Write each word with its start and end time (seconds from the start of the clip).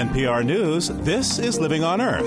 NPR 0.00 0.42
News, 0.46 0.88
this 0.88 1.38
is 1.38 1.60
Living 1.60 1.84
on 1.84 2.00
Earth. 2.00 2.24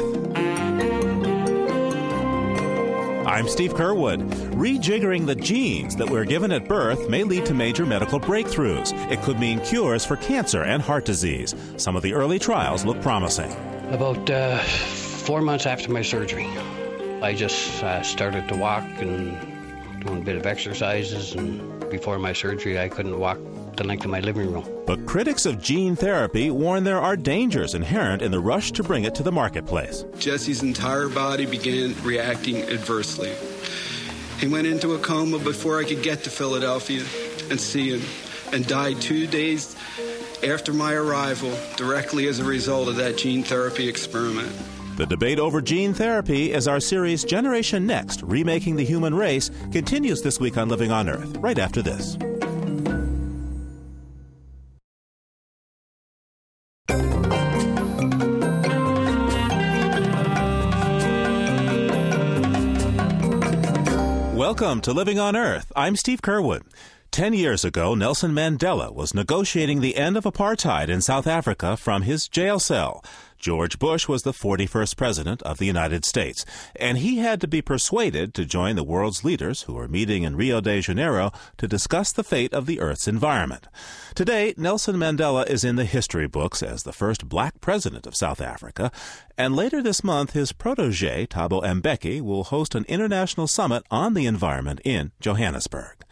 I'm 3.25 3.47
Steve 3.47 3.73
Curwood. 3.73 4.29
Rejiggering 4.51 5.25
the 5.25 5.33
genes 5.33 5.95
that 5.95 6.07
we're 6.07 6.23
given 6.23 6.51
at 6.51 6.67
birth 6.67 7.09
may 7.09 7.23
lead 7.23 7.47
to 7.47 7.55
major 7.55 7.83
medical 7.83 8.19
breakthroughs. 8.19 8.93
It 9.11 9.23
could 9.23 9.39
mean 9.39 9.59
cures 9.61 10.05
for 10.05 10.17
cancer 10.17 10.61
and 10.61 10.83
heart 10.83 11.03
disease. 11.05 11.55
Some 11.77 11.95
of 11.95 12.03
the 12.03 12.13
early 12.13 12.37
trials 12.37 12.85
look 12.85 13.01
promising. 13.01 13.51
About 13.89 14.29
uh, 14.29 14.59
four 14.59 15.41
months 15.41 15.65
after 15.65 15.91
my 15.91 16.03
surgery, 16.03 16.45
I 17.23 17.33
just 17.33 17.83
uh, 17.83 18.03
started 18.03 18.47
to 18.49 18.55
walk 18.55 18.83
and 19.01 19.35
doing 20.05 20.21
a 20.21 20.23
bit 20.23 20.35
of 20.35 20.45
exercises. 20.45 21.33
And 21.33 21.89
before 21.89 22.19
my 22.19 22.33
surgery, 22.33 22.79
I 22.79 22.87
couldn't 22.87 23.19
walk 23.19 23.39
the 23.77 23.83
length 23.83 24.05
of 24.05 24.11
my 24.11 24.19
living 24.19 24.51
room. 24.51 24.67
But 24.85 25.05
critics 25.05 25.45
of 25.45 25.61
gene 25.61 25.95
therapy 25.95 26.49
warn 26.51 26.83
there 26.83 26.99
are 26.99 27.15
dangers 27.15 27.73
inherent 27.73 28.21
in 28.21 28.31
the 28.31 28.39
rush 28.39 28.71
to 28.73 28.83
bring 28.83 29.03
it 29.03 29.15
to 29.15 29.23
the 29.23 29.31
marketplace. 29.31 30.05
Jesse's 30.17 30.63
entire 30.63 31.09
body 31.09 31.45
began 31.45 31.95
reacting 32.03 32.61
adversely. 32.63 33.33
He 34.39 34.47
went 34.47 34.67
into 34.67 34.93
a 34.93 34.99
coma 34.99 35.39
before 35.39 35.79
I 35.79 35.85
could 35.85 36.03
get 36.03 36.23
to 36.23 36.29
Philadelphia 36.29 37.03
and 37.49 37.59
see 37.59 37.91
him, 37.91 38.01
and 38.51 38.67
died 38.67 39.01
two 39.01 39.27
days 39.27 39.75
after 40.43 40.73
my 40.73 40.93
arrival 40.93 41.57
directly 41.77 42.27
as 42.27 42.39
a 42.39 42.43
result 42.43 42.87
of 42.87 42.97
that 42.97 43.17
gene 43.17 43.43
therapy 43.43 43.87
experiment. 43.87 44.51
The 44.97 45.05
debate 45.07 45.39
over 45.39 45.59
gene 45.59 45.93
therapy 45.93 46.53
as 46.53 46.67
our 46.67 46.79
series 46.79 47.23
Generation 47.23 47.87
Next 47.87 48.21
Remaking 48.21 48.75
the 48.75 48.85
Human 48.85 49.15
Race 49.15 49.49
continues 49.71 50.21
this 50.21 50.39
week 50.39 50.55
on 50.55 50.69
Living 50.69 50.91
on 50.91 51.09
Earth, 51.09 51.35
right 51.37 51.57
after 51.57 51.81
this. 51.81 52.15
Welcome 64.53 64.81
to 64.81 64.93
Living 64.93 65.17
on 65.17 65.35
Earth. 65.35 65.71
I'm 65.75 65.95
Steve 65.95 66.21
Curwood. 66.21 66.61
Ten 67.09 67.33
years 67.33 67.65
ago, 67.65 67.95
Nelson 67.95 68.33
Mandela 68.33 68.93
was 68.93 69.15
negotiating 69.15 69.81
the 69.81 69.97
end 69.97 70.15
of 70.15 70.25
apartheid 70.25 70.89
in 70.89 71.01
South 71.01 71.25
Africa 71.25 71.75
from 71.75 72.03
his 72.03 72.27
jail 72.27 72.59
cell. 72.59 73.03
George 73.43 73.77
Bush 73.77 74.07
was 74.07 74.23
the 74.23 74.31
41st 74.31 74.95
President 74.95 75.41
of 75.41 75.57
the 75.57 75.65
United 75.65 76.05
States, 76.05 76.45
and 76.77 76.97
he 76.97 77.17
had 77.17 77.41
to 77.41 77.47
be 77.47 77.61
persuaded 77.61 78.33
to 78.33 78.45
join 78.45 78.77
the 78.77 78.85
world's 78.85 79.25
leaders 79.25 79.63
who 79.63 79.73
were 79.73 79.89
meeting 79.89 80.23
in 80.23 80.37
Rio 80.37 80.61
de 80.61 80.79
Janeiro 80.79 81.29
to 81.57 81.67
discuss 81.67 82.13
the 82.13 82.23
fate 82.23 82.53
of 82.53 82.67
the 82.67 82.79
Earth's 82.79 83.05
environment. 83.05 83.67
Today, 84.15 84.53
Nelson 84.55 84.95
Mandela 84.95 85.45
is 85.45 85.65
in 85.65 85.75
the 85.75 85.83
history 85.83 86.25
books 86.25 86.63
as 86.63 86.83
the 86.83 86.93
first 86.93 87.27
black 87.27 87.59
president 87.59 88.07
of 88.07 88.15
South 88.15 88.39
Africa, 88.39 88.93
and 89.37 89.57
later 89.57 89.81
this 89.81 90.05
month, 90.05 90.31
his 90.31 90.53
protege, 90.53 91.27
Thabo 91.27 91.61
Mbeki, 91.63 92.21
will 92.21 92.45
host 92.45 92.75
an 92.75 92.85
international 92.87 93.47
summit 93.47 93.83
on 93.91 94.13
the 94.13 94.25
environment 94.25 94.79
in 94.85 95.11
Johannesburg. 95.19 96.05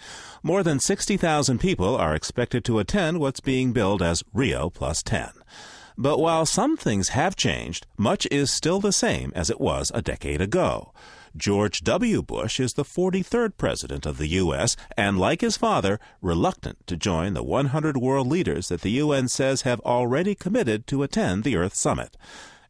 More 0.44 0.64
than 0.64 0.82
60,000 0.82 1.60
people 1.60 1.96
are 1.96 2.14
expected 2.14 2.66
to 2.66 2.80
attend 2.80 3.22
what's 3.22 3.40
being 3.40 3.72
billed 3.72 4.02
as 4.02 4.22
Rio 4.34 4.70
Plus 4.70 5.02
10. 5.02 5.30
But 6.02 6.18
while 6.18 6.48
some 6.48 6.78
things 6.78 7.10
have 7.10 7.36
changed, 7.36 7.86
much 7.96 8.28
is 8.32 8.50
still 8.50 8.80
the 8.80 8.92
same 8.92 9.32
as 9.36 9.52
it 9.52 9.62
was 9.62 9.92
a 9.94 10.02
decade 10.02 10.42
ago. 10.42 10.94
George 11.38 11.84
W. 11.84 12.24
Bush 12.24 12.60
is 12.60 12.74
the 12.74 12.84
43rd 12.84 13.52
president 13.56 14.08
of 14.08 14.18
the 14.18 14.30
U.S. 14.30 14.76
and, 14.98 15.20
like 15.20 15.42
his 15.42 15.58
father, 15.58 16.00
reluctant 16.20 16.88
to 16.88 16.98
join 16.98 17.36
the 17.36 17.44
100 17.44 17.98
world 17.98 18.26
leaders 18.26 18.70
that 18.70 18.82
the 18.82 18.90
UN 18.90 19.28
says 19.28 19.62
have 19.62 19.80
already 19.82 20.34
committed 20.34 20.88
to 20.88 21.04
attend 21.04 21.44
the 21.44 21.56
Earth 21.56 21.76
Summit. 21.76 22.18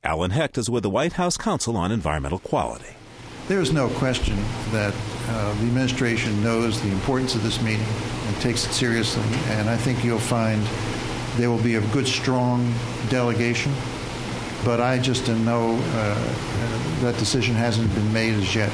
Alan 0.04 0.32
Hecht 0.32 0.58
is 0.58 0.70
with 0.70 0.84
the 0.84 0.90
White 0.90 1.14
House 1.14 1.38
Council 1.38 1.78
on 1.78 1.90
Environmental 1.90 2.40
Quality. 2.40 2.98
There 3.48 3.62
is 3.62 3.72
no 3.72 3.88
question 3.92 4.36
that 4.72 4.94
uh, 5.30 5.54
the 5.54 5.68
administration 5.68 6.44
knows 6.44 6.82
the 6.82 6.92
importance 6.92 7.34
of 7.36 7.44
this 7.44 7.62
meeting 7.62 7.88
and 8.28 8.36
takes 8.42 8.66
it 8.66 8.74
seriously, 8.74 9.24
and 9.54 9.70
I 9.70 9.78
think 9.78 10.04
you'll 10.04 10.20
find 10.20 10.62
there 11.42 11.50
will 11.50 11.64
be 11.64 11.74
a 11.74 11.82
good, 11.88 12.08
strong 12.08 12.72
delegation, 13.10 13.74
but 14.64 14.80
I 14.80 15.00
just 15.00 15.28
know 15.28 15.74
uh, 15.74 17.02
that 17.02 17.16
decision 17.18 17.56
hasn't 17.56 17.92
been 17.96 18.14
made 18.14 18.36
as 18.36 18.54
yet. 18.54 18.72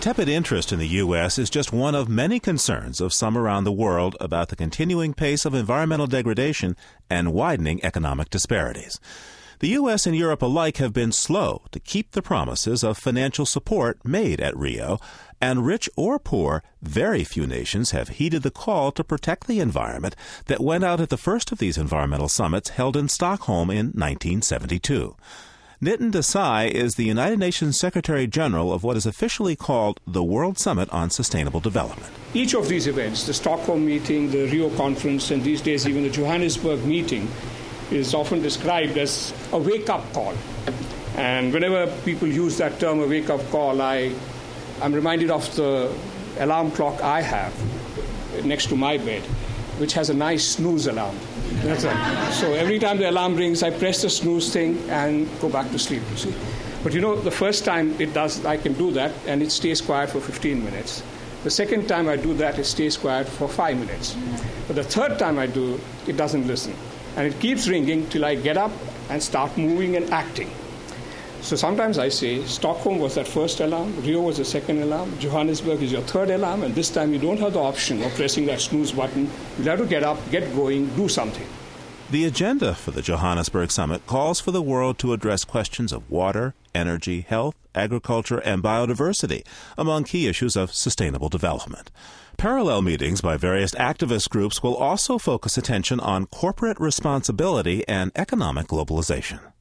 Tepid 0.00 0.26
interest 0.26 0.72
in 0.72 0.78
the 0.78 0.88
U.S. 0.88 1.38
is 1.38 1.50
just 1.50 1.70
one 1.70 1.94
of 1.94 2.08
many 2.08 2.40
concerns 2.40 3.00
of 3.02 3.12
some 3.12 3.36
around 3.36 3.64
the 3.64 3.72
world 3.72 4.16
about 4.20 4.48
the 4.48 4.56
continuing 4.56 5.12
pace 5.12 5.44
of 5.44 5.54
environmental 5.54 6.06
degradation 6.06 6.76
and 7.10 7.34
widening 7.34 7.84
economic 7.84 8.30
disparities. 8.30 8.98
The 9.58 9.68
U.S. 9.68 10.06
and 10.06 10.16
Europe 10.16 10.42
alike 10.42 10.78
have 10.78 10.92
been 10.92 11.12
slow 11.12 11.62
to 11.70 11.78
keep 11.78 12.12
the 12.12 12.22
promises 12.22 12.82
of 12.82 12.98
financial 12.98 13.46
support 13.46 14.04
made 14.04 14.40
at 14.40 14.56
Rio, 14.56 14.98
and 15.42 15.66
rich 15.66 15.90
or 15.96 16.20
poor, 16.20 16.62
very 16.80 17.24
few 17.24 17.46
nations 17.46 17.90
have 17.90 18.10
heeded 18.10 18.44
the 18.44 18.50
call 18.50 18.92
to 18.92 19.02
protect 19.02 19.48
the 19.48 19.58
environment 19.58 20.14
that 20.46 20.60
went 20.60 20.84
out 20.84 21.00
at 21.00 21.10
the 21.10 21.16
first 21.16 21.50
of 21.50 21.58
these 21.58 21.76
environmental 21.76 22.28
summits 22.28 22.70
held 22.70 22.96
in 22.96 23.08
Stockholm 23.08 23.68
in 23.68 23.86
1972. 23.86 25.16
Nitin 25.82 26.12
Desai 26.12 26.70
is 26.70 26.94
the 26.94 27.04
United 27.04 27.40
Nations 27.40 27.76
Secretary 27.76 28.28
General 28.28 28.72
of 28.72 28.84
what 28.84 28.96
is 28.96 29.04
officially 29.04 29.56
called 29.56 29.98
the 30.06 30.22
World 30.22 30.56
Summit 30.60 30.88
on 30.90 31.10
Sustainable 31.10 31.58
Development. 31.58 32.12
Each 32.34 32.54
of 32.54 32.68
these 32.68 32.86
events, 32.86 33.26
the 33.26 33.34
Stockholm 33.34 33.84
meeting, 33.84 34.30
the 34.30 34.46
Rio 34.46 34.70
conference, 34.76 35.32
and 35.32 35.42
these 35.42 35.60
days 35.60 35.88
even 35.88 36.04
the 36.04 36.10
Johannesburg 36.10 36.84
meeting, 36.84 37.28
is 37.90 38.14
often 38.14 38.40
described 38.42 38.96
as 38.96 39.34
a 39.52 39.58
wake 39.58 39.90
up 39.90 40.04
call. 40.12 40.34
And 41.16 41.52
whenever 41.52 41.92
people 42.04 42.28
use 42.28 42.58
that 42.58 42.78
term, 42.78 43.00
a 43.00 43.08
wake 43.08 43.28
up 43.28 43.40
call, 43.50 43.82
I, 43.82 44.12
I'm 44.80 44.92
reminded 44.92 45.30
of 45.30 45.54
the 45.56 45.92
alarm 46.38 46.70
clock 46.70 47.02
I 47.02 47.20
have 47.20 47.52
next 48.44 48.66
to 48.68 48.76
my 48.76 48.98
bed, 48.98 49.22
which 49.78 49.92
has 49.92 50.10
a 50.10 50.14
nice 50.14 50.44
snooze 50.44 50.86
alarm. 50.86 51.16
That's 51.62 51.84
right. 51.84 52.32
So 52.32 52.52
every 52.52 52.78
time 52.78 52.98
the 52.98 53.10
alarm 53.10 53.36
rings, 53.36 53.62
I 53.62 53.70
press 53.70 54.02
the 54.02 54.10
snooze 54.10 54.52
thing 54.52 54.78
and 54.88 55.28
go 55.40 55.48
back 55.48 55.70
to 55.70 55.78
sleep, 55.78 56.02
you 56.10 56.16
see. 56.16 56.34
But 56.82 56.94
you 56.94 57.00
know, 57.00 57.14
the 57.14 57.30
first 57.30 57.64
time 57.64 57.94
it 58.00 58.14
does, 58.14 58.44
I 58.44 58.56
can 58.56 58.72
do 58.72 58.90
that, 58.92 59.12
and 59.26 59.42
it 59.42 59.52
stays 59.52 59.80
quiet 59.80 60.10
for 60.10 60.20
15 60.20 60.64
minutes. 60.64 61.02
The 61.44 61.50
second 61.50 61.88
time 61.88 62.08
I 62.08 62.16
do 62.16 62.34
that, 62.34 62.58
it 62.58 62.64
stays 62.64 62.96
quiet 62.96 63.28
for 63.28 63.48
five 63.48 63.76
minutes. 63.78 64.16
But 64.66 64.76
the 64.76 64.84
third 64.84 65.18
time 65.18 65.38
I 65.38 65.46
do, 65.46 65.80
it 66.06 66.16
doesn't 66.16 66.46
listen 66.46 66.74
and 67.16 67.26
it 67.26 67.38
keeps 67.40 67.68
ringing 67.68 68.08
till 68.08 68.24
I 68.24 68.34
get 68.34 68.56
up 68.56 68.72
and 69.10 69.22
start 69.22 69.56
moving 69.58 69.96
and 69.96 70.10
acting. 70.10 70.50
So 71.42 71.56
sometimes 71.56 71.98
I 71.98 72.08
say 72.08 72.44
Stockholm 72.44 73.00
was 73.00 73.16
that 73.16 73.26
first 73.26 73.60
alarm, 73.60 74.00
Rio 74.02 74.22
was 74.22 74.38
the 74.38 74.44
second 74.44 74.80
alarm, 74.80 75.18
Johannesburg 75.18 75.82
is 75.82 75.90
your 75.90 76.02
third 76.02 76.30
alarm, 76.30 76.62
and 76.62 76.74
this 76.74 76.88
time 76.88 77.12
you 77.12 77.18
don't 77.18 77.38
have 77.40 77.54
the 77.54 77.58
option 77.58 78.00
of 78.02 78.14
pressing 78.14 78.46
that 78.46 78.60
snooze 78.60 78.92
button. 78.92 79.28
You 79.58 79.64
have 79.64 79.80
to 79.80 79.86
get 79.86 80.04
up, 80.04 80.18
get 80.30 80.54
going, 80.54 80.86
do 80.94 81.08
something. 81.08 81.46
The 82.10 82.26
agenda 82.26 82.74
for 82.74 82.92
the 82.92 83.02
Johannesburg 83.02 83.70
summit 83.70 84.06
calls 84.06 84.38
for 84.38 84.52
the 84.52 84.62
world 84.62 84.98
to 84.98 85.12
address 85.12 85.44
questions 85.44 85.92
of 85.92 86.10
water, 86.10 86.54
energy, 86.74 87.22
health, 87.22 87.56
agriculture, 87.74 88.38
and 88.38 88.62
biodiversity 88.62 89.44
among 89.76 90.04
key 90.04 90.28
issues 90.28 90.54
of 90.54 90.72
sustainable 90.72 91.28
development. 91.28 91.90
Parallel 92.36 92.82
meetings 92.82 93.20
by 93.20 93.36
various 93.36 93.72
activist 93.74 94.28
groups 94.30 94.62
will 94.62 94.76
also 94.76 95.18
focus 95.18 95.58
attention 95.58 96.00
on 96.00 96.26
corporate 96.26 96.78
responsibility 96.78 97.86
and 97.88 98.12
economic 98.14 98.68
globalization. 98.68 99.51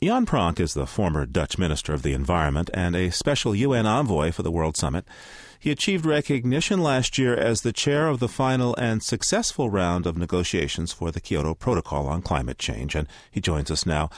Jan 0.00 0.26
Pronk 0.26 0.60
is 0.60 0.74
the 0.74 0.86
former 0.86 1.26
Dutch 1.26 1.58
Minister 1.58 1.92
of 1.92 2.04
the 2.04 2.12
Environment 2.12 2.70
and 2.72 2.94
a 2.94 3.10
special 3.10 3.52
UN 3.52 3.84
envoy 3.84 4.30
for 4.30 4.44
the 4.44 4.50
World 4.52 4.76
Summit. 4.76 5.04
He 5.58 5.72
achieved 5.72 6.06
recognition 6.06 6.80
last 6.80 7.18
year 7.18 7.34
as 7.34 7.62
the 7.62 7.72
chair 7.72 8.06
of 8.06 8.20
the 8.20 8.28
final 8.28 8.76
and 8.76 9.02
successful 9.02 9.70
round 9.70 10.06
of 10.06 10.16
negotiations 10.16 10.92
for 10.92 11.10
the 11.10 11.20
Kyoto 11.20 11.52
Protocol 11.52 12.06
on 12.06 12.22
climate 12.22 12.58
change, 12.58 12.94
and 12.94 13.08
he 13.28 13.40
joins 13.40 13.72
us 13.72 13.86
now. 13.86 14.08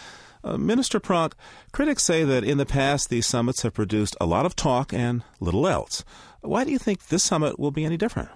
Uh, 0.44 0.58
Minister 0.58 1.00
Pronk, 1.00 1.32
critics 1.72 2.02
say 2.02 2.24
that 2.24 2.44
in 2.44 2.58
the 2.58 2.66
past 2.66 3.08
these 3.08 3.26
summits 3.26 3.62
have 3.62 3.72
produced 3.72 4.14
a 4.20 4.26
lot 4.26 4.44
of 4.44 4.54
talk 4.54 4.92
and 4.92 5.22
little 5.40 5.66
else. 5.66 6.04
Why 6.42 6.64
do 6.64 6.72
you 6.72 6.78
think 6.78 7.06
this 7.06 7.24
summit 7.24 7.58
will 7.58 7.70
be 7.70 7.86
any 7.86 7.96
different? 7.96 8.28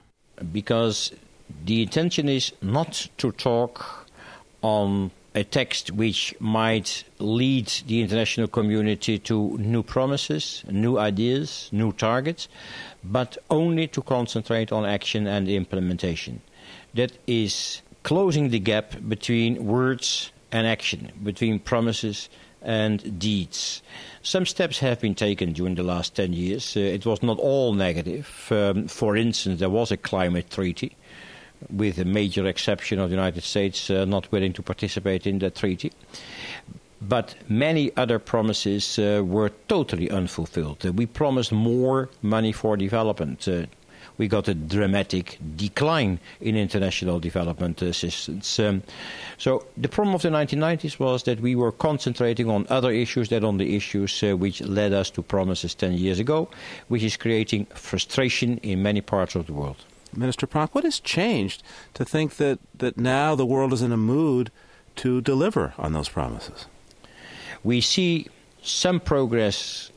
Because 0.51 1.13
the 1.67 1.83
intention 1.83 2.27
is 2.27 2.53
not 2.63 3.11
to 3.19 3.33
talk 3.33 4.09
on 4.63 5.11
a 5.35 5.43
text 5.43 5.91
which 5.91 6.35
might 6.39 7.05
lead 7.19 7.67
the 7.87 8.01
international 8.01 8.47
community 8.47 9.19
to 9.19 9.59
new 9.59 9.83
promises, 9.83 10.63
new 10.71 10.97
ideas, 10.97 11.69
new 11.73 11.93
targets, 11.93 12.49
but 13.03 13.37
only 13.51 13.89
to 13.89 14.01
concentrate 14.03 14.71
on 14.71 14.85
action 14.85 15.27
and 15.27 15.49
implementation. 15.49 16.41
That 16.95 17.13
is 17.27 17.83
closing 18.05 18.51
the 18.51 18.61
gap 18.61 18.95
between 19.09 19.67
words 19.67 20.31
and 20.53 20.67
action, 20.67 21.11
between 21.23 21.59
promises 21.59 22.29
and 22.63 23.19
deeds. 23.19 23.83
Some 24.23 24.47
steps 24.47 24.79
have 24.79 25.01
been 25.01 25.15
taken 25.15 25.53
during 25.53 25.75
the 25.75 25.83
last 25.83 26.15
10 26.15 26.33
years. 26.33 26.77
Uh, 26.77 26.81
it 26.81 27.05
was 27.05 27.23
not 27.23 27.39
all 27.39 27.75
negative. 27.75 28.49
Um, 28.51 28.87
for 28.87 29.17
instance, 29.17 29.59
there 29.61 29.69
was 29.69 29.91
a 29.91 29.97
climate 29.97 30.49
treaty 30.51 30.97
with 31.71 31.99
a 31.99 32.05
major 32.05 32.47
exception 32.47 32.99
of 32.99 33.11
the 33.11 33.17
United 33.17 33.43
States 33.43 33.91
uh, 33.91 34.05
not 34.05 34.31
willing 34.33 34.53
to 34.53 34.63
participate 34.63 35.27
in 35.27 35.39
that 35.41 35.55
treaty. 35.55 35.93
But 37.01 37.35
many 37.49 37.95
other 37.97 38.19
promises 38.19 38.99
uh, 38.99 39.23
were 39.25 39.51
totally 39.69 40.11
unfulfilled. 40.11 40.87
Uh, 40.87 40.93
we 40.93 41.07
promised 41.07 41.53
more 41.53 42.09
money 42.23 42.53
for 42.53 42.77
development. 42.77 43.47
Uh, 43.47 43.67
we 44.17 44.29
got 44.29 44.49
a 44.49 44.55
dramatic 44.55 45.39
decline 45.57 46.21
in 46.41 46.57
international 46.57 47.19
development 47.19 47.83
assistance. 47.83 48.59
Um, 48.59 48.83
so 49.39 49.67
the 49.77 49.89
problem 49.89 50.15
of 50.15 50.23
the 50.23 50.29
1990s 50.29 50.99
was 50.99 51.25
that 51.25 51.41
we 51.41 51.57
were 51.57 51.73
concentrating 51.73 52.49
on 52.49 52.67
other 52.71 52.93
issues 52.93 53.29
than 53.29 53.45
on 53.45 53.59
the 53.59 53.77
issues 53.77 54.23
uh, 54.23 54.37
which 54.37 54.61
led 54.61 54.93
us 54.93 55.11
to 55.11 55.23
promises 55.23 55.75
10 55.75 55.95
years 55.95 56.21
ago, 56.21 56.49
which 56.89 57.03
is 57.03 57.17
creating 57.17 57.67
frustration 57.75 58.59
in 58.59 58.83
many 58.83 59.01
parts 59.01 59.35
of 59.35 59.47
the 59.47 59.53
world. 59.53 59.85
Minister 60.17 60.47
Pronk, 60.47 60.75
what 60.75 60.85
has 60.85 61.01
changed 61.01 61.63
to 61.95 62.05
think 62.05 62.37
that, 62.37 62.59
that 62.77 62.97
now 62.97 63.35
the 63.35 63.47
world 63.47 63.73
is 63.73 63.83
in 63.83 63.93
a 63.93 63.97
mood 63.97 64.51
to 64.97 65.21
deliver 65.21 65.75
on 65.79 65.93
those 65.93 66.09
promises? 66.09 66.67
We 67.63 67.81
see 67.81 68.29
some 68.63 69.01
progress 69.01 69.91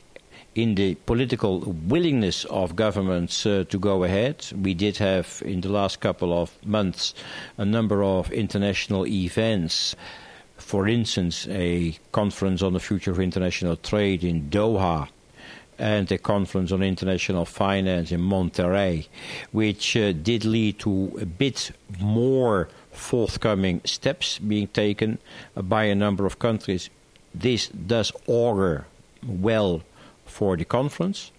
in 0.54 0.74
the 0.74 0.94
political 1.06 1.60
willingness 1.60 2.44
of 2.46 2.74
governments 2.74 3.46
uh, 3.46 3.64
to 3.68 3.78
go 3.78 4.02
ahead. 4.02 4.46
We 4.60 4.74
did 4.74 4.96
have, 4.98 5.42
in 5.44 5.60
the 5.60 5.68
last 5.68 6.00
couple 6.00 6.32
of 6.32 6.50
months, 6.66 7.14
a 7.56 7.64
number 7.64 8.02
of 8.02 8.32
international 8.32 9.06
events. 9.06 9.94
For 10.56 10.88
instance, 10.88 11.46
a 11.48 11.96
conference 12.10 12.62
on 12.62 12.72
the 12.72 12.80
future 12.80 13.12
of 13.12 13.20
international 13.20 13.76
trade 13.76 14.24
in 14.24 14.50
Doha 14.50 15.08
and 15.78 16.08
the 16.08 16.18
conference 16.18 16.72
on 16.72 16.82
international 16.82 17.44
finance 17.44 18.10
in 18.12 18.20
Monterrey, 18.20 19.06
which 19.52 19.96
uh, 19.96 20.12
did 20.12 20.44
lead 20.44 20.78
to 20.80 21.16
a 21.20 21.26
bit 21.26 21.70
more 22.00 22.68
forthcoming 22.92 23.80
steps 23.84 24.38
being 24.38 24.68
taken 24.68 25.18
by 25.54 25.84
a 25.84 25.94
number 25.94 26.26
of 26.26 26.38
countries. 26.38 26.90
This 27.34 27.68
does 27.68 28.12
augur 28.26 28.86
well 29.26 29.82
for 30.24 30.56
the 30.56 30.64
conference. 30.64 31.30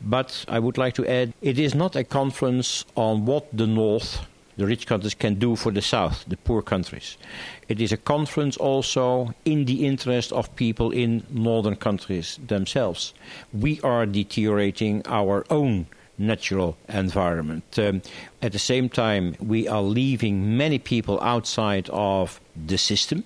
But 0.00 0.44
I 0.48 0.58
would 0.58 0.78
like 0.78 0.94
to 0.94 1.06
add 1.06 1.32
it 1.42 1.58
is 1.58 1.74
not 1.74 1.96
a 1.96 2.04
conference 2.04 2.84
on 2.94 3.26
what 3.26 3.48
the 3.52 3.66
North, 3.66 4.26
the 4.58 4.66
rich 4.66 4.86
countries, 4.86 5.14
can 5.14 5.36
do 5.36 5.56
for 5.56 5.72
the 5.72 5.80
South, 5.80 6.24
the 6.28 6.36
poor 6.36 6.60
countries. 6.60 7.16
It 7.68 7.80
is 7.80 7.92
a 7.92 7.96
conference 7.96 8.56
also 8.56 9.32
in 9.44 9.64
the 9.64 9.86
interest 9.86 10.32
of 10.32 10.54
people 10.56 10.90
in 10.90 11.22
northern 11.30 11.76
countries 11.76 12.38
themselves. 12.46 13.14
We 13.52 13.80
are 13.82 14.04
deteriorating 14.04 15.02
our 15.06 15.46
own 15.48 15.86
natural 16.18 16.76
environment. 16.88 17.78
Um, 17.78 18.02
at 18.42 18.52
the 18.52 18.58
same 18.58 18.88
time, 18.88 19.36
we 19.40 19.68
are 19.68 19.82
leaving 19.82 20.56
many 20.56 20.78
people 20.78 21.20
outside 21.20 21.88
of 21.90 22.40
the 22.54 22.76
system 22.76 23.24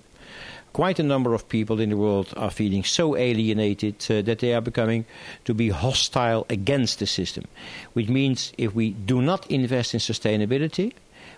quite 0.73 0.99
a 0.99 1.03
number 1.03 1.33
of 1.33 1.47
people 1.47 1.79
in 1.79 1.89
the 1.89 1.97
world 1.97 2.33
are 2.35 2.49
feeling 2.49 2.83
so 2.83 3.15
alienated 3.15 3.95
uh, 4.09 4.21
that 4.23 4.39
they 4.39 4.53
are 4.53 4.61
becoming 4.61 5.05
to 5.45 5.53
be 5.53 5.69
hostile 5.69 6.45
against 6.49 6.99
the 6.99 7.05
system. 7.05 7.45
Which 7.93 8.09
means 8.09 8.51
if 8.57 8.73
we 8.73 8.89
do 8.89 9.21
not 9.21 9.49
invest 9.49 9.93
in 9.93 9.99
sustainability, 9.99 10.93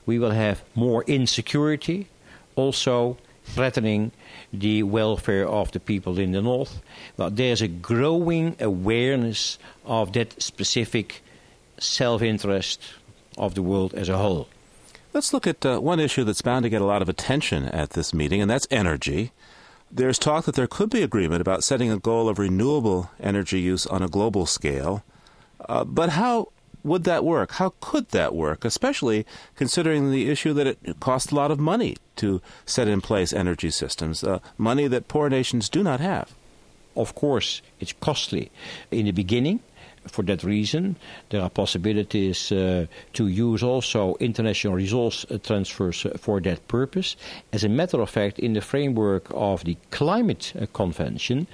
we 0.06 0.20
will 0.20 0.32
have 0.32 0.64
more 0.76 1.04
insecurity, 1.04 2.08
also 2.56 3.18
threatening 3.44 4.12
the 4.52 4.84
welfare 4.84 5.48
of 5.48 5.72
the 5.72 5.80
people 5.80 6.20
in 6.20 6.32
the 6.32 6.42
north. 6.42 6.82
But 7.16 7.36
there's 7.36 7.62
a 7.62 7.68
growing 7.68 8.56
awareness 8.60 9.58
of 9.86 10.14
that 10.14 10.42
specific 10.42 11.22
self 11.78 12.22
interest 12.22 12.82
of 13.38 13.56
the 13.56 13.62
world 13.62 13.94
as 13.94 14.10
a 14.10 14.18
whole. 14.18 14.48
Let's 15.14 15.34
look 15.34 15.48
at 15.48 15.66
uh, 15.66 15.80
one 15.80 16.00
issue 16.00 16.24
that's 16.24 16.42
bound 16.42 16.64
to 16.64 16.70
get 16.70 16.82
a 16.82 16.86
lot 16.86 17.02
of 17.02 17.08
attention 17.08 17.66
at 17.66 17.92
this 17.92 18.14
meeting, 18.14 18.42
and 18.42 18.50
that's 18.50 18.68
energy. 18.70 19.32
There's 19.92 20.20
talk 20.20 20.46
that 20.46 20.56
there 20.56 20.68
could 20.68 20.90
be 20.90 21.04
agreement 21.04 21.40
about 21.40 21.64
setting 21.64 21.90
a 21.90 21.98
goal 21.98 22.28
of 22.28 22.38
renewable 22.38 23.12
energy 23.20 23.62
use 23.62 23.88
on 23.88 24.02
a 24.02 24.10
global 24.10 24.46
scale. 24.46 25.04
Uh, 25.70 25.86
but 25.86 26.10
how 26.10 26.50
would 26.86 27.04
that 27.04 27.26
work? 27.26 27.54
How 27.54 27.74
could 27.82 28.10
that 28.10 28.36
work, 28.36 28.64
especially 28.64 29.26
considering 29.56 30.12
the 30.12 30.30
issue 30.30 30.54
that 30.54 30.68
it 30.68 31.00
costs 31.00 31.32
a 31.32 31.36
lot 31.36 31.52
of 31.52 31.60
money 31.60 31.98
to 32.18 32.42
set 32.66 32.88
in 32.88 33.02
place 33.02 33.34
energy 33.34 33.72
systems, 33.72 34.24
uh, 34.24 34.40
money 34.58 34.88
that 34.88 35.08
poor 35.08 35.28
nations 35.30 35.68
do 35.68 35.84
not 35.84 36.00
have? 36.00 36.34
Of 36.96 37.16
course, 37.16 37.62
it's 37.80 37.94
costly 38.00 38.52
in 38.92 39.06
the 39.06 39.12
beginning 39.12 39.60
for 40.08 40.24
that 40.24 40.44
reason, 40.44 40.96
there 41.30 41.42
are 41.42 41.50
possibilities 41.50 42.52
uh, 42.52 42.86
to 43.14 43.28
use 43.28 43.64
also 43.64 44.16
international 44.20 44.74
resource 44.74 45.26
uh, 45.30 45.38
transfers 45.38 46.06
uh, 46.06 46.18
for 46.18 46.40
that 46.42 46.68
purpose. 46.68 47.16
As 47.54 47.64
a 47.64 47.70
matter 47.70 48.02
of 48.02 48.10
fact, 48.10 48.40
in 48.40 48.54
the 48.54 48.62
framework 48.62 49.28
of 49.32 49.64
the 49.64 49.78
Climate 49.92 50.54
uh, 50.60 50.66
Convention, 50.74 51.48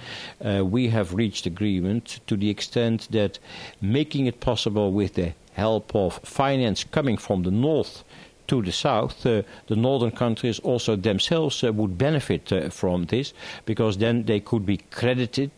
uh, 0.43 0.65
we 0.65 0.89
have 0.89 1.13
reached 1.13 1.45
agreement 1.45 2.19
to 2.27 2.35
the 2.35 2.49
extent 2.49 3.07
that 3.11 3.39
making 3.81 4.25
it 4.25 4.39
possible 4.39 4.91
with 4.91 5.15
the 5.15 5.33
help 5.53 5.95
of 5.95 6.19
finance 6.23 6.83
coming 6.83 7.17
from 7.17 7.43
the 7.43 7.51
north 7.51 8.03
to 8.51 8.61
the 8.61 8.71
south, 8.71 9.25
uh, 9.25 9.43
the 9.67 9.77
northern 9.77 10.11
countries 10.11 10.59
also 10.59 10.97
themselves 10.97 11.63
uh, 11.63 11.71
would 11.71 11.97
benefit 11.97 12.51
uh, 12.51 12.69
from 12.69 13.05
this 13.05 13.33
because 13.65 13.97
then 13.97 14.25
they 14.25 14.41
could 14.41 14.65
be 14.65 14.75
credited 14.77 15.49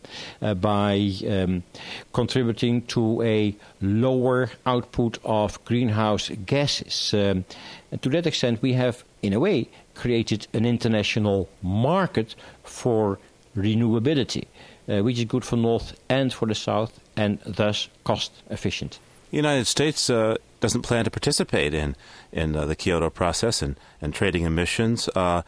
by 0.60 1.10
um, 1.28 1.64
contributing 2.12 2.82
to 2.82 3.20
a 3.22 3.56
lower 3.80 4.48
output 4.64 5.18
of 5.24 5.58
greenhouse 5.64 6.30
gases. 6.46 7.12
Um, 7.12 7.44
and 7.90 8.00
to 8.00 8.08
that 8.10 8.26
extent, 8.26 8.62
we 8.62 8.74
have, 8.74 9.04
in 9.22 9.32
a 9.32 9.40
way, 9.40 9.68
created 9.94 10.46
an 10.52 10.64
international 10.64 11.48
market 11.62 12.36
for 12.62 13.18
renewability, 13.56 14.46
uh, 14.88 15.02
which 15.02 15.18
is 15.18 15.24
good 15.24 15.44
for 15.44 15.56
North 15.56 15.98
and 16.08 16.32
for 16.32 16.46
the 16.46 16.54
South 16.54 17.00
and 17.16 17.40
thus 17.44 17.88
cost 18.04 18.30
efficient. 18.50 19.00
The 19.34 19.38
United 19.38 19.66
States 19.66 20.08
uh, 20.08 20.36
doesn't 20.60 20.82
plan 20.82 21.06
to 21.06 21.10
participate 21.10 21.74
in 21.74 21.96
in 22.30 22.54
uh, 22.54 22.66
the 22.66 22.76
Kyoto 22.76 23.10
process 23.10 23.62
and, 23.62 23.74
and 24.00 24.14
trading 24.14 24.44
emissions. 24.44 25.08
Uh, 25.08 25.42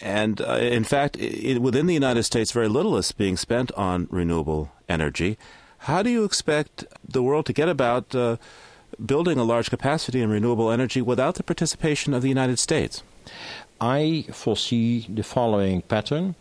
and 0.00 0.40
uh, 0.40 0.54
in 0.54 0.82
fact, 0.82 1.16
it, 1.16 1.62
within 1.62 1.86
the 1.86 1.94
United 1.94 2.24
States, 2.24 2.50
very 2.50 2.66
little 2.66 2.96
is 2.96 3.12
being 3.12 3.36
spent 3.36 3.70
on 3.76 4.08
renewable 4.10 4.72
energy. 4.88 5.38
How 5.86 6.02
do 6.02 6.10
you 6.10 6.24
expect 6.24 6.84
the 7.06 7.22
world 7.22 7.46
to 7.46 7.52
get 7.52 7.68
about 7.68 8.12
uh, 8.16 8.36
building 8.98 9.38
a 9.38 9.44
large 9.44 9.70
capacity 9.70 10.20
in 10.20 10.28
renewable 10.28 10.72
energy 10.72 11.00
without 11.00 11.36
the 11.36 11.44
participation 11.44 12.12
of 12.12 12.22
the 12.22 12.28
United 12.28 12.58
States? 12.58 13.04
I 13.80 14.26
foresee 14.32 15.06
the 15.08 15.22
following 15.22 15.82
pattern. 15.82 16.34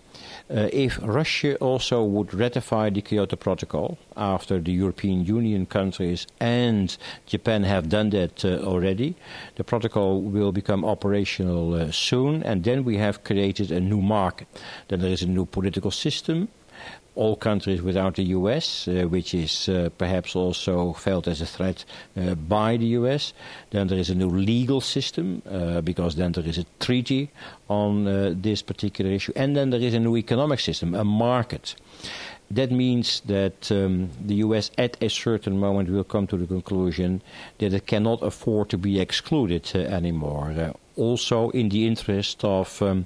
Uh, 0.50 0.68
if 0.74 0.98
Russia 1.04 1.56
also 1.58 2.04
would 2.04 2.34
ratify 2.34 2.90
the 2.90 3.02
Kyoto 3.02 3.36
Protocol 3.36 4.00
after 4.18 4.60
the 4.60 4.72
European 4.72 5.24
Union 5.24 5.68
countries 5.68 6.26
and 6.40 6.98
Japan 7.28 7.64
have 7.64 7.88
done 7.88 8.10
that 8.10 8.44
uh, 8.44 8.58
already, 8.64 9.16
the 9.58 9.64
protocol 9.64 10.22
will 10.22 10.52
become 10.52 10.84
operational 10.84 11.76
uh, 11.76 11.92
soon, 11.92 12.42
and 12.42 12.64
then 12.64 12.84
we 12.84 12.98
have 12.98 13.24
created 13.24 13.72
a 13.72 13.80
new 13.80 14.02
market. 14.02 14.48
Then 14.88 15.02
there 15.02 15.12
is 15.12 15.22
a 15.22 15.28
new 15.28 15.46
political 15.46 15.92
system, 15.92 16.48
all 17.20 17.36
countries 17.36 17.82
without 17.82 18.16
the 18.16 18.24
US, 18.38 18.88
uh, 18.88 19.04
which 19.10 19.34
is 19.34 19.68
uh, 19.68 19.90
perhaps 19.98 20.36
also 20.36 20.94
felt 20.94 21.28
as 21.28 21.42
a 21.42 21.46
threat 21.46 21.84
uh, 22.16 22.34
by 22.36 22.78
the 22.78 22.86
US. 23.00 23.34
Then 23.72 23.88
there 23.88 24.00
is 24.00 24.10
a 24.10 24.16
new 24.16 24.30
legal 24.30 24.80
system, 24.80 25.42
uh, 25.52 25.82
because 25.82 26.16
then 26.16 26.32
there 26.32 26.48
is 26.48 26.58
a 26.58 26.66
treaty 26.80 27.30
on 27.68 28.08
uh, 28.08 28.34
this 28.42 28.62
particular 28.62 29.12
issue. 29.12 29.34
And 29.36 29.56
then 29.56 29.70
there 29.70 29.82
is 29.82 29.94
a 29.94 30.00
new 30.00 30.16
economic 30.16 30.62
system, 30.62 30.96
a 30.96 31.04
market. 31.04 31.76
That 32.52 32.72
means 32.72 33.22
that 33.26 33.70
um, 33.70 34.10
the 34.26 34.36
US 34.36 34.72
at 34.78 34.98
a 35.04 35.10
certain 35.10 35.60
moment 35.60 35.90
will 35.90 36.06
come 36.06 36.26
to 36.28 36.38
the 36.38 36.48
conclusion 36.48 37.22
that 37.58 37.74
it 37.74 37.86
cannot 37.86 38.24
afford 38.24 38.70
to 38.70 38.78
be 38.78 39.00
excluded 39.00 39.70
uh, 39.76 39.80
anymore 39.80 40.74
also 41.00 41.50
in 41.52 41.70
the 41.70 41.88
interest 41.88 42.44
of 42.44 42.82
um, 42.82 43.06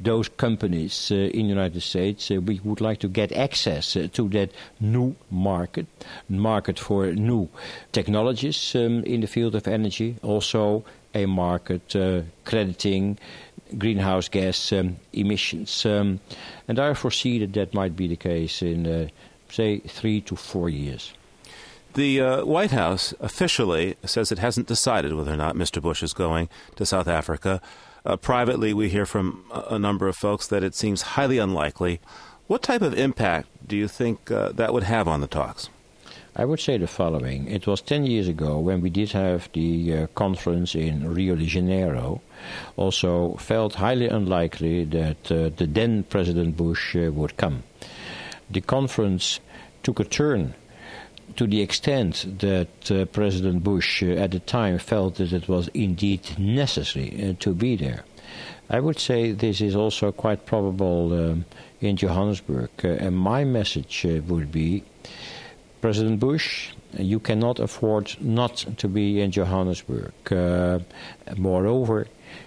those 0.00 0.28
companies 0.28 1.10
uh, 1.10 1.14
in 1.14 1.46
the 1.46 1.54
United 1.54 1.80
States. 1.80 2.30
Uh, 2.30 2.40
we 2.40 2.60
would 2.64 2.80
like 2.80 2.98
to 2.98 3.08
get 3.08 3.32
access 3.32 3.96
uh, 3.96 4.08
to 4.12 4.28
that 4.28 4.50
new 4.80 5.14
market, 5.30 5.86
market 6.28 6.78
for 6.78 7.06
new 7.12 7.48
technologies 7.92 8.74
um, 8.74 9.04
in 9.04 9.20
the 9.20 9.26
field 9.26 9.54
of 9.54 9.68
energy, 9.68 10.16
also 10.22 10.84
a 11.14 11.26
market 11.26 11.96
crediting 12.44 13.18
greenhouse 13.76 14.28
gas 14.28 14.72
um, 14.72 14.96
emissions. 15.12 15.84
Um, 15.84 16.20
and 16.66 16.78
I 16.78 16.94
foresee 16.94 17.38
that 17.40 17.52
that 17.54 17.74
might 17.74 17.96
be 17.96 18.08
the 18.08 18.16
case 18.16 18.62
in, 18.62 18.86
uh, 18.86 19.08
say, 19.50 19.78
three 19.80 20.20
to 20.22 20.36
four 20.36 20.68
years. 20.68 21.12
The 21.94 22.20
uh, 22.20 22.44
White 22.44 22.70
House 22.70 23.14
officially 23.18 23.96
says 24.04 24.30
it 24.30 24.38
hasn't 24.38 24.68
decided 24.68 25.14
whether 25.14 25.32
or 25.32 25.36
not 25.36 25.56
Mr. 25.56 25.82
Bush 25.82 26.02
is 26.02 26.12
going 26.12 26.48
to 26.76 26.86
South 26.86 27.08
Africa. 27.08 27.60
Uh, 28.04 28.16
privately, 28.16 28.72
we 28.72 28.88
hear 28.88 29.06
from 29.06 29.44
a 29.68 29.78
number 29.78 30.06
of 30.06 30.16
folks 30.16 30.46
that 30.46 30.62
it 30.62 30.74
seems 30.74 31.02
highly 31.02 31.38
unlikely. 31.38 32.00
What 32.46 32.62
type 32.62 32.82
of 32.82 32.94
impact 32.94 33.48
do 33.66 33.76
you 33.76 33.88
think 33.88 34.30
uh, 34.30 34.52
that 34.52 34.72
would 34.72 34.84
have 34.84 35.08
on 35.08 35.20
the 35.20 35.26
talks? 35.26 35.68
I 36.36 36.44
would 36.44 36.60
say 36.60 36.78
the 36.78 36.86
following. 36.86 37.48
It 37.48 37.66
was 37.66 37.80
10 37.80 38.06
years 38.06 38.28
ago 38.28 38.60
when 38.60 38.80
we 38.80 38.90
did 38.90 39.10
have 39.10 39.50
the 39.52 39.92
uh, 39.92 40.06
conference 40.14 40.76
in 40.76 41.12
Rio 41.12 41.34
de 41.34 41.44
Janeiro. 41.44 42.20
Also, 42.76 43.34
felt 43.34 43.74
highly 43.74 44.08
unlikely 44.08 44.84
that 44.84 45.32
uh, 45.32 45.50
the 45.56 45.66
then 45.66 46.04
President 46.04 46.56
Bush 46.56 46.94
uh, 46.94 47.10
would 47.12 47.36
come. 47.36 47.64
The 48.48 48.60
conference 48.60 49.40
took 49.82 49.98
a 49.98 50.04
turn 50.04 50.54
to 51.36 51.46
the 51.46 51.60
extent 51.60 52.38
that 52.40 52.90
uh, 52.90 53.04
President 53.06 53.62
Bush 53.62 54.02
uh, 54.02 54.06
at 54.06 54.30
the 54.30 54.40
time 54.40 54.78
felt 54.78 55.16
that 55.16 55.32
it 55.32 55.48
was 55.48 55.68
indeed 55.74 56.38
necessary 56.38 57.30
uh, 57.30 57.34
to 57.40 57.54
be 57.54 57.76
there. 57.76 58.04
I 58.70 58.80
would 58.80 58.98
say 58.98 59.32
this 59.32 59.60
is 59.60 59.74
also 59.74 60.12
quite 60.12 60.44
probable 60.44 61.12
um, 61.12 61.44
in 61.80 61.96
Johannesburg. 61.96 62.70
Uh, 62.84 62.88
and 62.88 63.16
my 63.16 63.44
message 63.44 64.04
would 64.26 64.52
be 64.52 64.84
President 65.80 66.20
Bush, 66.20 66.70
you 66.98 67.20
cannot 67.20 67.60
afford 67.60 68.16
not 68.20 68.56
to 68.78 68.88
be 68.88 69.20
in 69.20 69.30
Johannesburg. 69.30 70.12
Moreover, 71.36 72.06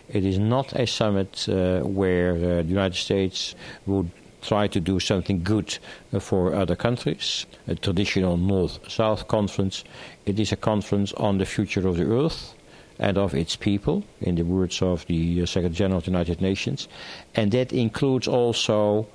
it 0.10 0.26
is 0.26 0.38
not 0.38 0.74
a 0.74 0.86
summit 0.86 1.46
where 1.48 2.38
the 2.38 2.64
United 2.64 2.98
States 2.98 3.56
would 3.86 4.12
try 4.42 4.68
to 4.68 4.80
do 4.80 5.00
something 5.00 5.44
good 5.44 5.78
for 6.20 6.54
other 6.54 6.76
countries, 6.76 7.46
a 7.68 7.76
traditional 7.76 8.38
North 8.38 8.80
South 8.92 9.28
conference. 9.28 9.84
It 10.26 10.40
is 10.40 10.52
a 10.52 10.56
conference 10.56 11.14
on 11.14 11.38
the 11.38 11.46
future 11.46 11.88
of 11.88 11.98
the 11.98 12.06
earth 12.06 12.54
and 13.00 13.18
of 13.18 13.34
its 13.34 13.56
people, 13.56 14.04
in 14.22 14.36
the 14.36 14.44
words 14.44 14.82
of 14.82 15.06
the 15.08 15.42
uh, 15.42 15.46
Secretary 15.46 15.74
General 15.74 15.98
of 15.98 16.06
the 16.06 16.12
United 16.12 16.40
Nations, 16.40 16.88
and 17.34 17.52
that 17.52 17.74
includes 17.74 18.28
also 18.28 19.08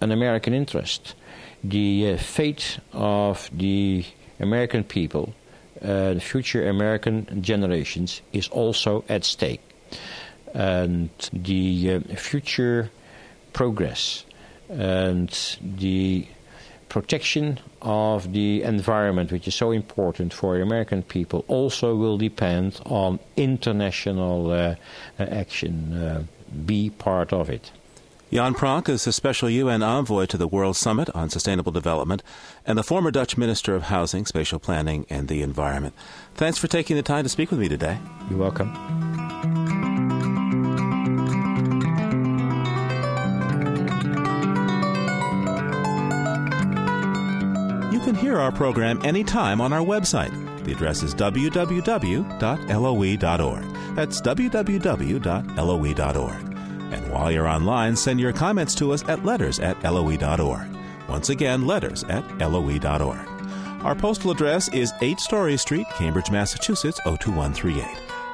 an 0.00 0.10
American 0.10 0.54
interest. 0.54 1.14
The 1.62 2.12
uh, 2.12 2.16
fate 2.16 2.78
of 2.92 3.50
the 3.52 4.04
American 4.40 4.82
people, 4.84 5.34
uh, 5.82 6.18
future 6.20 6.68
American 6.68 7.42
generations, 7.42 8.22
is 8.32 8.48
also 8.48 9.04
at 9.08 9.24
stake. 9.24 9.60
And 10.54 11.10
the 11.32 12.00
uh, 12.10 12.16
future 12.16 12.90
progress 13.52 14.24
and 14.68 15.58
the 15.60 16.26
protection 16.88 17.58
of 17.82 18.32
the 18.32 18.62
environment, 18.62 19.32
which 19.32 19.48
is 19.48 19.54
so 19.54 19.72
important 19.72 20.32
for 20.32 20.60
American 20.60 21.02
people, 21.02 21.44
also 21.48 21.96
will 21.96 22.18
depend 22.18 22.80
on 22.86 23.18
international 23.36 24.50
uh, 24.50 24.76
action. 25.18 25.92
Uh, 25.92 26.24
be 26.66 26.90
part 26.90 27.32
of 27.32 27.50
it. 27.50 27.72
Jan 28.32 28.54
Pronk 28.54 28.88
is 28.88 29.06
a 29.06 29.12
special 29.12 29.48
UN 29.48 29.82
envoy 29.82 30.26
to 30.26 30.36
the 30.36 30.48
World 30.48 30.76
Summit 30.76 31.08
on 31.14 31.30
Sustainable 31.30 31.70
Development 31.70 32.22
and 32.66 32.76
the 32.76 32.82
former 32.82 33.10
Dutch 33.10 33.36
Minister 33.36 33.76
of 33.76 33.84
Housing, 33.84 34.26
Spatial 34.26 34.58
Planning, 34.58 35.06
and 35.08 35.28
the 35.28 35.42
Environment. 35.42 35.94
Thanks 36.34 36.58
for 36.58 36.66
taking 36.66 36.96
the 36.96 37.02
time 37.02 37.22
to 37.22 37.28
speak 37.28 37.50
with 37.50 37.60
me 37.60 37.68
today. 37.68 37.98
You're 38.28 38.40
welcome. 38.40 39.03
Can 48.14 48.24
hear 48.24 48.38
our 48.38 48.52
program 48.52 49.00
anytime 49.04 49.60
on 49.60 49.72
our 49.72 49.84
website. 49.84 50.32
The 50.64 50.72
address 50.72 51.02
is 51.02 51.14
www.loe.org. 51.14 52.34
That's 53.96 54.20
www.loe.org. 54.20 55.24
And 56.92 57.12
while 57.12 57.32
you're 57.32 57.48
online, 57.48 57.96
send 57.96 58.20
your 58.20 58.32
comments 58.32 58.74
to 58.76 58.92
us 58.92 59.02
at 59.08 59.24
letters 59.24 59.58
at 59.58 59.82
loe.org. 59.82 60.68
Once 61.08 61.30
again, 61.30 61.66
letters 61.66 62.04
at 62.04 62.24
loe.org. 62.38 63.28
Our 63.82 63.94
postal 63.94 64.30
address 64.30 64.68
is 64.72 64.92
8 65.02 65.20
Story 65.20 65.56
Street, 65.56 65.86
Cambridge, 65.94 66.30
Massachusetts 66.30 67.00
02138. 67.04 67.84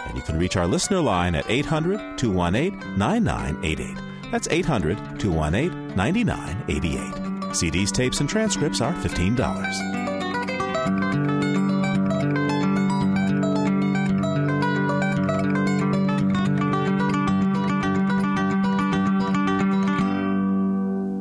And 0.07 0.17
you 0.17 0.23
can 0.23 0.39
reach 0.39 0.57
our 0.57 0.67
listener 0.67 1.01
line 1.01 1.35
at 1.35 1.51
800 1.51 2.19
218 2.19 2.99
9988. 2.99 4.31
That's 4.31 4.49
800 4.49 5.19
218 5.19 5.97
9988. 5.97 7.30
CDs, 7.51 7.93
tapes, 7.93 8.21
and 8.21 8.29
transcripts 8.29 8.81
are 8.81 8.93
$15. 8.95 10.01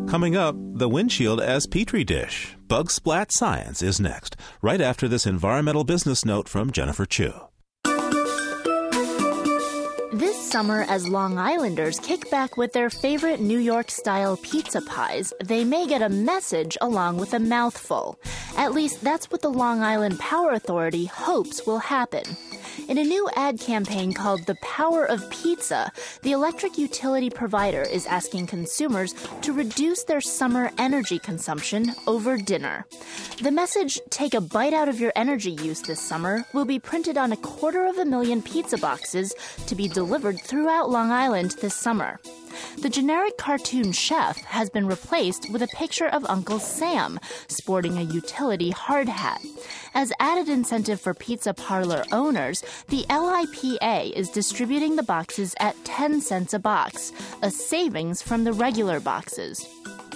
Coming 0.09 0.36
up, 0.36 0.55
the 0.57 0.89
windshield 0.89 1.39
as 1.39 1.67
petri 1.67 2.03
dish. 2.03 2.55
Bug 2.67 2.89
Splat 2.89 3.31
Science 3.31 3.83
is 3.83 4.00
next, 4.00 4.36
right 4.62 4.81
after 4.81 5.07
this 5.07 5.27
environmental 5.27 5.83
business 5.83 6.25
note 6.25 6.50
from 6.50 6.71
Jennifer 6.71 7.05
Chu. 7.05 7.49
Summer, 10.50 10.84
as 10.89 11.08
Long 11.08 11.38
Islanders 11.38 12.00
kick 12.00 12.32
back 12.32 12.58
with 12.58 12.74
their 12.74 12.89
favorite 12.89 13.39
New 13.39 13.60
York 13.60 13.91
style 13.91 14.36
pizza 14.38 14.82
pies, 14.82 15.32
they 15.44 15.63
may 15.63 15.86
get 15.86 16.01
a 16.01 16.10
message 16.10 16.75
along 16.82 17.18
with 17.18 17.34
a 17.36 17.39
mouthful. 17.39 18.20
At 18.58 18.74
least 18.74 19.01
that's 19.03 19.29
what 19.29 19.44
the 19.44 19.51
Long 19.51 19.82
Island 19.82 20.18
Power 20.18 20.53
Authority 20.53 21.06
hopes 21.06 21.68
will 21.68 21.77
happen. 21.77 22.24
In 22.89 22.98
a 22.98 23.03
new 23.03 23.29
ad 23.36 23.60
campaign 23.60 24.13
called 24.13 24.48
The 24.48 24.55
Power 24.63 25.05
of 25.05 25.29
Pizza, 25.29 25.91
the 26.24 26.31
electric 26.31 26.75
utility 26.75 27.29
provider 27.29 27.84
is 27.84 28.08
asking 28.08 28.48
consumers 28.48 29.13
to 29.43 29.53
reduce 29.53 30.03
their 30.05 30.22
summer 30.22 30.72
energy 30.79 31.19
consumption 31.19 31.93
over 32.08 32.36
dinner. 32.36 32.88
The 33.43 33.51
message, 33.51 34.00
Take 34.10 34.34
a 34.34 34.41
bite 34.41 34.74
out 34.74 34.89
of 34.89 35.00
your 35.00 35.13
energy 35.15 35.51
use 35.51 35.84
this 35.84 36.00
summer, 36.00 36.43
will 36.51 36.65
be 36.65 36.79
printed 36.79 37.15
on 37.15 37.31
a 37.31 37.38
quarter 37.38 37.86
of 37.86 38.00
a 38.00 38.05
million 38.05 38.41
pizza 38.41 38.79
boxes 38.79 39.36
to 39.67 39.75
be 39.75 39.88
delivered 39.88 40.41
throughout 40.41 40.89
Long 40.89 41.12
Island 41.12 41.51
this 41.62 41.75
summer. 41.75 42.19
The 42.78 42.90
generic 42.90 43.38
cartoon 43.38 43.92
chef 43.92 44.38
has 44.46 44.70
been 44.70 44.88
replaced 44.88 45.52
with 45.52 45.62
a 45.62 45.68
picture 45.68 46.08
of 46.08 46.26
Uncle 46.30 46.60
Sam 46.60 47.20
sporting 47.48 47.98
a 47.98 48.04
utility 48.04 48.70
hard 48.70 49.10
hat. 49.10 49.42
As 49.94 50.14
added 50.20 50.48
incentive 50.48 51.02
for 51.02 51.14
pizza 51.14 51.54
parlor 51.54 52.06
owners, 52.12 52.64
the 52.88 53.06
LIPA 53.10 54.18
is 54.18 54.30
distributing 54.30 54.96
the 54.96 55.04
boxes 55.04 55.56
at 55.60 55.76
10 55.84 56.22
cents 56.22 56.54
a 56.54 56.60
box, 56.60 57.12
a 57.42 57.52
savings 57.52 58.22
from 58.22 58.44
the 58.44 58.54
regular 58.54 59.00
boxes. 59.00 59.68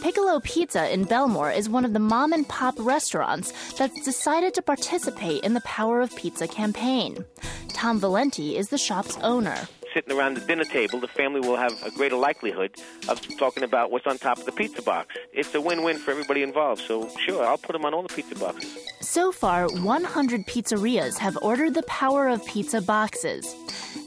Piccolo 0.02 0.40
Pizza 0.42 0.94
in 0.94 1.06
Bellmore 1.06 1.56
is 1.56 1.70
one 1.70 1.86
of 1.86 1.94
the 1.94 2.00
mom 2.00 2.34
and 2.34 2.48
pop 2.48 2.76
restaurants 2.78 3.74
that's 3.74 4.04
decided 4.04 4.54
to 4.54 4.62
participate 4.62 5.44
in 5.44 5.54
the 5.54 5.62
Power 5.62 6.02
of 6.02 6.16
Pizza 6.16 6.48
campaign. 6.48 7.24
Tom 7.70 8.00
Valenti 8.00 8.58
is 8.58 8.70
the 8.70 8.78
shop's 8.78 9.18
owner 9.20 9.68
sitting 9.94 10.18
around 10.18 10.36
the 10.36 10.42
dinner 10.42 10.64
table, 10.64 11.00
the 11.00 11.08
family 11.08 11.40
will 11.40 11.56
have 11.56 11.82
a 11.84 11.92
greater 11.92 12.16
likelihood 12.16 12.76
of 13.08 13.22
talking 13.38 13.64
about 13.64 13.92
what's 13.92 14.08
on 14.08 14.18
top 14.18 14.38
of 14.38 14.46
the 14.46 14.52
pizza 14.52 14.82
box. 14.82 15.16
It's 15.32 15.54
a 15.56 15.62
win-win 15.62 15.98
for 15.98 16.12
everybody 16.12 16.44
involved. 16.44 16.82
So 16.82 17.10
sure, 17.26 17.46
I'll 17.46 17.58
put 17.58 17.74
them 17.74 17.86
on 17.86 17.94
all 17.94 18.04
the 18.04 18.14
pizza 18.14 18.36
boxes. 18.36 18.78
So 19.02 19.32
far, 19.32 19.68
100 19.68 20.46
pizzerias 20.48 21.18
have 21.18 21.38
ordered 21.42 21.74
the 21.74 21.84
Power 21.84 22.28
of 22.28 22.46
Pizza 22.46 22.82
boxes. 22.82 23.56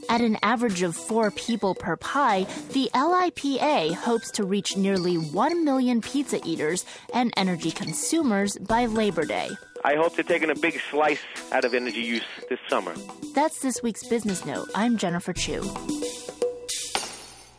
At 0.09 0.21
an 0.21 0.37
average 0.41 0.81
of 0.83 0.95
four 0.95 1.31
people 1.31 1.75
per 1.75 1.97
pie, 1.97 2.45
the 2.71 2.89
LIPA 2.93 3.93
hopes 3.93 4.31
to 4.31 4.43
reach 4.43 4.77
nearly 4.77 5.15
1 5.15 5.65
million 5.65 6.01
pizza 6.01 6.39
eaters 6.45 6.85
and 7.13 7.33
energy 7.37 7.71
consumers 7.71 8.57
by 8.57 8.85
Labor 8.85 9.25
Day. 9.25 9.49
I 9.83 9.95
hope 9.95 10.15
they're 10.15 10.23
taking 10.23 10.49
a 10.49 10.55
big 10.55 10.79
slice 10.89 11.19
out 11.51 11.65
of 11.65 11.73
energy 11.73 12.01
use 12.01 12.23
this 12.49 12.59
summer. 12.69 12.93
That's 13.33 13.59
this 13.59 13.81
week's 13.81 14.05
Business 14.07 14.45
Note. 14.45 14.69
I'm 14.75 14.97
Jennifer 14.97 15.33
Chu. 15.33 15.63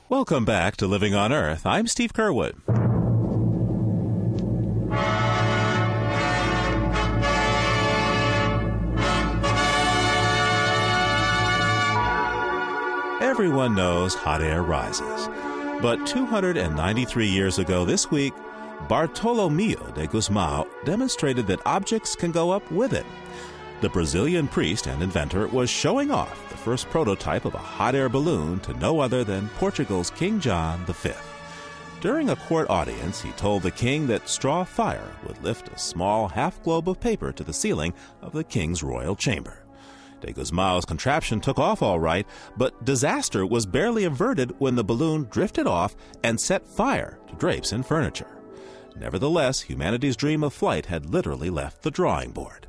Welcome 0.08 0.44
back 0.44 0.76
to 0.78 0.86
Living 0.86 1.14
on 1.14 1.32
Earth. 1.32 1.66
I'm 1.66 1.86
Steve 1.86 2.12
Curwood. 2.12 2.56
Everyone 13.22 13.74
knows 13.74 14.14
hot 14.14 14.42
air 14.42 14.62
rises. 14.62 15.28
But 15.80 16.06
293 16.06 17.28
years 17.28 17.58
ago 17.60 17.84
this 17.84 18.10
week, 18.10 18.34
Bartolomeo 18.86 19.90
de 19.92 20.06
Gusmao 20.06 20.66
demonstrated 20.84 21.46
that 21.48 21.60
objects 21.66 22.14
can 22.14 22.30
go 22.30 22.50
up 22.50 22.70
with 22.70 22.92
it. 22.92 23.06
The 23.80 23.88
Brazilian 23.88 24.48
priest 24.48 24.86
and 24.86 25.02
inventor 25.02 25.46
was 25.48 25.70
showing 25.70 26.10
off 26.10 26.48
the 26.50 26.56
first 26.56 26.88
prototype 26.90 27.44
of 27.44 27.54
a 27.54 27.58
hot 27.58 27.94
air 27.94 28.08
balloon 28.08 28.60
to 28.60 28.72
no 28.74 29.00
other 29.00 29.24
than 29.24 29.48
Portugal's 29.50 30.10
King 30.10 30.40
John 30.40 30.84
V. 30.86 31.10
During 32.00 32.30
a 32.30 32.36
court 32.36 32.70
audience, 32.70 33.20
he 33.20 33.32
told 33.32 33.62
the 33.62 33.72
king 33.72 34.06
that 34.06 34.28
straw 34.28 34.62
fire 34.64 35.10
would 35.26 35.42
lift 35.42 35.68
a 35.68 35.78
small 35.78 36.28
half 36.28 36.62
globe 36.62 36.88
of 36.88 37.00
paper 37.00 37.32
to 37.32 37.42
the 37.42 37.52
ceiling 37.52 37.92
of 38.22 38.32
the 38.32 38.44
king's 38.44 38.82
royal 38.84 39.16
chamber. 39.16 39.64
De 40.20 40.32
Gusmao's 40.32 40.84
contraption 40.84 41.40
took 41.40 41.58
off 41.58 41.82
all 41.82 42.00
right, 42.00 42.26
but 42.56 42.84
disaster 42.84 43.46
was 43.46 43.66
barely 43.66 44.04
averted 44.04 44.54
when 44.58 44.74
the 44.74 44.84
balloon 44.84 45.26
drifted 45.30 45.66
off 45.66 45.96
and 46.24 46.40
set 46.40 46.66
fire 46.66 47.18
to 47.28 47.34
drapes 47.34 47.72
and 47.72 47.84
furniture. 47.84 48.37
Nevertheless, 48.98 49.60
humanity's 49.60 50.16
dream 50.16 50.42
of 50.42 50.52
flight 50.52 50.86
had 50.86 51.06
literally 51.06 51.50
left 51.50 51.82
the 51.82 51.90
drawing 51.90 52.30
board. 52.30 52.66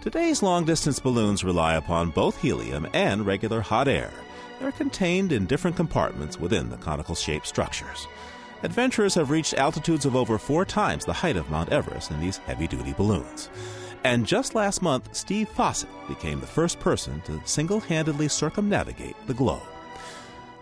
Today's 0.00 0.42
long 0.42 0.64
distance 0.64 1.00
balloons 1.00 1.42
rely 1.42 1.74
upon 1.74 2.10
both 2.10 2.40
helium 2.40 2.86
and 2.94 3.26
regular 3.26 3.60
hot 3.60 3.88
air. 3.88 4.12
They're 4.60 4.72
contained 4.72 5.32
in 5.32 5.46
different 5.46 5.76
compartments 5.76 6.38
within 6.38 6.70
the 6.70 6.76
conical 6.76 7.14
shaped 7.14 7.46
structures. 7.46 8.06
Adventurers 8.62 9.14
have 9.16 9.30
reached 9.30 9.54
altitudes 9.54 10.06
of 10.06 10.16
over 10.16 10.38
four 10.38 10.64
times 10.64 11.04
the 11.04 11.12
height 11.12 11.36
of 11.36 11.50
Mount 11.50 11.70
Everest 11.70 12.10
in 12.10 12.20
these 12.20 12.38
heavy 12.38 12.66
duty 12.66 12.92
balloons. 12.92 13.50
And 14.04 14.24
just 14.24 14.54
last 14.54 14.82
month, 14.82 15.14
Steve 15.14 15.48
Fossett 15.48 15.90
became 16.06 16.40
the 16.40 16.46
first 16.46 16.78
person 16.78 17.20
to 17.22 17.42
single 17.44 17.80
handedly 17.80 18.28
circumnavigate 18.28 19.16
the 19.26 19.34
globe. 19.34 19.62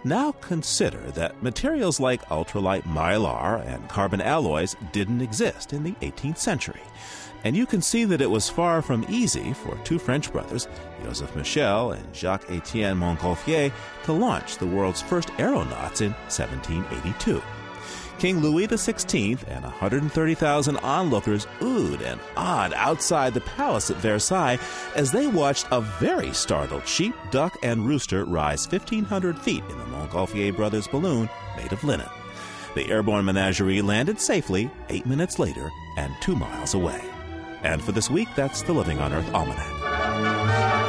Now 0.06 0.32
consider 0.32 1.00
that 1.12 1.42
materials 1.42 1.98
like 1.98 2.22
ultralight 2.26 2.82
mylar 2.82 3.66
and 3.66 3.88
carbon 3.88 4.20
alloys 4.20 4.76
didn't 4.92 5.22
exist 5.22 5.72
in 5.72 5.82
the 5.82 5.92
18th 6.02 6.36
century. 6.36 6.82
And 7.42 7.56
you 7.56 7.64
can 7.64 7.80
see 7.80 8.04
that 8.04 8.20
it 8.20 8.30
was 8.30 8.50
far 8.50 8.82
from 8.82 9.06
easy 9.08 9.54
for 9.54 9.78
two 9.78 9.98
French 9.98 10.30
brothers, 10.30 10.68
Joseph 11.02 11.34
Michel 11.34 11.92
and 11.92 12.14
Jacques 12.14 12.50
Etienne 12.50 12.98
Montgolfier, 12.98 13.72
to 14.04 14.12
launch 14.12 14.58
the 14.58 14.66
world's 14.66 15.00
first 15.00 15.30
aeronauts 15.38 16.02
in 16.02 16.12
1782. 16.28 17.42
King 18.24 18.40
Louis 18.40 18.66
XVI 18.66 19.36
and 19.48 19.64
130,000 19.64 20.76
onlookers 20.78 21.46
oohed 21.60 22.00
and 22.00 22.18
awed 22.38 22.72
outside 22.72 23.34
the 23.34 23.42
palace 23.42 23.90
at 23.90 23.98
Versailles 23.98 24.58
as 24.96 25.12
they 25.12 25.26
watched 25.26 25.66
a 25.70 25.82
very 25.82 26.32
startled 26.32 26.88
sheep, 26.88 27.14
duck, 27.30 27.54
and 27.62 27.86
rooster 27.86 28.24
rise 28.24 28.66
1,500 28.66 29.38
feet 29.38 29.62
in 29.68 29.76
the 29.76 29.84
Montgolfier 29.84 30.56
brothers' 30.56 30.88
balloon 30.88 31.28
made 31.58 31.74
of 31.74 31.84
linen. 31.84 32.08
The 32.74 32.90
airborne 32.90 33.26
menagerie 33.26 33.82
landed 33.82 34.18
safely 34.18 34.70
eight 34.88 35.04
minutes 35.04 35.38
later 35.38 35.70
and 35.98 36.14
two 36.22 36.34
miles 36.34 36.72
away. 36.72 37.04
And 37.62 37.82
for 37.82 37.92
this 37.92 38.08
week, 38.08 38.28
that's 38.34 38.62
the 38.62 38.72
Living 38.72 39.00
on 39.00 39.12
Earth 39.12 39.34
Almanac. 39.34 40.83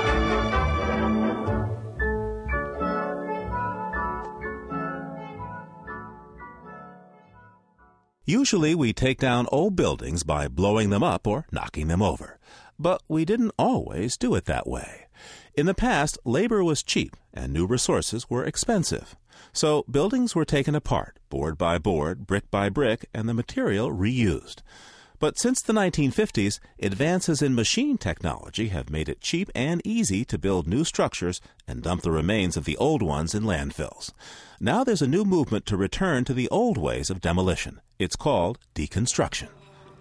Usually, 8.28 8.74
we 8.74 8.92
take 8.92 9.20
down 9.20 9.48
old 9.52 9.76
buildings 9.76 10.24
by 10.24 10.48
blowing 10.48 10.90
them 10.90 11.04
up 11.04 11.28
or 11.28 11.46
knocking 11.52 11.90
them 11.90 12.02
over. 12.02 12.40
But 12.80 13.04
we 13.08 13.24
didn't 13.24 13.54
always 13.56 14.18
do 14.18 14.34
it 14.34 14.46
that 14.46 14.66
way. 14.66 15.06
In 15.54 15.68
the 15.68 15.76
past, 15.76 16.18
labor 16.26 16.64
was 16.64 16.82
cheap 16.82 17.16
and 17.36 17.54
new 17.54 17.68
resources 17.68 18.28
were 18.28 18.44
expensive. 18.44 19.16
So 19.54 19.86
buildings 19.90 20.34
were 20.34 20.44
taken 20.44 20.74
apart, 20.74 21.20
board 21.30 21.56
by 21.56 21.78
board, 21.78 22.26
brick 22.26 22.50
by 22.50 22.70
brick, 22.70 23.06
and 23.14 23.30
the 23.30 23.34
material 23.36 23.92
reused. 23.92 24.64
But 25.20 25.40
since 25.40 25.62
the 25.62 25.74
1950s, 25.74 26.60
advances 26.80 27.42
in 27.42 27.56
machine 27.56 27.98
technology 27.98 28.68
have 28.70 28.90
made 28.90 29.08
it 29.08 29.22
cheap 29.22 29.50
and 29.56 29.82
easy 29.86 30.26
to 30.26 30.38
build 30.38 30.68
new 30.68 30.84
structures 30.84 31.42
and 31.68 31.82
dump 31.82 32.02
the 32.02 32.12
remains 32.12 32.58
of 32.58 32.66
the 32.66 32.78
old 32.78 33.02
ones 33.02 33.34
in 33.34 33.44
landfills. 33.44 34.12
Now 34.60 34.84
there's 34.84 35.02
a 35.02 35.08
new 35.08 35.24
movement 35.24 35.66
to 35.68 35.78
return 35.78 36.26
to 36.26 36.34
the 36.34 36.50
old 36.50 36.78
ways 36.78 37.10
of 37.10 37.22
demolition. 37.22 37.82
It's 37.98 38.16
called 38.16 38.60
deconstruction. 38.76 39.50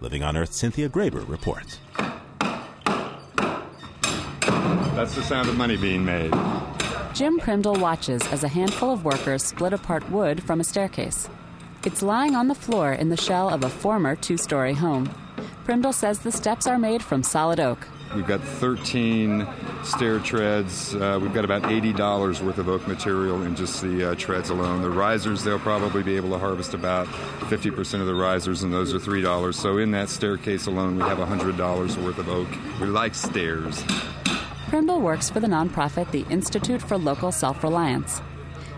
Living 0.01 0.23
on 0.23 0.35
Earth, 0.35 0.53
Cynthia 0.53 0.89
Graber 0.89 1.27
reports. 1.27 1.79
That's 4.95 5.15
the 5.15 5.23
sound 5.23 5.49
of 5.49 5.55
money 5.55 5.77
being 5.77 6.03
made. 6.03 6.31
Jim 7.13 7.39
Primdle 7.39 7.79
watches 7.79 8.25
as 8.27 8.43
a 8.43 8.49
handful 8.49 8.91
of 8.91 9.05
workers 9.05 9.43
split 9.43 9.71
apart 9.71 10.09
wood 10.09 10.43
from 10.43 10.59
a 10.59 10.63
staircase. 10.63 11.29
It's 11.85 12.01
lying 12.01 12.35
on 12.35 12.47
the 12.47 12.55
floor 12.55 12.93
in 12.93 13.09
the 13.09 13.17
shell 13.17 13.47
of 13.47 13.63
a 13.63 13.69
former 13.69 14.15
two 14.15 14.37
story 14.37 14.73
home. 14.73 15.07
Primdle 15.65 15.93
says 15.93 16.17
the 16.17 16.31
steps 16.31 16.65
are 16.65 16.79
made 16.79 17.03
from 17.03 17.21
solid 17.21 17.59
oak. 17.59 17.87
We've 18.15 18.25
got 18.25 18.41
13 18.41 19.47
stair 19.83 20.17
treads. 20.17 20.95
Uh, 20.95 21.19
we've 21.21 21.33
got 21.33 21.45
about 21.45 21.61
$80 21.61 22.41
worth 22.41 22.57
of 22.57 22.69
oak 22.69 22.87
material 22.87 23.43
in 23.43 23.55
just 23.55 23.83
the 23.83 24.11
uh, 24.11 24.15
treads 24.15 24.49
alone. 24.49 24.81
The 24.81 24.89
risers, 24.89 25.43
they'll 25.43 25.59
probably 25.59 26.01
be 26.01 26.15
able 26.15 26.31
to 26.31 26.39
harvest 26.39 26.73
about 26.73 27.05
50% 27.05 28.01
of 28.01 28.07
the 28.07 28.15
risers, 28.15 28.63
and 28.63 28.73
those 28.73 28.91
are 28.91 28.99
$3. 28.99 29.53
So 29.53 29.77
in 29.77 29.91
that 29.91 30.09
staircase 30.09 30.65
alone, 30.65 30.95
we 30.95 31.03
have 31.03 31.19
$100 31.19 32.03
worth 32.03 32.17
of 32.17 32.29
oak. 32.29 32.47
We 32.81 32.87
like 32.87 33.13
stairs. 33.13 33.83
Primdle 34.69 35.01
works 35.01 35.29
for 35.29 35.39
the 35.39 35.47
nonprofit 35.47 36.09
the 36.09 36.25
Institute 36.31 36.81
for 36.81 36.97
Local 36.97 37.31
Self 37.31 37.63
Reliance. 37.63 38.21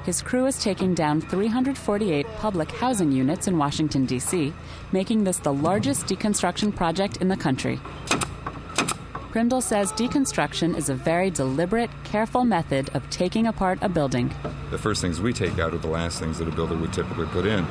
His 0.08 0.22
crew 0.22 0.46
is 0.46 0.58
taking 0.58 0.94
down 0.94 1.20
348 1.20 2.26
public 2.38 2.72
housing 2.72 3.12
units 3.12 3.50
in 3.50 3.58
Washington, 3.58 4.06
D.C., 4.06 4.54
making 4.94 5.26
this 5.26 5.40
the 5.40 5.52
largest 5.52 6.06
deconstruction 6.06 6.74
project 6.74 7.18
in 7.18 7.28
the 7.28 7.36
country. 7.36 7.78
Primdle 9.38 9.62
says 9.62 9.92
deconstruction 9.92 10.76
is 10.76 10.90
a 10.90 10.96
very 10.96 11.30
deliberate, 11.30 11.92
careful 12.04 12.44
method 12.44 12.90
of 12.96 13.08
taking 13.12 13.46
apart 13.46 13.78
a 13.84 13.88
building. 13.88 14.34
The 14.72 14.80
first 14.80 15.00
things 15.00 15.22
we 15.22 15.32
take 15.32 15.60
out 15.60 15.76
are 15.76 15.78
the 15.78 15.86
last 15.86 16.20
things 16.20 16.40
that 16.40 16.48
a 16.48 16.52
builder 16.52 16.76
would 16.76 16.92
typically 16.92 17.28
put 17.28 17.46
in. 17.46 17.64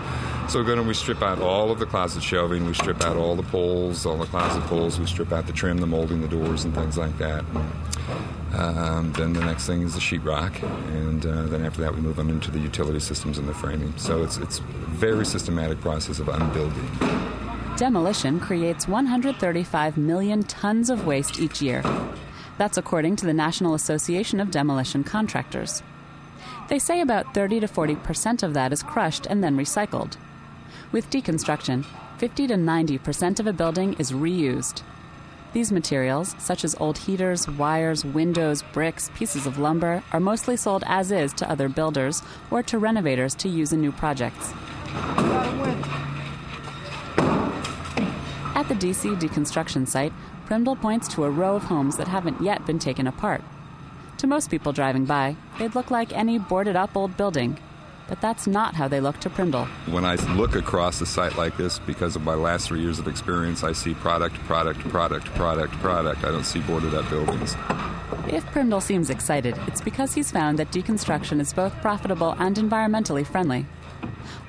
So 0.49 0.63
going 0.63 0.87
we 0.87 0.95
strip 0.95 1.23
out 1.23 1.41
all 1.41 1.73
of 1.73 1.81
the 1.81 1.87
closet 1.87 2.23
shelving, 2.23 2.67
we 2.67 2.75
strip 2.75 3.03
out 3.03 3.17
all 3.17 3.35
the 3.35 3.43
poles, 3.43 4.07
all 4.07 4.17
the 4.17 4.27
closet 4.27 4.63
poles, 4.69 5.01
we 5.01 5.07
strip 5.07 5.33
out 5.33 5.49
the 5.49 5.53
trim, 5.53 5.79
the 5.79 5.89
molding, 5.89 6.21
the 6.21 6.29
doors, 6.29 6.63
and 6.63 6.73
things 6.73 6.97
like 6.97 7.19
that. 7.19 7.45
Um, 8.55 9.13
then 9.15 9.33
the 9.33 9.45
next 9.45 9.67
thing 9.67 9.83
is 9.83 9.95
the 9.95 9.99
sheetrock, 9.99 10.63
and 11.03 11.27
uh, 11.27 11.47
then 11.47 11.65
after 11.65 11.81
that 11.81 11.93
we 11.93 12.01
move 12.01 12.21
on 12.21 12.31
into 12.31 12.53
the 12.53 12.61
utility 12.61 13.01
systems 13.01 13.39
and 13.39 13.49
the 13.49 13.55
framing. 13.55 13.93
So 13.97 14.23
it's 14.23 14.37
it's 14.37 14.61
a 14.61 14.63
very 14.63 15.27
systematic 15.27 15.81
process 15.81 16.21
of 16.21 16.29
unbuilding. 16.29 17.56
Demolition 17.77 18.41
creates 18.41 18.89
135 18.89 19.99
million 19.99 20.43
tons 20.45 20.89
of 20.89 21.07
waste 21.07 21.39
each 21.39 21.61
year. 21.61 21.83
That's 22.57 22.79
according 22.79 23.17
to 23.17 23.27
the 23.27 23.35
National 23.35 23.75
Association 23.75 24.41
of 24.41 24.51
Demolition 24.51 25.05
Contractors. 25.05 25.83
They 26.71 26.79
say 26.79 27.03
about 27.03 27.35
30 27.35 27.61
to 27.61 27.69
40 27.69 27.97
percent 27.97 28.43
of 28.43 28.55
that 28.55 28.73
is 28.73 28.83
crushed 28.83 29.27
and 29.27 29.45
then 29.45 29.59
recycled. 29.59 30.17
With 30.91 31.11
deconstruction, 31.11 31.85
50 32.17 32.47
to 32.47 32.57
90 32.57 32.97
percent 32.97 33.41
of 33.41 33.47
a 33.47 33.53
building 33.53 33.93
is 33.99 34.11
reused. 34.11 34.81
These 35.53 35.71
materials, 35.71 36.35
such 36.39 36.65
as 36.65 36.77
old 36.81 36.97
heaters, 36.97 37.47
wires, 37.47 38.07
windows, 38.07 38.63
bricks, 38.73 39.11
pieces 39.15 39.47
of 39.47 39.59
lumber, 39.59 40.03
are 40.13 40.21
mostly 40.21 40.57
sold 40.57 40.83
as 40.87 41.13
is 41.13 41.35
to 41.35 41.51
other 41.51 41.69
builders 41.69 42.23
or 42.51 42.63
to 42.63 42.79
renovators 42.79 43.35
to 43.35 43.51
use 43.51 43.75
in 43.75 43.83
new 43.83 43.93
projects. 43.93 44.55
At 48.57 48.69
the 48.69 48.75
DC 48.75 49.21
deconstruction 49.21 49.87
site, 49.87 50.15
Primdle 50.47 50.81
points 50.81 51.09
to 51.09 51.25
a 51.25 51.31
row 51.31 51.57
of 51.57 51.65
homes 51.65 51.99
that 51.99 52.09
haven't 52.09 52.41
yet 52.41 52.65
been 52.65 52.79
taken 52.79 53.07
apart. 53.07 53.43
To 54.17 54.27
most 54.27 54.51
people 54.51 54.73
driving 54.73 55.05
by, 55.05 55.37
they'd 55.59 55.75
look 55.75 55.91
like 55.91 56.17
any 56.17 56.39
boarded 56.39 56.75
up 56.75 56.97
old 56.97 57.19
building. 57.19 57.59
But 58.09 58.23
that's 58.23 58.47
not 58.47 58.75
how 58.75 58.89
they 58.89 58.99
look 58.99 59.21
to 59.21 59.29
Primdle. 59.29 59.67
When 59.93 60.07
I 60.07 60.15
look 60.37 60.55
across 60.55 61.03
a 61.03 61.07
site 61.07 61.37
like 61.37 61.59
this, 61.59 61.81
because 61.81 62.17
of 62.17 62.23
my 62.23 62.33
last 62.33 62.69
three 62.69 62.81
years 62.81 62.99
of 62.99 63.09
experience, 63.09 63.63
I 63.63 63.73
see 63.73 63.93
product, 63.93 64.37
product, 64.47 64.81
product, 64.89 65.27
product, 65.35 65.75
product. 65.75 66.25
I 66.25 66.31
don't 66.31 66.45
see 66.47 66.61
boarded 66.61 66.95
up 66.95 67.11
buildings. 67.11 67.53
If 68.27 68.47
Primdle 68.47 68.83
seems 68.83 69.11
excited, 69.11 69.55
it's 69.67 69.83
because 69.83 70.15
he's 70.15 70.33
found 70.33 70.59
that 70.61 70.71
deconstruction 70.71 71.43
is 71.43 71.53
both 71.53 71.75
profitable 71.83 72.35
and 72.39 72.57
environmentally 72.57 73.27
friendly. 73.27 73.67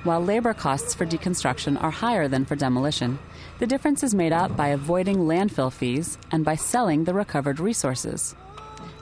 While 0.04 0.24
labor 0.24 0.54
costs 0.54 0.94
for 0.94 1.04
deconstruction 1.04 1.82
are 1.82 1.90
higher 1.90 2.26
than 2.26 2.44
for 2.44 2.56
demolition, 2.56 3.18
the 3.58 3.66
difference 3.66 4.02
is 4.02 4.14
made 4.14 4.32
up 4.32 4.56
by 4.56 4.68
avoiding 4.68 5.18
landfill 5.18 5.72
fees 5.72 6.16
and 6.30 6.44
by 6.44 6.54
selling 6.54 7.04
the 7.04 7.14
recovered 7.14 7.58
resources. 7.58 8.34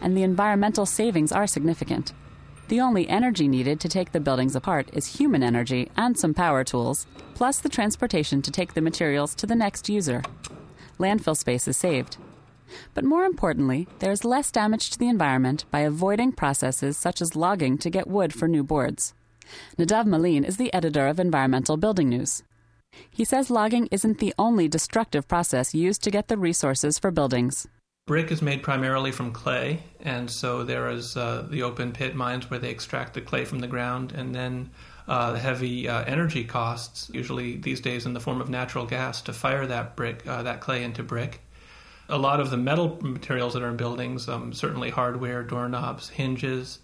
And 0.00 0.16
the 0.16 0.22
environmental 0.22 0.86
savings 0.86 1.32
are 1.32 1.46
significant. 1.46 2.12
The 2.68 2.80
only 2.80 3.08
energy 3.08 3.48
needed 3.48 3.80
to 3.80 3.88
take 3.88 4.12
the 4.12 4.20
buildings 4.20 4.56
apart 4.56 4.88
is 4.92 5.18
human 5.18 5.42
energy 5.42 5.90
and 5.96 6.18
some 6.18 6.34
power 6.34 6.64
tools, 6.64 7.06
plus 7.34 7.58
the 7.60 7.68
transportation 7.68 8.42
to 8.42 8.50
take 8.50 8.74
the 8.74 8.80
materials 8.80 9.34
to 9.36 9.46
the 9.46 9.54
next 9.54 9.88
user. 9.88 10.22
Landfill 10.98 11.36
space 11.36 11.68
is 11.68 11.76
saved. 11.76 12.16
But 12.94 13.04
more 13.04 13.24
importantly, 13.24 13.86
there 14.00 14.10
is 14.10 14.24
less 14.24 14.50
damage 14.50 14.90
to 14.90 14.98
the 14.98 15.08
environment 15.08 15.64
by 15.70 15.80
avoiding 15.80 16.32
processes 16.32 16.96
such 16.96 17.20
as 17.20 17.36
logging 17.36 17.78
to 17.78 17.90
get 17.90 18.08
wood 18.08 18.32
for 18.32 18.48
new 18.48 18.64
boards. 18.64 19.14
Nadav 19.78 20.06
Malin 20.06 20.44
is 20.44 20.56
the 20.56 20.72
editor 20.74 21.06
of 21.06 21.20
Environmental 21.20 21.76
Building 21.76 22.08
News. 22.08 22.42
He 23.10 23.24
says 23.24 23.50
logging 23.50 23.88
isn't 23.90 24.18
the 24.18 24.34
only 24.38 24.68
destructive 24.68 25.26
process 25.26 25.74
used 25.74 26.02
to 26.04 26.10
get 26.10 26.28
the 26.28 26.36
resources 26.36 26.98
for 26.98 27.10
buildings. 27.10 27.66
Brick 28.06 28.30
is 28.30 28.40
made 28.40 28.62
primarily 28.62 29.10
from 29.10 29.32
clay, 29.32 29.82
and 30.00 30.30
so 30.30 30.62
there 30.62 30.88
is 30.90 31.16
uh, 31.16 31.44
the 31.50 31.62
open 31.64 31.92
pit 31.92 32.14
mines 32.14 32.48
where 32.48 32.60
they 32.60 32.70
extract 32.70 33.14
the 33.14 33.20
clay 33.20 33.44
from 33.44 33.58
the 33.58 33.66
ground, 33.66 34.12
and 34.12 34.32
then 34.32 34.70
uh, 35.08 35.32
the 35.32 35.40
heavy 35.40 35.88
uh, 35.88 36.04
energy 36.04 36.44
costs, 36.44 37.10
usually 37.12 37.56
these 37.56 37.80
days 37.80 38.06
in 38.06 38.12
the 38.12 38.20
form 38.20 38.40
of 38.40 38.48
natural 38.48 38.86
gas, 38.86 39.22
to 39.22 39.32
fire 39.32 39.66
that 39.66 39.96
brick, 39.96 40.24
uh, 40.26 40.42
that 40.44 40.60
clay 40.60 40.84
into 40.84 41.02
brick. 41.02 41.40
A 42.08 42.16
lot 42.16 42.38
of 42.38 42.50
the 42.50 42.56
metal 42.56 42.96
materials 43.02 43.54
that 43.54 43.62
are 43.64 43.70
in 43.70 43.76
buildings, 43.76 44.28
um, 44.28 44.52
certainly 44.52 44.90
hardware, 44.90 45.42
doorknobs, 45.42 46.08
hinges, 46.08 46.78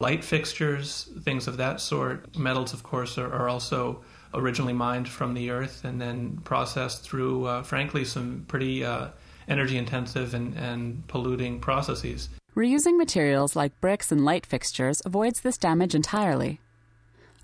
light 0.00 0.22
fixtures, 0.22 1.08
things 1.22 1.48
of 1.48 1.56
that 1.56 1.80
sort. 1.80 2.36
Metals, 2.36 2.74
of 2.74 2.82
course, 2.82 3.16
are, 3.16 3.32
are 3.32 3.48
also 3.48 4.02
originally 4.34 4.72
mined 4.72 5.08
from 5.08 5.34
the 5.34 5.50
earth 5.50 5.84
and 5.84 6.00
then 6.00 6.38
processed 6.44 7.02
through, 7.02 7.46
uh, 7.46 7.62
frankly, 7.62 8.04
some 8.04 8.44
pretty 8.48 8.84
uh, 8.84 9.08
energy 9.48 9.76
intensive 9.76 10.34
and, 10.34 10.56
and 10.56 11.06
polluting 11.08 11.60
processes. 11.60 12.28
Reusing 12.54 12.96
materials 12.96 13.54
like 13.54 13.80
bricks 13.80 14.10
and 14.10 14.24
light 14.24 14.44
fixtures 14.44 15.00
avoids 15.04 15.40
this 15.40 15.58
damage 15.58 15.94
entirely. 15.94 16.60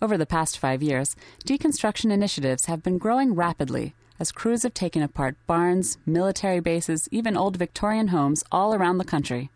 Over 0.02 0.18
the 0.18 0.26
past 0.26 0.58
five 0.58 0.82
years, 0.82 1.14
deconstruction 1.46 2.10
initiatives 2.10 2.66
have 2.66 2.82
been 2.82 2.98
growing 2.98 3.34
rapidly 3.34 3.94
as 4.20 4.32
crews 4.32 4.62
have 4.62 4.74
taken 4.74 5.02
apart 5.02 5.36
barns, 5.46 5.98
military 6.06 6.60
bases, 6.60 7.08
even 7.10 7.36
old 7.36 7.56
Victorian 7.56 8.08
homes 8.08 8.44
all 8.52 8.74
around 8.74 8.98
the 8.98 9.04
country. 9.04 9.50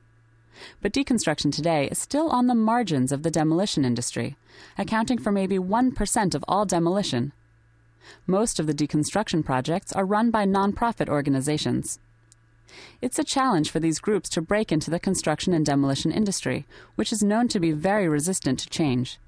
But 0.80 0.92
deconstruction 0.92 1.54
today 1.54 1.88
is 1.90 1.98
still 1.98 2.28
on 2.30 2.46
the 2.46 2.54
margins 2.54 3.12
of 3.12 3.22
the 3.22 3.30
demolition 3.30 3.84
industry, 3.84 4.36
accounting 4.76 5.18
for 5.18 5.32
maybe 5.32 5.58
1% 5.58 6.34
of 6.34 6.44
all 6.48 6.64
demolition. 6.64 7.32
Most 8.26 8.58
of 8.58 8.66
the 8.66 8.74
deconstruction 8.74 9.44
projects 9.44 9.92
are 9.92 10.04
run 10.04 10.30
by 10.30 10.46
nonprofit 10.46 11.08
organizations. 11.08 11.98
It's 13.00 13.18
a 13.18 13.24
challenge 13.24 13.70
for 13.70 13.80
these 13.80 13.98
groups 13.98 14.28
to 14.30 14.42
break 14.42 14.70
into 14.70 14.90
the 14.90 15.00
construction 15.00 15.52
and 15.52 15.64
demolition 15.64 16.12
industry, 16.12 16.66
which 16.96 17.12
is 17.12 17.22
known 17.22 17.48
to 17.48 17.60
be 17.60 17.72
very 17.72 18.08
resistant 18.08 18.58
to 18.60 18.68
change. 18.68 19.18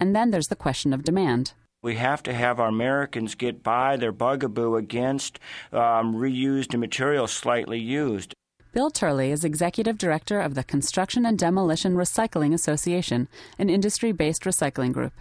And 0.00 0.14
then 0.14 0.30
there's 0.30 0.48
the 0.48 0.56
question 0.56 0.92
of 0.92 1.04
demand. 1.04 1.52
We 1.82 1.94
have 1.94 2.22
to 2.24 2.34
have 2.34 2.58
our 2.58 2.68
Americans 2.68 3.34
get 3.34 3.62
by 3.62 3.96
their 3.96 4.12
bugaboo 4.12 4.76
against 4.76 5.38
um, 5.72 6.14
reused 6.16 6.76
materials 6.76 7.32
slightly 7.32 7.78
used. 7.78 8.34
Bill 8.72 8.90
Turley 8.90 9.32
is 9.32 9.44
executive 9.44 9.96
director 9.96 10.40
of 10.40 10.54
the 10.54 10.62
Construction 10.62 11.24
and 11.24 11.38
Demolition 11.38 11.94
Recycling 11.94 12.52
Association, 12.52 13.26
an 13.58 13.70
industry 13.70 14.12
based 14.12 14.42
recycling 14.42 14.92
group. 14.92 15.14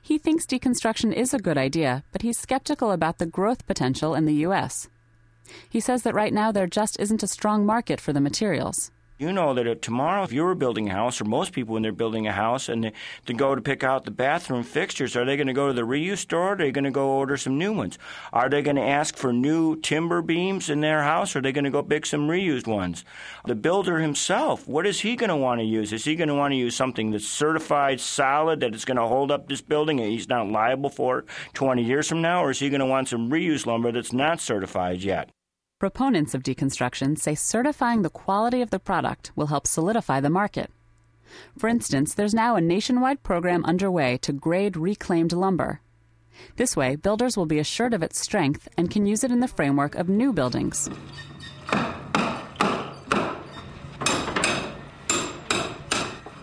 He 0.00 0.16
thinks 0.16 0.46
deconstruction 0.46 1.12
is 1.12 1.34
a 1.34 1.38
good 1.38 1.58
idea, 1.58 2.04
but 2.10 2.22
he's 2.22 2.38
skeptical 2.38 2.90
about 2.90 3.18
the 3.18 3.26
growth 3.26 3.66
potential 3.66 4.14
in 4.14 4.24
the 4.24 4.34
U.S. 4.46 4.88
He 5.68 5.78
says 5.78 6.04
that 6.04 6.14
right 6.14 6.32
now 6.32 6.52
there 6.52 6.66
just 6.66 6.98
isn't 6.98 7.22
a 7.22 7.28
strong 7.28 7.66
market 7.66 8.00
for 8.00 8.14
the 8.14 8.20
materials. 8.20 8.90
You 9.16 9.32
know 9.32 9.54
that 9.54 9.80
tomorrow, 9.80 10.24
if 10.24 10.32
you 10.32 10.42
were 10.42 10.56
building 10.56 10.90
a 10.90 10.92
house, 10.92 11.20
or 11.20 11.24
most 11.24 11.52
people 11.52 11.74
when 11.74 11.84
they're 11.84 11.92
building 11.92 12.26
a 12.26 12.32
house, 12.32 12.68
and 12.68 12.82
they, 12.82 12.92
to 13.26 13.32
go 13.32 13.54
to 13.54 13.62
pick 13.62 13.84
out 13.84 14.04
the 14.04 14.10
bathroom 14.10 14.64
fixtures, 14.64 15.14
are 15.14 15.24
they 15.24 15.36
going 15.36 15.46
to 15.46 15.52
go 15.52 15.68
to 15.68 15.72
the 15.72 15.82
reuse 15.82 16.18
store? 16.18 16.48
Or 16.48 16.52
are 16.54 16.56
they 16.56 16.72
going 16.72 16.84
to 16.84 16.90
go 16.90 17.10
order 17.10 17.36
some 17.36 17.56
new 17.56 17.72
ones? 17.72 17.96
Are 18.32 18.48
they 18.48 18.60
going 18.60 18.74
to 18.74 18.82
ask 18.82 19.16
for 19.16 19.32
new 19.32 19.76
timber 19.76 20.20
beams 20.20 20.68
in 20.68 20.80
their 20.80 21.04
house? 21.04 21.36
Or 21.36 21.38
are 21.38 21.42
they 21.42 21.52
going 21.52 21.64
to 21.64 21.70
go 21.70 21.80
pick 21.80 22.06
some 22.06 22.26
reused 22.26 22.66
ones? 22.66 23.04
The 23.44 23.54
builder 23.54 24.00
himself, 24.00 24.66
what 24.66 24.84
is 24.84 25.02
he 25.02 25.14
going 25.14 25.30
to 25.30 25.36
want 25.36 25.60
to 25.60 25.64
use? 25.64 25.92
Is 25.92 26.04
he 26.04 26.16
going 26.16 26.26
to 26.26 26.34
want 26.34 26.50
to 26.50 26.56
use 26.56 26.74
something 26.74 27.12
that's 27.12 27.28
certified 27.28 28.00
solid 28.00 28.58
that 28.60 28.74
is 28.74 28.84
going 28.84 28.96
to 28.96 29.06
hold 29.06 29.30
up 29.30 29.48
this 29.48 29.62
building 29.62 30.00
and 30.00 30.10
he's 30.10 30.28
not 30.28 30.48
liable 30.48 30.90
for 30.90 31.20
it 31.20 31.26
20 31.52 31.84
years 31.84 32.08
from 32.08 32.20
now? 32.20 32.42
Or 32.44 32.50
is 32.50 32.58
he 32.58 32.68
going 32.68 32.80
to 32.80 32.86
want 32.86 33.08
some 33.10 33.30
reused 33.30 33.66
lumber 33.66 33.92
that's 33.92 34.12
not 34.12 34.40
certified 34.40 35.02
yet? 35.04 35.30
Proponents 35.80 36.34
of 36.34 36.44
deconstruction 36.44 37.18
say 37.18 37.34
certifying 37.34 38.02
the 38.02 38.10
quality 38.10 38.62
of 38.62 38.70
the 38.70 38.78
product 38.78 39.32
will 39.34 39.48
help 39.48 39.66
solidify 39.66 40.20
the 40.20 40.30
market. 40.30 40.70
For 41.58 41.68
instance, 41.68 42.14
there's 42.14 42.32
now 42.32 42.54
a 42.54 42.60
nationwide 42.60 43.24
program 43.24 43.64
underway 43.64 44.16
to 44.18 44.32
grade 44.32 44.76
reclaimed 44.76 45.32
lumber. 45.32 45.80
This 46.54 46.76
way, 46.76 46.94
builders 46.94 47.36
will 47.36 47.46
be 47.46 47.58
assured 47.58 47.92
of 47.92 48.04
its 48.04 48.20
strength 48.20 48.68
and 48.76 48.88
can 48.88 49.04
use 49.04 49.24
it 49.24 49.32
in 49.32 49.40
the 49.40 49.48
framework 49.48 49.96
of 49.96 50.08
new 50.08 50.32
buildings. 50.32 50.88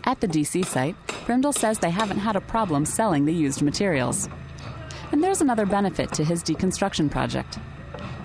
At 0.04 0.20
the 0.20 0.28
DC 0.28 0.66
site, 0.66 0.98
Primdel 1.08 1.58
says 1.58 1.80
they 1.80 1.90
haven't 1.90 2.20
had 2.20 2.36
a 2.36 2.42
problem 2.42 2.84
selling 2.84 3.24
the 3.24 3.34
used 3.34 3.62
materials. 3.62 4.28
And 5.14 5.24
there's 5.24 5.40
another 5.40 5.66
benefit 5.66 6.12
to 6.14 6.24
his 6.26 6.44
deconstruction 6.44 7.10
project. 7.10 7.60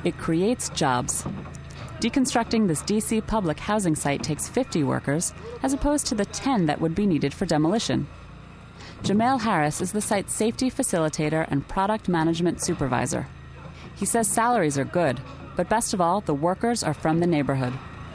It 0.06 0.18
creates 0.18 0.68
jobs. 0.68 1.24
Deconstructing 1.98 2.68
this 2.68 2.80
DC 2.82 3.26
public 3.26 3.58
housing 3.58 3.96
site 3.96 4.22
takes 4.22 4.48
50 4.48 4.84
workers, 4.84 5.34
as 5.64 5.72
opposed 5.72 6.06
to 6.06 6.14
the 6.14 6.24
10 6.26 6.66
that 6.66 6.80
would 6.80 6.94
be 6.94 7.06
needed 7.06 7.34
for 7.34 7.44
demolition. 7.44 8.06
Jamail 9.02 9.40
Harris 9.40 9.80
is 9.80 9.90
the 9.90 10.00
site's 10.00 10.32
safety 10.32 10.70
facilitator 10.70 11.44
and 11.50 11.66
product 11.66 12.08
management 12.08 12.62
supervisor. 12.62 13.26
He 13.96 14.06
says 14.06 14.28
salaries 14.28 14.78
are 14.78 14.84
good, 14.84 15.20
but 15.56 15.68
best 15.68 15.92
of 15.92 16.00
all, 16.00 16.20
the 16.20 16.34
workers 16.34 16.84
are 16.84 16.94
from 16.94 17.18
the 17.18 17.26
neighborhood. 17.26 17.72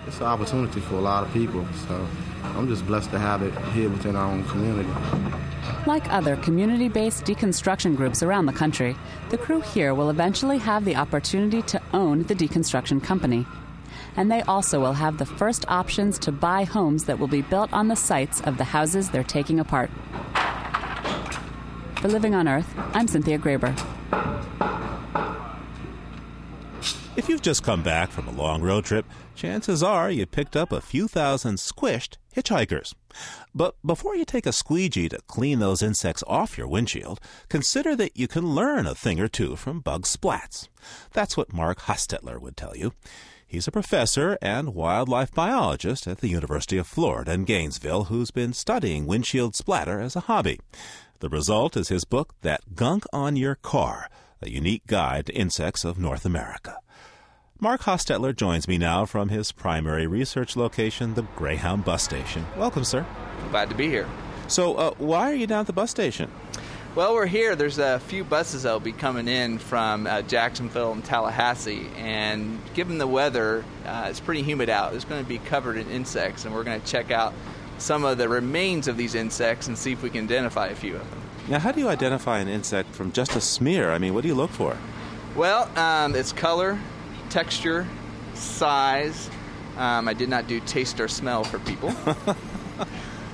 It's 0.07 0.21
an 0.21 0.27
opportunity 0.27 0.79
for 0.79 0.95
a 0.95 1.01
lot 1.01 1.27
of 1.27 1.33
people, 1.33 1.67
so 1.89 2.07
I'm 2.43 2.67
just 2.67 2.85
blessed 2.85 3.11
to 3.11 3.19
have 3.19 3.41
it 3.41 3.57
here 3.73 3.89
within 3.89 4.15
our 4.15 4.31
own 4.31 4.43
community. 4.45 4.89
Like 5.87 6.11
other 6.11 6.35
community 6.37 6.89
based 6.89 7.25
deconstruction 7.25 7.95
groups 7.95 8.21
around 8.21 8.45
the 8.45 8.53
country, 8.53 8.95
the 9.29 9.37
crew 9.37 9.61
here 9.61 9.95
will 9.95 10.09
eventually 10.09 10.59
have 10.59 10.85
the 10.85 10.95
opportunity 10.95 11.61
to 11.63 11.81
own 11.93 12.23
the 12.23 12.35
deconstruction 12.35 13.03
company. 13.03 13.45
And 14.15 14.31
they 14.31 14.41
also 14.41 14.79
will 14.79 14.93
have 14.93 15.17
the 15.17 15.25
first 15.25 15.65
options 15.67 16.19
to 16.19 16.31
buy 16.31 16.65
homes 16.65 17.05
that 17.05 17.17
will 17.17 17.27
be 17.27 17.41
built 17.41 17.71
on 17.73 17.87
the 17.87 17.95
sites 17.95 18.41
of 18.41 18.57
the 18.57 18.63
houses 18.63 19.09
they're 19.09 19.23
taking 19.23 19.59
apart. 19.59 19.89
For 22.01 22.07
Living 22.07 22.35
on 22.35 22.47
Earth, 22.47 22.71
I'm 22.93 23.07
Cynthia 23.07 23.39
Graber. 23.39 23.77
If 27.15 27.27
you've 27.27 27.41
just 27.41 27.63
come 27.63 27.83
back 27.83 28.09
from 28.09 28.27
a 28.27 28.31
long 28.31 28.61
road 28.61 28.85
trip, 28.85 29.05
chances 29.35 29.83
are 29.83 30.09
you 30.09 30.25
picked 30.25 30.55
up 30.55 30.71
a 30.71 30.81
few 30.81 31.07
thousand 31.07 31.55
squished 31.57 32.17
hitchhikers. 32.35 32.93
But 33.53 33.75
before 33.85 34.15
you 34.15 34.25
take 34.25 34.45
a 34.45 34.53
squeegee 34.53 35.09
to 35.09 35.19
clean 35.27 35.59
those 35.59 35.81
insects 35.81 36.23
off 36.27 36.57
your 36.57 36.67
windshield, 36.67 37.19
consider 37.49 37.95
that 37.95 38.17
you 38.17 38.27
can 38.27 38.55
learn 38.55 38.85
a 38.85 38.95
thing 38.95 39.19
or 39.19 39.27
two 39.27 39.55
from 39.55 39.81
bug 39.81 40.03
splats. 40.03 40.67
That's 41.13 41.35
what 41.35 41.53
Mark 41.53 41.81
Hostetler 41.81 42.39
would 42.39 42.57
tell 42.57 42.75
you. 42.75 42.93
He's 43.45 43.67
a 43.67 43.71
professor 43.71 44.37
and 44.41 44.73
wildlife 44.73 45.33
biologist 45.33 46.07
at 46.07 46.19
the 46.19 46.29
University 46.29 46.77
of 46.77 46.87
Florida 46.87 47.33
in 47.33 47.43
Gainesville 47.43 48.05
who's 48.05 48.31
been 48.31 48.53
studying 48.53 49.05
windshield 49.05 49.55
splatter 49.55 49.99
as 49.99 50.15
a 50.15 50.21
hobby. 50.21 50.59
The 51.19 51.27
result 51.27 51.75
is 51.75 51.89
his 51.89 52.05
book, 52.05 52.33
That 52.43 52.75
Gunk 52.75 53.03
on 53.11 53.35
Your 53.35 53.55
Car, 53.55 54.09
a 54.41 54.49
unique 54.49 54.87
guide 54.87 55.25
to 55.25 55.33
insects 55.33 55.83
of 55.83 55.99
North 55.99 56.25
America. 56.25 56.77
Mark 57.63 57.81
Hostetler 57.81 58.35
joins 58.35 58.67
me 58.67 58.79
now 58.79 59.05
from 59.05 59.29
his 59.29 59.51
primary 59.51 60.07
research 60.07 60.55
location, 60.55 61.13
the 61.13 61.21
Greyhound 61.35 61.85
bus 61.85 62.01
station. 62.01 62.43
Welcome, 62.57 62.83
sir. 62.83 63.05
Glad 63.51 63.69
to 63.69 63.75
be 63.75 63.87
here. 63.87 64.09
So, 64.47 64.73
uh, 64.77 64.95
why 64.97 65.31
are 65.31 65.35
you 65.35 65.45
down 65.45 65.59
at 65.59 65.67
the 65.67 65.73
bus 65.73 65.91
station? 65.91 66.31
Well, 66.95 67.13
we're 67.13 67.27
here. 67.27 67.55
There's 67.55 67.77
a 67.77 67.99
few 67.99 68.23
buses 68.23 68.63
that'll 68.63 68.79
be 68.79 68.93
coming 68.93 69.27
in 69.27 69.59
from 69.59 70.07
uh, 70.07 70.23
Jacksonville 70.23 70.91
and 70.91 71.05
Tallahassee, 71.05 71.85
and 71.97 72.59
given 72.73 72.97
the 72.97 73.05
weather, 73.05 73.63
uh, 73.85 74.07
it's 74.09 74.19
pretty 74.19 74.41
humid 74.41 74.71
out. 74.71 74.95
It's 74.95 75.05
going 75.05 75.21
to 75.21 75.29
be 75.29 75.37
covered 75.37 75.77
in 75.77 75.87
insects, 75.91 76.45
and 76.45 76.55
we're 76.55 76.63
going 76.63 76.81
to 76.81 76.87
check 76.87 77.11
out 77.11 77.31
some 77.77 78.03
of 78.03 78.17
the 78.17 78.27
remains 78.27 78.87
of 78.87 78.97
these 78.97 79.13
insects 79.13 79.67
and 79.67 79.77
see 79.77 79.91
if 79.91 80.01
we 80.01 80.09
can 80.09 80.23
identify 80.23 80.69
a 80.69 80.75
few 80.75 80.95
of 80.95 81.07
them. 81.11 81.21
Now, 81.47 81.59
how 81.59 81.71
do 81.71 81.79
you 81.79 81.89
identify 81.89 82.39
an 82.39 82.47
insect 82.47 82.95
from 82.95 83.11
just 83.11 83.35
a 83.35 83.41
smear? 83.41 83.91
I 83.91 83.99
mean, 83.99 84.15
what 84.15 84.23
do 84.23 84.29
you 84.29 84.35
look 84.35 84.49
for? 84.49 84.75
Well, 85.35 85.69
um, 85.77 86.15
its 86.15 86.33
color, 86.33 86.79
texture, 87.31 87.87
size. 88.35 89.29
Um, 89.77 90.07
I 90.07 90.13
did 90.13 90.29
not 90.29 90.47
do 90.47 90.59
taste 90.59 90.99
or 90.99 91.07
smell 91.07 91.43
for 91.43 91.59
people. 91.59 91.93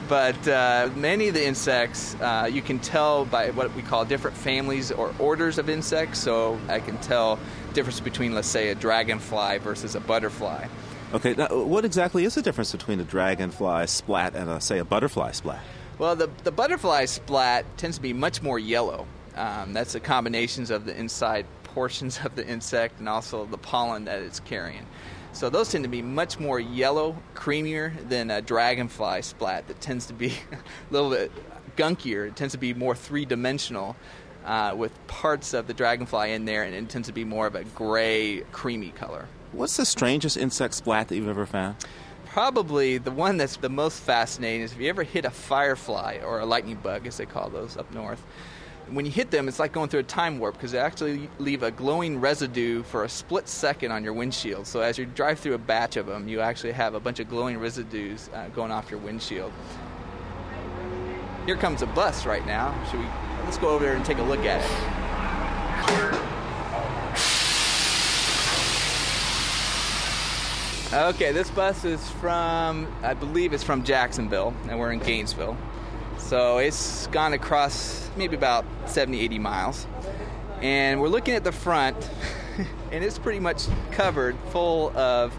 but 0.08 0.48
uh, 0.48 0.90
many 0.96 1.28
of 1.28 1.34
the 1.34 1.46
insects 1.46 2.16
uh, 2.22 2.50
you 2.52 2.62
can 2.62 2.80
tell 2.80 3.26
by 3.26 3.50
what 3.52 3.74
we 3.76 3.82
call 3.82 4.06
different 4.06 4.38
families 4.38 4.92
or 4.92 5.14
orders 5.20 5.58
of 5.58 5.70
insects. 5.70 6.20
So 6.20 6.60
I 6.70 6.80
can 6.80 6.98
tell 7.00 7.40
difference 7.74 8.00
between, 8.00 8.34
let's 8.34 8.48
say, 8.48 8.70
a 8.70 8.76
dragonfly 8.76 9.58
versus 9.58 9.96
a 9.96 10.00
butterfly. 10.00 10.68
Okay, 11.14 11.34
now 11.34 11.48
what 11.64 11.86
exactly 11.86 12.26
is 12.26 12.36
the 12.36 12.42
difference 12.42 12.72
between 12.72 13.00
a 13.00 13.04
dragonfly 13.04 13.88
splat 13.88 14.36
and, 14.36 14.50
a, 14.50 14.62
say, 14.62 14.78
a 14.78 14.86
butterfly 14.86 15.32
splat? 15.32 15.62
Well, 15.98 16.16
the, 16.16 16.30
the 16.44 16.52
butterfly 16.52 17.06
splat 17.06 17.66
tends 17.78 17.98
to 17.98 18.02
be 18.02 18.14
much 18.14 18.42
more 18.42 18.60
yellow. 18.60 19.08
Um, 19.36 19.74
that's 19.74 19.94
the 19.94 20.00
combinations 20.00 20.70
of 20.70 20.86
the 20.86 20.98
inside 20.98 21.46
portions 21.78 22.20
of 22.26 22.36
the 22.36 22.44
insect 22.48 22.98
and 22.98 23.08
also 23.08 23.46
the 23.46 23.58
pollen 23.60 24.06
that 24.06 24.20
it's 24.20 24.40
carrying. 24.40 24.84
So 25.32 25.48
those 25.48 25.70
tend 25.70 25.84
to 25.84 25.88
be 25.88 26.02
much 26.02 26.40
more 26.40 26.60
yellow, 26.60 27.16
creamier 27.36 27.94
than 28.10 28.32
a 28.32 28.42
dragonfly 28.42 29.22
splat 29.22 29.68
that 29.68 29.80
tends 29.80 30.08
to 30.08 30.14
be 30.14 30.30
a 30.52 30.58
little 30.90 31.12
bit 31.12 31.32
gunkier. 31.76 32.28
It 32.28 32.36
tends 32.36 32.54
to 32.54 32.58
be 32.58 32.74
more 32.74 32.96
three 32.96 33.26
dimensional. 33.26 33.96
Uh, 34.44 34.74
with 34.78 34.94
parts 35.08 35.54
of 35.54 35.68
the 35.68 35.74
dragonfly 35.74 36.32
in 36.32 36.46
there, 36.46 36.64
and 36.64 36.74
it 36.74 36.88
tends 36.88 37.10
to 37.10 37.14
be 37.14 37.26
more 37.26 37.48
of 37.48 37.56
a 37.56 37.66
gray, 37.66 38.40
creamy 38.54 38.92
color. 38.92 39.28
What's 39.52 39.76
the 39.76 39.86
strangest 39.86 40.38
insect 40.38 40.74
splat 40.74 41.10
that 41.10 41.18
you've 41.18 41.28
ever 41.28 41.46
found? 41.46 41.76
Probably 42.28 42.98
the 42.98 43.12
one 43.12 43.36
that's 43.36 43.58
the 43.58 43.68
most 43.68 44.00
fascinating 44.00 44.62
is 44.62 44.72
if 44.72 44.80
you 44.80 44.88
ever 44.88 45.04
hit 45.04 45.26
a 45.26 45.30
firefly 45.30 46.20
or 46.26 46.40
a 46.40 46.46
lightning 46.46 46.78
bug, 46.78 47.06
as 47.06 47.18
they 47.18 47.26
call 47.26 47.50
those 47.50 47.76
up 47.76 47.94
north 47.94 48.24
when 48.90 49.06
you 49.06 49.12
hit 49.12 49.32
them, 49.32 49.48
it's 49.48 49.60
like 49.60 49.72
going 49.72 49.90
through 49.90 50.00
a 50.02 50.04
time 50.04 50.40
warp 50.40 50.56
because 50.56 50.72
they 50.72 50.80
actually 50.80 51.30
leave 51.40 51.64
a 51.64 51.72
glowing 51.72 52.20
residue 52.20 52.84
for 52.84 53.04
a 53.04 53.10
split 53.10 53.48
second 53.48 53.92
on 53.92 54.04
your 54.04 54.14
windshield. 54.14 54.66
So 54.68 54.82
as 54.82 54.98
you 54.98 55.06
drive 55.06 55.40
through 55.40 55.56
a 55.56 55.60
batch 55.60 55.98
of 55.98 56.06
them, 56.06 56.28
you 56.28 56.40
actually 56.40 56.72
have 56.74 56.94
a 56.94 57.00
bunch 57.00 57.20
of 57.20 57.30
glowing 57.30 57.58
residues 57.58 58.30
uh, 58.34 58.48
going 58.50 58.72
off 58.72 58.90
your 58.90 59.00
windshield. 59.00 59.52
Here 61.46 61.58
comes 61.58 61.82
a 61.82 61.88
bus 61.88 62.26
right 62.26 62.46
now. 62.46 62.74
Should 62.90 63.00
we? 63.00 63.06
Let's 63.46 63.58
go 63.58 63.70
over 63.70 63.84
there 63.84 63.96
and 63.96 64.04
take 64.04 64.18
a 64.18 64.24
look 64.24 64.46
at 64.46 64.62
it. 64.64 64.98
Okay, 70.94 71.34
this 71.34 71.50
bus 71.52 71.84
is 71.84 72.10
from, 72.12 72.88
I 73.04 73.14
believe 73.14 73.52
it's 73.52 73.64
from 73.64 73.84
Jacksonville, 73.84 74.54
and 74.70 74.80
we're 74.80 74.94
in 74.94 75.00
Gainesville. 75.00 75.58
So 76.28 76.58
it's 76.58 77.08
gone 77.08 77.32
across 77.32 78.12
maybe 78.18 78.36
about 78.36 78.66
70, 78.86 79.22
80 79.22 79.40
miles. 79.40 79.88
And 80.62 81.00
we're 81.00 81.08
looking 81.08 81.36
at 81.36 81.46
the 81.46 81.54
front, 81.54 81.96
and 82.92 83.02
it's 83.02 83.18
pretty 83.18 83.40
much 83.40 83.68
covered 83.92 84.36
full 84.50 84.90
of, 84.98 85.34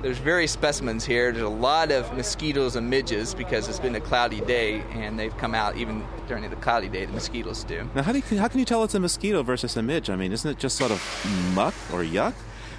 there's 0.00 0.16
various 0.16 0.50
specimens 0.50 1.04
here. 1.04 1.30
There's 1.30 1.44
a 1.44 1.48
lot 1.50 1.92
of 1.92 2.10
mosquitoes 2.14 2.76
and 2.76 2.88
midges 2.88 3.34
because 3.34 3.68
it's 3.68 3.80
been 3.80 3.94
a 3.96 4.00
cloudy 4.00 4.40
day, 4.40 4.80
and 4.92 5.18
they've 5.18 5.36
come 5.36 5.54
out 5.54 5.76
even 5.76 6.06
during 6.26 6.48
the 6.48 6.56
cloudy 6.56 6.88
day, 6.88 7.04
the 7.04 7.12
mosquitoes 7.12 7.62
do. 7.64 7.86
Now, 7.94 8.02
how, 8.02 8.12
do 8.12 8.22
you, 8.26 8.38
how 8.38 8.48
can 8.48 8.60
you 8.60 8.64
tell 8.64 8.82
it's 8.82 8.94
a 8.94 9.00
mosquito 9.00 9.42
versus 9.42 9.76
a 9.76 9.82
midge? 9.82 10.08
I 10.08 10.16
mean, 10.16 10.32
isn't 10.32 10.50
it 10.50 10.58
just 10.58 10.78
sort 10.78 10.90
of 10.90 11.52
muck 11.54 11.74
or 11.92 12.02
yuck? 12.02 12.32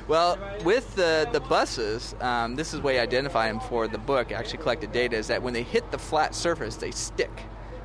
Well, 0.08 0.40
with 0.66 0.96
the, 0.96 1.30
the 1.32 1.42
buses, 1.42 2.16
um, 2.22 2.56
this 2.56 2.74
is 2.74 2.80
the 2.80 2.86
way 2.86 3.00
I 3.00 3.04
identify 3.04 3.48
them 3.48 3.60
for 3.60 3.88
the 3.88 4.00
book, 4.00 4.32
actually 4.32 4.58
collected 4.58 4.92
data, 4.92 5.16
is 5.16 5.28
that 5.28 5.44
when 5.44 5.54
they 5.54 5.64
hit 5.64 5.92
the 5.92 6.00
flat 6.00 6.34
surface, 6.34 6.76
they 6.76 6.90
stick. 6.90 7.32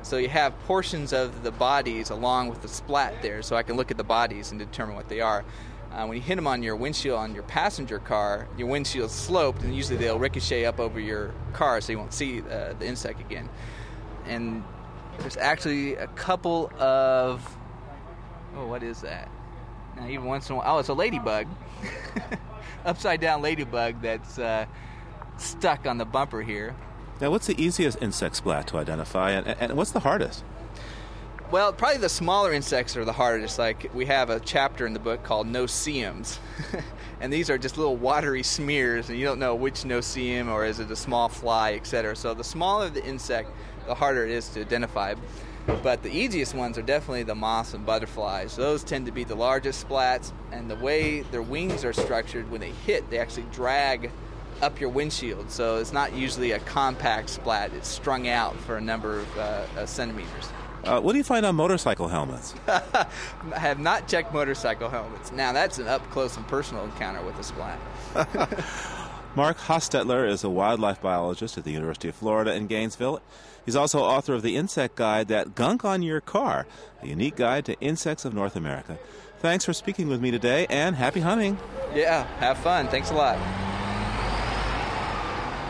So 0.07 0.15
you 0.15 0.29
have 0.29 0.57
portions 0.59 1.11
of 1.11 1.43
the 1.43 1.51
bodies 1.51 2.11
along 2.11 2.47
with 2.47 2.61
the 2.61 2.69
splat 2.69 3.21
there, 3.21 3.41
so 3.41 3.57
I 3.57 3.63
can 3.63 3.75
look 3.75 3.91
at 3.91 3.97
the 3.97 4.05
bodies 4.05 4.51
and 4.51 4.57
determine 4.57 4.95
what 4.95 5.09
they 5.09 5.19
are. 5.19 5.43
Uh, 5.91 6.05
when 6.05 6.15
you 6.15 6.23
hit 6.23 6.37
them 6.37 6.47
on 6.47 6.63
your 6.63 6.77
windshield 6.77 7.19
on 7.19 7.33
your 7.33 7.43
passenger 7.43 7.99
car, 7.99 8.47
your 8.57 8.69
windshield's 8.69 9.13
sloped, 9.13 9.63
and 9.63 9.75
usually 9.75 9.97
they'll 9.97 10.17
ricochet 10.17 10.63
up 10.63 10.79
over 10.79 10.97
your 10.97 11.33
car, 11.51 11.81
so 11.81 11.91
you 11.91 11.99
won't 11.99 12.13
see 12.13 12.39
uh, 12.39 12.71
the 12.79 12.85
insect 12.85 13.19
again. 13.19 13.49
And 14.25 14.63
there's 15.19 15.35
actually 15.35 15.95
a 15.95 16.07
couple 16.07 16.71
of 16.79 17.45
oh, 18.55 18.65
what 18.65 18.83
is 18.83 19.01
that? 19.01 19.29
Now, 19.97 20.07
even 20.07 20.23
once 20.23 20.47
in 20.49 20.55
a 20.55 20.59
while, 20.59 20.77
oh, 20.77 20.79
it's 20.79 20.87
a 20.87 20.93
ladybug, 20.93 21.47
upside 22.85 23.19
down 23.19 23.41
ladybug 23.41 24.01
that's 24.01 24.39
uh, 24.39 24.67
stuck 25.35 25.85
on 25.85 25.97
the 25.97 26.05
bumper 26.05 26.41
here. 26.41 26.77
Now, 27.19 27.31
what's 27.31 27.47
the 27.47 27.59
easiest 27.61 28.01
insect 28.01 28.35
splat 28.35 28.67
to 28.67 28.77
identify, 28.77 29.31
and, 29.31 29.47
and 29.59 29.73
what's 29.73 29.91
the 29.91 30.01
hardest? 30.01 30.43
Well, 31.49 31.71
probably 31.71 31.99
the 31.99 32.09
smaller 32.09 32.51
insects 32.51 32.97
are 32.97 33.05
the 33.05 33.13
hardest. 33.13 33.57
Like 33.57 33.89
we 33.93 34.05
have 34.05 34.29
a 34.29 34.39
chapter 34.39 34.85
in 34.85 34.91
the 34.91 34.99
book 34.99 35.23
called 35.23 35.47
no-see-ums, 35.47 36.39
and 37.21 37.31
these 37.31 37.49
are 37.49 37.57
just 37.57 37.77
little 37.77 37.95
watery 37.95 38.43
smears, 38.43 39.09
and 39.09 39.17
you 39.17 39.25
don't 39.25 39.39
know 39.39 39.55
which 39.55 39.85
no-see-um 39.85 40.49
or 40.49 40.65
is 40.65 40.79
it 40.79 40.91
a 40.91 40.95
small 40.95 41.29
fly, 41.29 41.73
etc. 41.73 42.17
So 42.17 42.33
the 42.33 42.43
smaller 42.43 42.89
the 42.89 43.03
insect, 43.05 43.49
the 43.87 43.95
harder 43.95 44.25
it 44.25 44.31
is 44.31 44.49
to 44.49 44.61
identify. 44.61 45.15
But 45.83 46.03
the 46.03 46.11
easiest 46.11 46.53
ones 46.53 46.77
are 46.77 46.81
definitely 46.81 47.23
the 47.23 47.35
moths 47.35 47.73
and 47.73 47.85
butterflies. 47.85 48.55
Those 48.55 48.83
tend 48.83 49.05
to 49.05 49.11
be 49.11 49.23
the 49.23 49.35
largest 49.35 49.87
splats, 49.87 50.33
and 50.51 50.69
the 50.69 50.75
way 50.75 51.21
their 51.21 51.41
wings 51.41 51.83
are 51.85 51.93
structured, 51.93 52.51
when 52.51 52.61
they 52.61 52.71
hit, 52.85 53.09
they 53.09 53.19
actually 53.19 53.45
drag 53.51 54.11
up 54.61 54.79
your 54.79 54.89
windshield. 54.89 55.51
So 55.51 55.77
it's 55.77 55.93
not 55.93 56.13
usually 56.13 56.51
a 56.51 56.59
compact 56.59 57.29
splat, 57.29 57.73
it's 57.73 57.87
strung 57.87 58.27
out 58.27 58.55
for 58.61 58.77
a 58.77 58.81
number 58.81 59.19
of 59.19 59.37
uh, 59.37 59.41
uh, 59.77 59.85
centimeters. 59.85 60.49
Uh, 60.83 61.01
what 61.01 61.11
do 61.11 61.17
you 61.17 61.23
find 61.23 61.45
on 61.45 61.55
motorcycle 61.55 62.07
helmets? 62.07 62.53
I 62.67 63.07
have 63.55 63.79
not 63.79 64.07
checked 64.07 64.33
motorcycle 64.33 64.89
helmets. 64.89 65.31
Now, 65.31 65.51
that's 65.51 65.79
an 65.79 65.87
up 65.87 66.07
close 66.11 66.37
and 66.37 66.47
personal 66.47 66.85
encounter 66.85 67.21
with 67.23 67.37
a 67.39 67.43
splat. 67.43 67.79
Mark 69.35 69.57
Hostetler 69.59 70.27
is 70.27 70.43
a 70.43 70.49
wildlife 70.49 71.01
biologist 71.01 71.57
at 71.57 71.63
the 71.63 71.71
University 71.71 72.07
of 72.07 72.15
Florida 72.15 72.55
in 72.55 72.67
Gainesville. 72.67 73.21
He's 73.65 73.75
also 73.75 73.99
author 73.99 74.33
of 74.33 74.41
the 74.41 74.55
insect 74.55 74.95
guide, 74.95 75.27
That 75.27 75.55
Gunk 75.55 75.83
on 75.83 76.01
Your 76.01 76.21
Car, 76.21 76.65
a 77.03 77.07
unique 77.07 77.35
guide 77.35 77.65
to 77.65 77.79
insects 77.81 78.23
of 78.23 78.33
North 78.33 78.55
America. 78.55 78.97
Thanks 79.39 79.65
for 79.65 79.73
speaking 79.73 80.07
with 80.07 80.21
me 80.21 80.31
today, 80.31 80.65
and 80.69 80.95
happy 80.95 81.19
hunting. 81.19 81.59
Yeah, 81.93 82.23
have 82.37 82.57
fun. 82.57 82.87
Thanks 82.87 83.11
a 83.11 83.13
lot. 83.13 83.37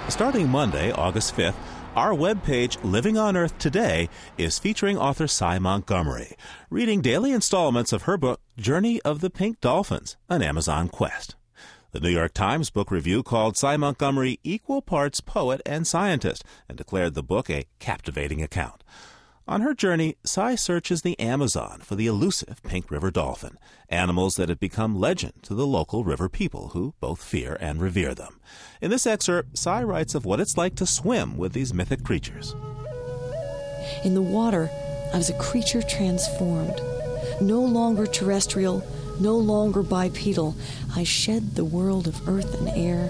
Starting 0.10 0.48
Monday, 0.48 0.90
August 0.94 1.36
5th, 1.36 1.56
our 1.96 2.12
webpage, 2.12 2.82
Living 2.82 3.18
on 3.18 3.36
Earth 3.36 3.58
Today, 3.58 4.08
is 4.38 4.58
featuring 4.58 4.98
author 4.98 5.28
Sy 5.28 5.60
Montgomery, 5.60 6.38
reading 6.70 7.02
daily 7.02 7.34
installments 7.34 7.92
of 7.92 8.04
her 8.04 8.16
book, 8.18 8.40
Journey 8.58 9.02
of 9.02 9.20
the 9.20 9.30
Pink 9.30 9.60
Dolphins, 9.60 10.16
an 10.30 10.42
Amazon 10.42 10.88
quest. 10.88 11.36
The 11.92 12.00
New 12.00 12.10
York 12.10 12.34
Times 12.34 12.70
book 12.70 12.90
review 12.90 13.22
called 13.22 13.58
Sy 13.58 13.76
Montgomery 13.76 14.40
equal 14.44 14.82
parts 14.82 15.20
poet 15.20 15.62
and 15.66 15.86
scientist 15.86 16.46
and 16.70 16.78
declared 16.78 17.14
the 17.14 17.22
book 17.22 17.50
a 17.50 17.66
captivating 17.80 18.42
account. 18.42 18.86
On 19.50 19.62
her 19.62 19.74
journey, 19.74 20.18
Sy 20.26 20.56
searches 20.56 21.04
the 21.04 21.18
Amazon 21.18 21.80
for 21.82 21.96
the 21.96 22.06
elusive 22.06 22.62
pink 22.64 22.92
river 22.92 23.10
dolphin, 23.10 23.58
animals 23.88 24.36
that 24.36 24.50
have 24.50 24.60
become 24.60 25.00
legend 25.00 25.42
to 25.44 25.56
the 25.56 25.66
local 25.66 26.04
river 26.04 26.28
people 26.28 26.70
who 26.70 26.96
both 27.00 27.24
fear 27.24 27.58
and 27.62 27.82
revere 27.82 28.14
them. 28.14 28.42
In 28.82 28.92
this 28.92 29.08
excerpt, 29.08 29.58
Sy 29.58 29.84
writes 29.84 30.16
of 30.16 30.26
what 30.26 30.42
it's 30.42 30.58
like 30.58 30.76
to 30.76 30.86
swim 30.86 31.38
with 31.38 31.54
these 31.54 31.74
mythic 31.74 32.04
creatures. 32.04 32.56
In 34.04 34.16
the 34.16 34.22
water, 34.22 34.70
I 35.14 35.18
was 35.18 35.30
a 35.30 35.40
creature 35.40 35.82
transformed. 35.82 36.82
No 37.40 37.62
longer 37.62 38.06
terrestrial, 38.06 38.86
no 39.22 39.38
longer 39.38 39.82
bipedal, 39.82 40.58
I 40.94 41.06
shed 41.06 41.56
the 41.56 41.64
world 41.64 42.06
of 42.06 42.28
earth 42.28 42.54
and 42.60 42.68
air. 42.68 43.10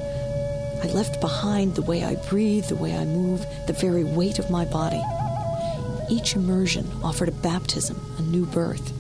I 0.84 0.88
left 0.93 1.19
behind 1.19 1.73
the 1.73 1.82
way 1.82 2.04
I 2.04 2.13
breathe, 2.30 2.65
the 2.65 2.76
way 2.76 2.95
I 2.95 3.06
move, 3.06 3.43
the 3.65 3.73
very 3.73 4.04
weight 4.04 4.38
of 4.38 4.52
my 4.52 4.65
body. 4.65 5.02
Each 6.10 6.36
immersion 6.36 6.89
offered 7.04 7.28
a 7.28 7.34
baptism, 7.34 8.00
a 8.17 8.22
new 8.22 8.46
birth. 8.46 8.93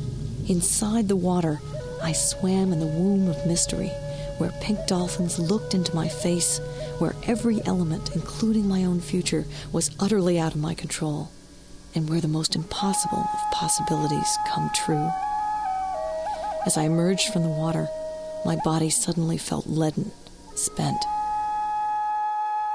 Inside 0.49 1.07
the 1.07 1.15
water, 1.15 1.61
I 2.01 2.11
swam 2.11 2.73
in 2.73 2.79
the 2.79 2.85
womb 2.85 3.29
of 3.29 3.45
mystery, 3.45 3.91
where 4.37 4.51
pink 4.61 4.85
dolphins 4.87 5.39
looked 5.39 5.73
into 5.73 5.95
my 5.95 6.09
face, 6.09 6.59
where 6.99 7.15
every 7.23 7.65
element, 7.65 8.15
including 8.15 8.67
my 8.67 8.83
own 8.83 8.99
future, 8.99 9.45
was 9.71 9.91
utterly 9.99 10.37
out 10.37 10.53
of 10.53 10.61
my 10.61 10.73
control, 10.73 11.31
and 11.95 12.09
where 12.09 12.21
the 12.21 12.27
most 12.27 12.55
impossible 12.55 13.19
of 13.33 13.51
possibilities 13.51 14.37
come 14.49 14.69
true. 14.73 15.09
As 16.65 16.75
I 16.77 16.83
emerged 16.83 17.31
from 17.31 17.43
the 17.43 17.49
water, 17.49 17.87
my 18.45 18.57
body 18.57 18.89
suddenly 18.89 19.37
felt 19.37 19.65
leaden, 19.67 20.11
spent. 20.55 21.03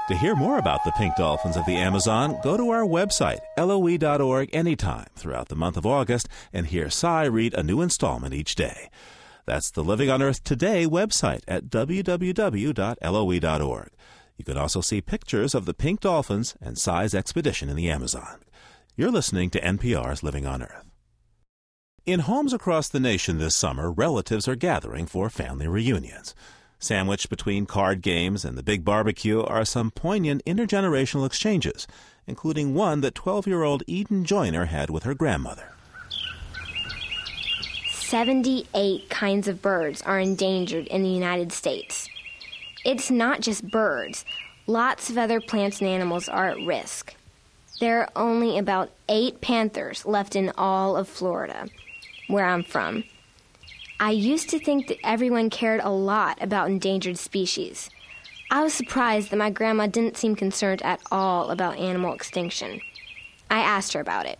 To 0.09 0.17
hear 0.17 0.35
more 0.35 0.57
about 0.57 0.83
the 0.83 0.91
pink 0.91 1.15
dolphins 1.15 1.55
of 1.55 1.65
the 1.65 1.77
Amazon, 1.77 2.37
go 2.43 2.57
to 2.57 2.71
our 2.71 2.83
website, 2.83 3.39
loe.org, 3.57 4.49
anytime 4.51 5.07
throughout 5.15 5.47
the 5.47 5.55
month 5.55 5.77
of 5.77 5.85
August 5.85 6.27
and 6.51 6.67
hear 6.67 6.89
Sy 6.89 7.23
read 7.23 7.53
a 7.53 7.63
new 7.63 7.79
installment 7.79 8.33
each 8.33 8.55
day. 8.55 8.89
That's 9.45 9.71
the 9.71 9.81
Living 9.81 10.09
on 10.09 10.21
Earth 10.21 10.43
Today 10.43 10.85
website 10.85 11.43
at 11.47 11.69
www.loe.org. 11.69 12.29
You 14.35 14.43
can 14.43 14.57
also 14.57 14.81
see 14.81 14.99
pictures 14.99 15.55
of 15.55 15.65
the 15.65 15.73
pink 15.73 16.01
dolphins 16.01 16.57
and 16.59 16.77
Sy's 16.77 17.15
expedition 17.15 17.69
in 17.69 17.77
the 17.77 17.89
Amazon. 17.89 18.41
You're 18.97 19.09
listening 19.09 19.51
to 19.51 19.61
NPR's 19.61 20.21
Living 20.21 20.45
on 20.45 20.63
Earth. 20.63 20.83
In 22.05 22.19
homes 22.21 22.51
across 22.51 22.89
the 22.89 22.99
nation 22.99 23.37
this 23.37 23.55
summer, 23.55 23.89
relatives 23.89 24.49
are 24.49 24.55
gathering 24.55 25.05
for 25.05 25.29
family 25.29 25.69
reunions. 25.69 26.35
Sandwiched 26.83 27.29
between 27.29 27.65
card 27.65 28.01
games 28.01 28.43
and 28.43 28.57
the 28.57 28.61
big 28.61 28.83
barbecue 28.83 29.41
are 29.41 29.63
some 29.63 29.89
poignant 29.89 30.43
intergenerational 30.43 31.25
exchanges, 31.25 31.87
including 32.27 32.73
one 32.73 32.99
that 32.99 33.15
12 33.15 33.47
year 33.47 33.63
old 33.63 33.83
Eden 33.87 34.25
Joyner 34.25 34.65
had 34.65 34.89
with 34.89 35.03
her 35.03 35.13
grandmother. 35.13 35.71
78 37.93 39.09
kinds 39.09 39.47
of 39.47 39.61
birds 39.61 40.01
are 40.01 40.19
endangered 40.19 40.87
in 40.87 41.03
the 41.03 41.09
United 41.09 41.53
States. 41.53 42.09
It's 42.83 43.09
not 43.09 43.39
just 43.39 43.71
birds, 43.71 44.25
lots 44.67 45.09
of 45.09 45.17
other 45.17 45.39
plants 45.39 45.79
and 45.79 45.87
animals 45.87 46.27
are 46.27 46.49
at 46.49 46.65
risk. 46.65 47.15
There 47.79 48.01
are 48.01 48.11
only 48.13 48.57
about 48.57 48.91
eight 49.07 49.39
panthers 49.39 50.05
left 50.05 50.35
in 50.35 50.51
all 50.57 50.97
of 50.97 51.07
Florida, 51.07 51.69
where 52.27 52.45
I'm 52.45 52.61
from. 52.61 53.05
I 53.99 54.11
used 54.11 54.49
to 54.49 54.59
think 54.59 54.87
that 54.87 54.97
everyone 55.03 55.49
cared 55.49 55.81
a 55.83 55.89
lot 55.89 56.41
about 56.41 56.69
endangered 56.69 57.17
species. 57.17 57.89
I 58.51 58.63
was 58.63 58.73
surprised 58.73 59.29
that 59.29 59.37
my 59.37 59.49
grandma 59.49 59.87
didn't 59.87 60.17
seem 60.17 60.35
concerned 60.35 60.81
at 60.81 61.01
all 61.11 61.49
about 61.49 61.77
animal 61.77 62.13
extinction. 62.13 62.81
I 63.49 63.59
asked 63.59 63.93
her 63.93 63.99
about 63.99 64.25
it. 64.25 64.39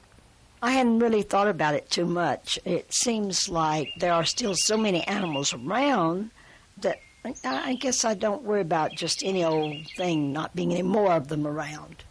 I 0.61 0.71
hadn't 0.71 0.99
really 0.99 1.21
thought 1.21 1.47
about 1.47 1.75
it 1.75 1.89
too 1.89 2.05
much. 2.05 2.59
It 2.65 2.93
seems 2.93 3.49
like 3.49 3.89
there 3.99 4.13
are 4.13 4.25
still 4.25 4.55
so 4.55 4.77
many 4.77 5.03
animals 5.07 5.53
around 5.53 6.31
that 6.77 6.99
I 7.43 7.75
guess 7.75 8.03
I 8.03 8.15
don't 8.15 8.43
worry 8.43 8.61
about 8.61 8.95
just 8.95 9.23
any 9.23 9.43
old 9.43 9.87
thing 9.95 10.33
not 10.33 10.55
being 10.55 10.71
any 10.73 10.83
more 10.83 11.13
of 11.13 11.29
them 11.29 11.47
around. 11.47 12.03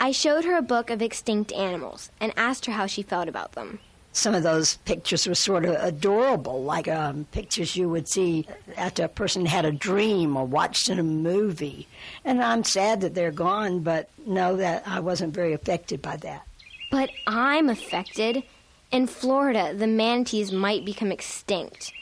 I 0.00 0.10
showed 0.10 0.44
her 0.44 0.56
a 0.56 0.62
book 0.62 0.90
of 0.90 1.02
extinct 1.02 1.52
animals 1.52 2.10
and 2.20 2.32
asked 2.36 2.66
her 2.66 2.72
how 2.72 2.86
she 2.86 3.02
felt 3.02 3.28
about 3.28 3.52
them 3.52 3.78
some 4.16 4.34
of 4.34 4.42
those 4.42 4.78
pictures 4.78 5.26
were 5.26 5.34
sort 5.34 5.66
of 5.66 5.74
adorable, 5.74 6.62
like 6.62 6.88
um, 6.88 7.26
pictures 7.32 7.76
you 7.76 7.88
would 7.90 8.08
see 8.08 8.46
after 8.76 9.04
a 9.04 9.08
person 9.08 9.44
had 9.44 9.66
a 9.66 9.72
dream 9.72 10.36
or 10.36 10.46
watched 10.46 10.88
in 10.88 10.98
a 10.98 11.02
movie. 11.02 11.86
And 12.24 12.42
I'm 12.42 12.64
sad 12.64 13.02
that 13.02 13.14
they're 13.14 13.30
gone, 13.30 13.80
but 13.80 14.08
know 14.26 14.56
that 14.56 14.88
I 14.88 15.00
wasn't 15.00 15.34
very 15.34 15.52
affected 15.52 16.00
by 16.00 16.16
that. 16.18 16.46
But 16.90 17.10
I'm 17.26 17.68
affected. 17.68 18.42
In 18.90 19.06
Florida, 19.06 19.74
the 19.74 19.86
manatees 19.86 20.50
might 20.50 20.86
become 20.86 21.12
extinct. 21.12 21.92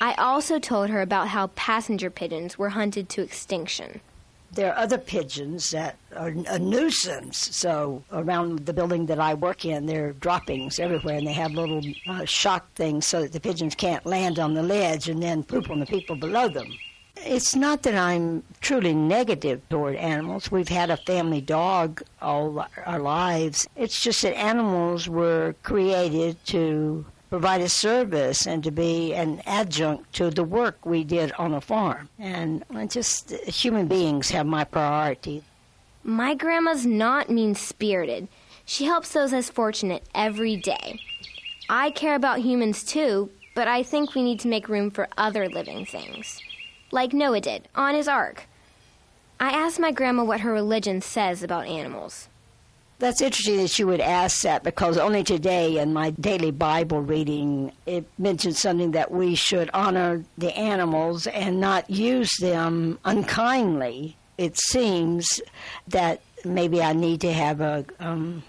I 0.00 0.14
also 0.14 0.58
told 0.58 0.88
her 0.88 1.02
about 1.02 1.28
how 1.28 1.48
passenger 1.48 2.08
pigeons 2.08 2.58
were 2.58 2.70
hunted 2.70 3.08
to 3.10 3.22
extinction. 3.22 4.00
There 4.54 4.72
are 4.72 4.78
other 4.78 4.98
pigeons 4.98 5.70
that 5.72 5.96
are 6.16 6.28
a 6.28 6.58
nuisance. 6.58 7.38
So 7.56 8.04
around 8.12 8.66
the 8.66 8.72
building 8.72 9.06
that 9.06 9.18
I 9.18 9.34
work 9.34 9.64
in, 9.64 9.86
there 9.86 10.08
are 10.08 10.12
droppings 10.12 10.78
everywhere, 10.78 11.18
and 11.18 11.26
they 11.26 11.32
have 11.32 11.52
little 11.52 11.82
uh, 12.06 12.24
shock 12.24 12.72
things 12.74 13.06
so 13.06 13.22
that 13.22 13.32
the 13.32 13.40
pigeons 13.40 13.74
can't 13.74 14.06
land 14.06 14.38
on 14.38 14.54
the 14.54 14.62
ledge 14.62 15.08
and 15.08 15.22
then 15.22 15.42
poop 15.42 15.70
on 15.70 15.80
the 15.80 15.86
people 15.86 16.14
below 16.16 16.48
them. 16.48 16.68
It's 17.16 17.54
not 17.54 17.82
that 17.84 17.94
I'm 17.94 18.42
truly 18.60 18.92
negative 18.92 19.66
toward 19.68 19.96
animals. 19.96 20.50
We've 20.50 20.68
had 20.68 20.90
a 20.90 20.96
family 20.96 21.40
dog 21.40 22.02
all 22.20 22.66
our 22.84 22.98
lives. 22.98 23.66
It's 23.76 24.02
just 24.02 24.22
that 24.22 24.36
animals 24.36 25.08
were 25.08 25.54
created 25.62 26.44
to 26.46 27.06
provide 27.34 27.60
a 27.60 27.68
service 27.68 28.46
and 28.46 28.62
to 28.62 28.70
be 28.70 29.12
an 29.12 29.42
adjunct 29.44 30.12
to 30.12 30.30
the 30.30 30.44
work 30.44 30.86
we 30.86 31.02
did 31.02 31.32
on 31.32 31.52
a 31.52 31.60
farm. 31.60 32.08
And 32.16 32.64
just 32.88 33.32
human 33.32 33.88
beings 33.88 34.30
have 34.30 34.46
my 34.46 34.62
priority. 34.62 35.42
My 36.04 36.36
grandma's 36.36 36.86
not 36.86 37.30
mean 37.30 37.56
spirited. 37.56 38.28
She 38.64 38.84
helps 38.84 39.12
those 39.12 39.32
less 39.32 39.50
fortunate 39.50 40.04
every 40.14 40.56
day. 40.56 41.00
I 41.68 41.90
care 41.90 42.14
about 42.14 42.38
humans 42.38 42.84
too, 42.84 43.30
but 43.56 43.66
I 43.66 43.82
think 43.82 44.14
we 44.14 44.22
need 44.22 44.38
to 44.40 44.48
make 44.48 44.68
room 44.68 44.92
for 44.92 45.08
other 45.18 45.48
living 45.48 45.84
things. 45.84 46.40
Like 46.92 47.12
Noah 47.12 47.40
did 47.40 47.66
on 47.74 47.96
his 47.96 48.06
ark. 48.06 48.44
I 49.40 49.50
asked 49.50 49.80
my 49.80 49.90
grandma 49.90 50.22
what 50.22 50.42
her 50.42 50.52
religion 50.52 51.00
says 51.00 51.42
about 51.42 51.66
animals. 51.66 52.28
That's 52.98 53.20
interesting 53.20 53.58
that 53.58 53.78
you 53.78 53.86
would 53.86 54.00
ask 54.00 54.42
that 54.42 54.62
because 54.62 54.96
only 54.96 55.24
today 55.24 55.78
in 55.78 55.92
my 55.92 56.10
daily 56.10 56.52
Bible 56.52 57.02
reading 57.02 57.72
it 57.86 58.06
mentions 58.18 58.58
something 58.58 58.92
that 58.92 59.10
we 59.10 59.34
should 59.34 59.68
honor 59.74 60.24
the 60.38 60.56
animals 60.56 61.26
and 61.26 61.60
not 61.60 61.90
use 61.90 62.36
them 62.38 62.98
unkindly. 63.04 64.16
It 64.38 64.58
seems 64.58 65.40
that 65.88 66.22
maybe 66.44 66.82
I 66.82 66.92
need 66.92 67.20
to 67.22 67.32
have 67.32 67.60
a 67.60 67.84
um, 67.98 68.42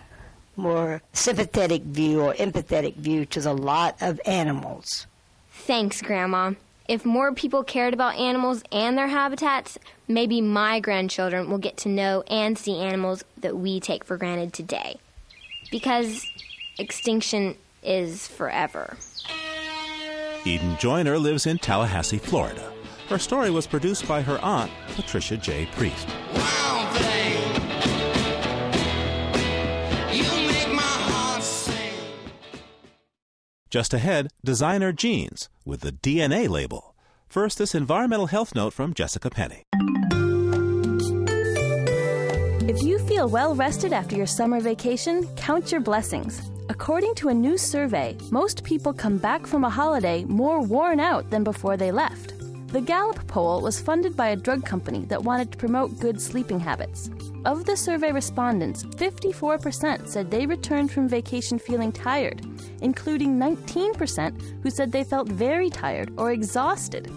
more 0.55 1.01
sympathetic 1.13 1.81
view 1.83 2.21
or 2.21 2.33
empathetic 2.35 2.95
view 2.95 3.25
to 3.27 3.41
the 3.41 3.53
lot 3.53 3.97
of 4.01 4.21
animals. 4.25 5.07
Thanks, 5.51 6.01
Grandma. 6.01 6.53
If 6.87 7.03
more 7.03 7.33
people 7.33 7.63
cared 7.63 7.95
about 7.95 8.15
animals 8.15 8.61
and 8.71 8.95
their 8.95 9.07
habitats, 9.07 9.79
maybe 10.07 10.39
my 10.39 10.79
grandchildren 10.79 11.49
will 11.49 11.57
get 11.57 11.77
to 11.77 11.89
know 11.89 12.23
and 12.27 12.55
see 12.57 12.77
animals 12.77 13.23
that 13.37 13.57
we 13.57 13.79
take 13.79 14.03
for 14.03 14.17
granted 14.17 14.53
today. 14.53 14.99
Because 15.71 16.27
extinction 16.77 17.55
is 17.81 18.27
forever. 18.27 18.97
Eden 20.45 20.77
Joyner 20.77 21.17
lives 21.17 21.47
in 21.47 21.57
Tallahassee, 21.57 22.19
Florida. 22.19 22.71
Her 23.09 23.17
story 23.17 23.49
was 23.49 23.65
produced 23.65 24.07
by 24.07 24.21
her 24.21 24.39
aunt, 24.43 24.71
Patricia 24.95 25.37
J. 25.37 25.67
Priest. 25.71 26.07
Just 33.71 33.93
ahead, 33.93 34.29
designer 34.43 34.93
jeans 34.93 35.49
with 35.65 35.81
the 35.81 35.91
DNA 35.91 36.47
label. 36.47 36.95
First, 37.27 37.57
this 37.57 37.75
environmental 37.75 38.27
health 38.27 38.55
note 38.55 38.73
from 38.73 38.93
Jessica 38.93 39.29
Penny. 39.29 39.63
If 42.69 42.81
you 42.83 42.99
feel 42.99 43.27
well 43.27 43.55
rested 43.55 43.91
after 43.93 44.15
your 44.15 44.27
summer 44.27 44.59
vacation, 44.59 45.27
count 45.35 45.71
your 45.71 45.81
blessings. 45.81 46.41
According 46.69 47.15
to 47.15 47.29
a 47.29 47.33
new 47.33 47.57
survey, 47.57 48.17
most 48.31 48.63
people 48.63 48.93
come 48.93 49.17
back 49.17 49.47
from 49.47 49.63
a 49.63 49.69
holiday 49.69 50.23
more 50.25 50.61
worn 50.61 50.99
out 50.99 51.29
than 51.31 51.43
before 51.43 51.77
they 51.77 51.91
left. 51.91 52.34
The 52.75 52.81
Gallup 52.81 53.25
poll 53.27 53.61
was 53.61 53.79
funded 53.79 54.17
by 54.17 54.27
a 54.27 54.35
drug 54.35 54.65
company 54.65 55.05
that 55.05 55.23
wanted 55.23 55.49
to 55.49 55.57
promote 55.57 55.97
good 55.97 56.19
sleeping 56.19 56.59
habits. 56.59 57.09
Of 57.45 57.63
the 57.63 57.77
survey 57.77 58.11
respondents, 58.11 58.83
54% 58.83 60.09
said 60.09 60.29
they 60.29 60.45
returned 60.45 60.91
from 60.91 61.07
vacation 61.07 61.57
feeling 61.57 61.93
tired, 61.93 62.45
including 62.81 63.39
19% 63.39 64.61
who 64.61 64.69
said 64.69 64.91
they 64.91 65.05
felt 65.05 65.29
very 65.29 65.69
tired 65.69 66.11
or 66.17 66.33
exhausted. 66.33 67.09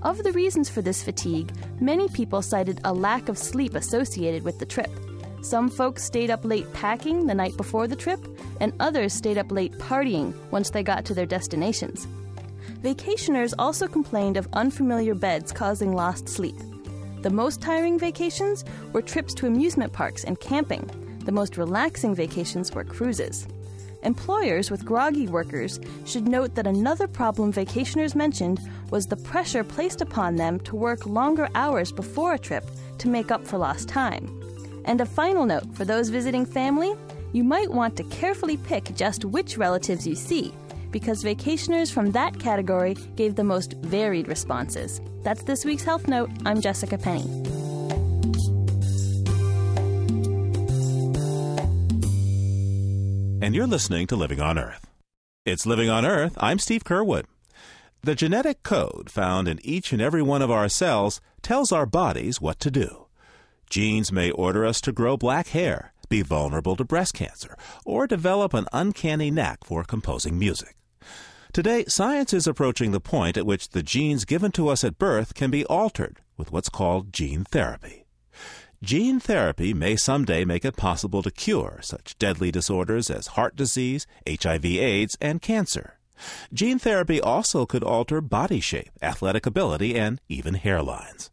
Of 0.00 0.22
the 0.22 0.32
reasons 0.32 0.70
for 0.70 0.80
this 0.80 1.02
fatigue, 1.02 1.52
many 1.80 2.08
people 2.08 2.40
cited 2.40 2.80
a 2.84 2.94
lack 2.94 3.28
of 3.28 3.36
sleep 3.36 3.74
associated 3.74 4.42
with 4.42 4.58
the 4.58 4.64
trip. 4.64 4.88
Some 5.42 5.68
folks 5.68 6.02
stayed 6.02 6.30
up 6.30 6.46
late 6.46 6.72
packing 6.72 7.26
the 7.26 7.34
night 7.34 7.58
before 7.58 7.86
the 7.88 7.94
trip, 7.94 8.26
and 8.58 8.72
others 8.80 9.12
stayed 9.12 9.36
up 9.36 9.52
late 9.52 9.74
partying 9.74 10.32
once 10.50 10.70
they 10.70 10.82
got 10.82 11.04
to 11.04 11.12
their 11.12 11.26
destinations. 11.26 12.08
Vacationers 12.84 13.54
also 13.58 13.88
complained 13.88 14.36
of 14.36 14.46
unfamiliar 14.52 15.14
beds 15.14 15.50
causing 15.52 15.94
lost 15.94 16.28
sleep. 16.28 16.58
The 17.22 17.30
most 17.30 17.62
tiring 17.62 17.98
vacations 17.98 18.62
were 18.92 19.00
trips 19.00 19.32
to 19.36 19.46
amusement 19.46 19.90
parks 19.94 20.24
and 20.24 20.38
camping. 20.38 20.90
The 21.24 21.32
most 21.32 21.56
relaxing 21.56 22.14
vacations 22.14 22.72
were 22.72 22.84
cruises. 22.84 23.48
Employers 24.02 24.70
with 24.70 24.84
groggy 24.84 25.26
workers 25.28 25.80
should 26.04 26.28
note 26.28 26.54
that 26.56 26.66
another 26.66 27.08
problem 27.08 27.54
vacationers 27.54 28.14
mentioned 28.14 28.60
was 28.90 29.06
the 29.06 29.16
pressure 29.16 29.64
placed 29.64 30.02
upon 30.02 30.36
them 30.36 30.60
to 30.60 30.76
work 30.76 31.06
longer 31.06 31.48
hours 31.54 31.90
before 31.90 32.34
a 32.34 32.38
trip 32.38 32.70
to 32.98 33.08
make 33.08 33.30
up 33.30 33.46
for 33.46 33.56
lost 33.56 33.88
time. 33.88 34.28
And 34.84 35.00
a 35.00 35.06
final 35.06 35.46
note 35.46 35.74
for 35.74 35.86
those 35.86 36.10
visiting 36.10 36.44
family 36.44 36.94
you 37.32 37.44
might 37.44 37.70
want 37.70 37.96
to 37.96 38.04
carefully 38.04 38.58
pick 38.58 38.94
just 38.94 39.24
which 39.24 39.56
relatives 39.56 40.06
you 40.06 40.14
see 40.14 40.52
because 40.94 41.24
vacationers 41.24 41.92
from 41.92 42.12
that 42.12 42.38
category 42.38 42.94
gave 43.16 43.34
the 43.34 43.42
most 43.42 43.72
varied 43.78 44.28
responses. 44.28 45.00
That's 45.24 45.42
this 45.42 45.64
week's 45.64 45.82
Health 45.82 46.06
Note. 46.06 46.30
I'm 46.46 46.60
Jessica 46.60 46.96
Penny. 46.96 47.24
And 53.42 53.56
you're 53.56 53.66
listening 53.66 54.06
to 54.06 54.14
Living 54.14 54.40
on 54.40 54.56
Earth. 54.56 54.86
It's 55.44 55.66
Living 55.66 55.90
on 55.90 56.06
Earth. 56.06 56.38
I'm 56.38 56.60
Steve 56.60 56.84
Curwood. 56.84 57.24
The 58.02 58.14
genetic 58.14 58.62
code 58.62 59.10
found 59.10 59.48
in 59.48 59.58
each 59.66 59.92
and 59.92 60.00
every 60.00 60.22
one 60.22 60.42
of 60.42 60.50
our 60.52 60.68
cells 60.68 61.20
tells 61.42 61.72
our 61.72 61.86
bodies 61.86 62.40
what 62.40 62.60
to 62.60 62.70
do. 62.70 63.06
Genes 63.68 64.12
may 64.12 64.30
order 64.30 64.64
us 64.64 64.80
to 64.82 64.92
grow 64.92 65.16
black 65.16 65.48
hair, 65.48 65.92
be 66.08 66.22
vulnerable 66.22 66.76
to 66.76 66.84
breast 66.84 67.14
cancer, 67.14 67.56
or 67.84 68.06
develop 68.06 68.54
an 68.54 68.66
uncanny 68.72 69.32
knack 69.32 69.64
for 69.64 69.82
composing 69.82 70.38
music. 70.38 70.76
Today, 71.54 71.84
science 71.86 72.32
is 72.32 72.48
approaching 72.48 72.90
the 72.90 72.98
point 72.98 73.36
at 73.36 73.46
which 73.46 73.68
the 73.68 73.82
genes 73.84 74.24
given 74.24 74.50
to 74.50 74.66
us 74.66 74.82
at 74.82 74.98
birth 74.98 75.34
can 75.34 75.52
be 75.52 75.64
altered 75.66 76.18
with 76.36 76.50
what's 76.50 76.68
called 76.68 77.12
gene 77.12 77.44
therapy. 77.44 78.06
Gene 78.82 79.20
therapy 79.20 79.72
may 79.72 79.94
someday 79.94 80.44
make 80.44 80.64
it 80.64 80.76
possible 80.76 81.22
to 81.22 81.30
cure 81.30 81.78
such 81.80 82.18
deadly 82.18 82.50
disorders 82.50 83.08
as 83.08 83.38
heart 83.38 83.54
disease, 83.54 84.04
HIV 84.28 84.64
AIDS, 84.64 85.16
and 85.20 85.40
cancer. 85.40 86.00
Gene 86.52 86.80
therapy 86.80 87.20
also 87.20 87.66
could 87.66 87.84
alter 87.84 88.20
body 88.20 88.58
shape, 88.58 88.90
athletic 89.00 89.46
ability, 89.46 89.94
and 89.94 90.20
even 90.28 90.54
hairlines. 90.56 91.30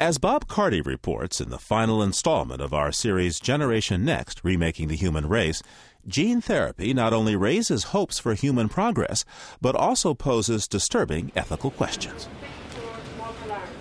As 0.00 0.16
Bob 0.16 0.48
Carty 0.48 0.80
reports 0.80 1.42
in 1.42 1.50
the 1.50 1.58
final 1.58 2.02
installment 2.02 2.62
of 2.62 2.72
our 2.72 2.90
series 2.90 3.38
Generation 3.38 4.02
Next 4.02 4.40
Remaking 4.42 4.88
the 4.88 4.96
Human 4.96 5.28
Race, 5.28 5.62
Gene 6.06 6.40
therapy 6.40 6.94
not 6.94 7.12
only 7.12 7.36
raises 7.36 7.84
hopes 7.84 8.18
for 8.18 8.34
human 8.34 8.68
progress, 8.68 9.24
but 9.60 9.76
also 9.76 10.14
poses 10.14 10.66
disturbing 10.66 11.30
ethical 11.36 11.70
questions. 11.70 12.28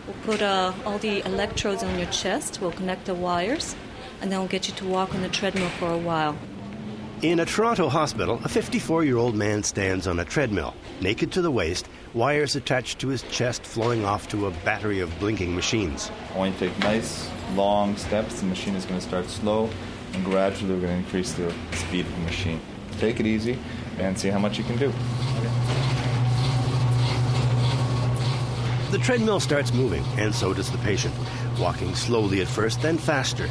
We'll 0.06 0.16
put 0.24 0.42
uh, 0.42 0.74
all 0.86 0.98
the 0.98 1.26
electrodes 1.26 1.84
on 1.84 1.98
your 1.98 2.10
chest, 2.10 2.60
we'll 2.62 2.72
connect 2.72 3.06
the 3.06 3.16
wires, 3.16 3.76
and 4.22 4.32
then 4.32 4.40
we'll 4.40 4.50
get 4.50 4.68
you 4.68 4.76
to 4.76 4.86
walk 4.86 5.16
on 5.16 5.22
the 5.22 5.30
treadmill 5.30 5.70
for 5.70 5.90
a 5.92 5.98
while. 5.98 6.38
In 7.22 7.42
a 7.42 7.46
Toronto 7.46 7.90
hospital, 7.90 8.40
a 8.46 8.48
54 8.48 9.04
year 9.04 9.18
old 9.18 9.36
man 9.36 9.62
stands 9.62 10.08
on 10.08 10.20
a 10.20 10.24
treadmill, 10.24 10.74
naked 11.02 11.34
to 11.34 11.42
the 11.42 11.52
waist, 11.52 11.90
wires 12.14 12.56
attached 12.56 13.00
to 13.00 13.10
his 13.10 13.24
chest 13.24 13.66
flowing 13.66 14.06
off 14.06 14.30
to 14.30 14.48
a 14.48 14.52
battery 14.64 15.02
of 15.02 15.20
blinking 15.20 15.54
machines. 15.54 16.10
I 16.34 16.38
want 16.38 16.54
you 16.54 16.60
to 16.60 16.74
take 16.74 16.80
nice, 16.80 17.30
long 17.56 17.98
steps. 17.98 18.40
The 18.40 18.46
machine 18.46 18.74
is 18.76 18.86
going 18.86 19.02
to 19.02 19.06
start 19.06 19.26
slow 19.26 19.70
and 20.13 20.24
gradually 20.24 20.76
we're 20.76 20.80
going 20.80 20.94
to 20.94 21.06
increase 21.06 21.34
the 21.34 21.54
speed 21.74 22.06
of 22.06 22.12
the 22.13 22.22
machine. 22.22 22.62
Take 23.00 23.20
it 23.20 23.26
easy 23.26 23.60
and 23.98 24.17
see 24.17 24.30
how 24.30 24.40
much 24.40 24.58
you 24.58 24.63
can 24.63 24.78
do. 24.78 24.94
The 28.92 28.98
treadmill 28.98 29.42
starts 29.42 29.74
moving, 29.74 30.06
and 30.17 30.34
so 30.34 30.54
does 30.54 30.72
the 30.72 30.78
patient, 30.80 31.13
walking 31.60 31.94
slowly 31.96 32.42
at 32.42 32.48
first, 32.48 32.82
then 32.82 32.98
faster. 32.98 33.50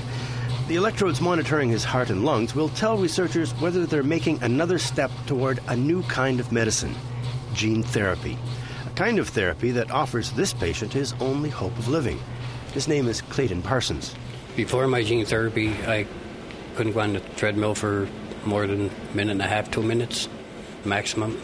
The 0.69 0.77
electrodes 0.77 1.23
monitoring 1.23 1.71
his 1.71 1.83
heart 1.83 2.11
and 2.11 2.27
lungs 2.27 2.55
will 2.55 2.69
tell 2.69 2.99
researchers 2.99 3.53
whether 3.53 3.87
they're 3.87 4.03
making 4.03 4.43
another 4.43 4.79
step 4.79 5.11
toward 5.25 5.61
a 5.66 5.75
new 5.75 6.03
kind 6.03 6.41
of 6.41 6.53
medicine 6.53 6.95
gene 7.55 7.83
therapy. 7.83 8.37
A 8.87 8.91
kind 8.91 9.19
of 9.19 9.31
therapy 9.31 9.71
that 9.71 9.91
offers 9.91 10.31
this 10.33 10.53
patient 10.53 10.93
his 10.93 11.14
only 11.21 11.49
hope 11.49 11.77
of 11.79 11.89
living. 11.89 12.21
His 12.75 12.87
name 12.87 13.09
is 13.09 13.23
Clayton 13.23 13.62
Parsons. 13.62 14.14
Before 14.57 14.87
my 14.87 15.03
gene 15.03 15.25
therapy, 15.25 15.73
I 15.87 16.07
couldn't 16.77 16.93
go 16.93 17.01
on 17.01 17.14
the 17.14 17.21
treadmill 17.21 17.75
for 17.75 18.07
more 18.45 18.66
than 18.66 18.91
a 18.91 19.16
minute 19.16 19.33
and 19.33 19.43
a 19.43 19.47
half, 19.47 19.71
two 19.71 19.83
minutes. 19.83 20.29
maximum. 20.85 21.41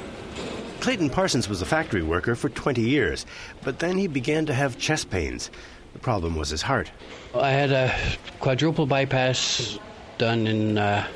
Clayton 0.81 1.09
Parsons 1.09 1.49
was 1.49 1.63
a 1.63 1.65
factory 1.65 2.03
worker 2.03 2.35
for 2.35 2.51
20 2.51 2.83
years, 2.83 3.25
but 3.63 3.79
then 3.79 3.97
he 3.97 4.07
began 4.07 4.45
to 4.45 4.53
have 4.53 4.79
chest 4.79 5.09
pains. 5.09 5.51
The 5.95 6.01
problem 6.01 6.37
was 6.37 6.51
his 6.51 6.63
heart. 6.63 6.91
I 7.35 7.51
had 7.51 7.73
a 7.73 7.95
quadruple 8.41 8.87
bypass 8.87 9.79
done 10.19 10.47
in 10.47 10.77
uh, 10.77 11.07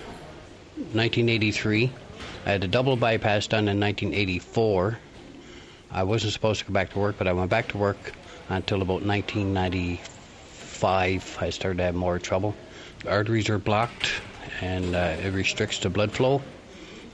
1983. 0.92 1.90
I 2.46 2.50
had 2.50 2.64
a 2.64 2.68
double 2.68 2.96
bypass 2.96 3.46
done 3.46 3.68
in 3.68 3.78
1984. 3.78 4.98
I 5.90 6.02
wasn't 6.02 6.32
supposed 6.32 6.60
to 6.60 6.66
go 6.66 6.72
back 6.72 6.90
to 6.92 6.98
work, 6.98 7.16
but 7.18 7.28
I 7.28 7.32
went 7.32 7.50
back 7.50 7.68
to 7.68 7.78
work 7.78 8.12
until 8.48 8.82
about 8.82 9.02
1995. 9.02 11.38
I 11.40 11.50
started 11.50 11.78
to 11.78 11.84
have 11.84 11.94
more 11.94 12.18
trouble. 12.18 12.54
Arteries 13.06 13.48
are 13.48 13.58
blocked, 13.58 14.10
and 14.60 14.94
uh, 14.94 15.16
it 15.22 15.32
restricts 15.32 15.78
the 15.78 15.88
blood 15.90 16.12
flow. 16.12 16.42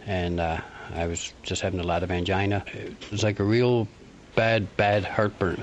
And 0.06 0.40
uh, 0.40 0.60
I 0.94 1.06
was 1.06 1.32
just 1.42 1.62
having 1.62 1.80
a 1.80 1.84
lot 1.84 2.02
of 2.02 2.10
angina. 2.10 2.64
It 2.72 3.10
was 3.10 3.22
like 3.22 3.40
a 3.40 3.44
real 3.44 3.88
bad, 4.34 4.76
bad 4.76 5.04
heartburn. 5.04 5.62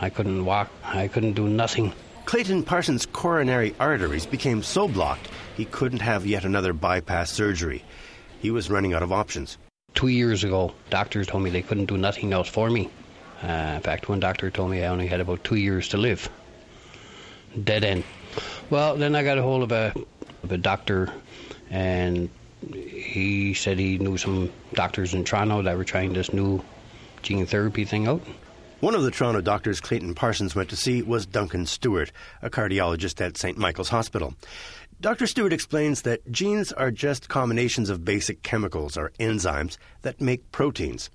I 0.00 0.10
couldn't 0.10 0.44
walk. 0.44 0.70
I 0.84 1.08
couldn't 1.08 1.32
do 1.32 1.48
nothing. 1.48 1.92
Clayton 2.26 2.64
Parsons' 2.64 3.06
coronary 3.06 3.74
arteries 3.78 4.26
became 4.26 4.62
so 4.62 4.88
blocked 4.88 5.28
he 5.56 5.64
couldn't 5.64 6.00
have 6.00 6.26
yet 6.26 6.44
another 6.44 6.72
bypass 6.72 7.30
surgery. 7.30 7.82
He 8.40 8.50
was 8.50 8.70
running 8.70 8.92
out 8.92 9.02
of 9.02 9.12
options. 9.12 9.56
Two 9.94 10.08
years 10.08 10.44
ago, 10.44 10.74
doctors 10.90 11.26
told 11.26 11.42
me 11.42 11.50
they 11.50 11.62
couldn't 11.62 11.86
do 11.86 11.96
nothing 11.96 12.32
else 12.32 12.48
for 12.48 12.68
me. 12.68 12.90
Uh, 13.42 13.74
in 13.76 13.80
fact, 13.80 14.08
one 14.08 14.20
doctor 14.20 14.50
told 14.50 14.70
me 14.70 14.82
I 14.82 14.88
only 14.88 15.06
had 15.06 15.20
about 15.20 15.44
two 15.44 15.56
years 15.56 15.88
to 15.88 15.96
live. 15.96 16.28
Dead 17.64 17.84
end. 17.84 18.04
Well, 18.68 18.96
then 18.96 19.14
I 19.14 19.22
got 19.22 19.38
a 19.38 19.42
hold 19.42 19.62
of 19.62 19.72
a, 19.72 19.94
of 20.42 20.52
a 20.52 20.58
doctor, 20.58 21.10
and 21.70 22.28
he 22.74 23.54
said 23.54 23.78
he 23.78 23.98
knew 23.98 24.18
some 24.18 24.52
doctors 24.74 25.14
in 25.14 25.24
Toronto 25.24 25.62
that 25.62 25.76
were 25.76 25.84
trying 25.84 26.12
this 26.12 26.32
new 26.32 26.62
gene 27.22 27.46
therapy 27.46 27.84
thing 27.84 28.06
out. 28.06 28.22
One 28.80 28.94
of 28.94 29.02
the 29.02 29.10
Toronto 29.10 29.40
doctors 29.40 29.80
Clayton 29.80 30.14
Parsons 30.14 30.54
went 30.54 30.68
to 30.68 30.76
see 30.76 31.00
was 31.00 31.24
Duncan 31.24 31.64
Stewart, 31.64 32.12
a 32.42 32.50
cardiologist 32.50 33.24
at 33.24 33.38
St. 33.38 33.56
Michael's 33.56 33.88
Hospital. 33.88 34.34
Dr. 35.00 35.26
Stewart 35.26 35.54
explains 35.54 36.02
that 36.02 36.30
genes 36.30 36.72
are 36.72 36.90
just 36.90 37.30
combinations 37.30 37.88
of 37.88 38.04
basic 38.04 38.42
chemicals 38.42 38.98
or 38.98 39.12
enzymes 39.18 39.78
that 40.02 40.20
make 40.20 40.52
proteins. 40.52 41.08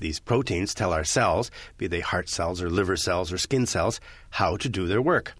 These 0.00 0.18
proteins 0.18 0.74
tell 0.74 0.92
our 0.92 1.04
cells, 1.04 1.52
be 1.78 1.86
they 1.86 2.00
heart 2.00 2.28
cells 2.28 2.60
or 2.60 2.68
liver 2.68 2.96
cells 2.96 3.32
or 3.32 3.38
skin 3.38 3.66
cells, 3.66 4.00
how 4.30 4.56
to 4.56 4.68
do 4.68 4.88
their 4.88 5.00
work. 5.00 5.34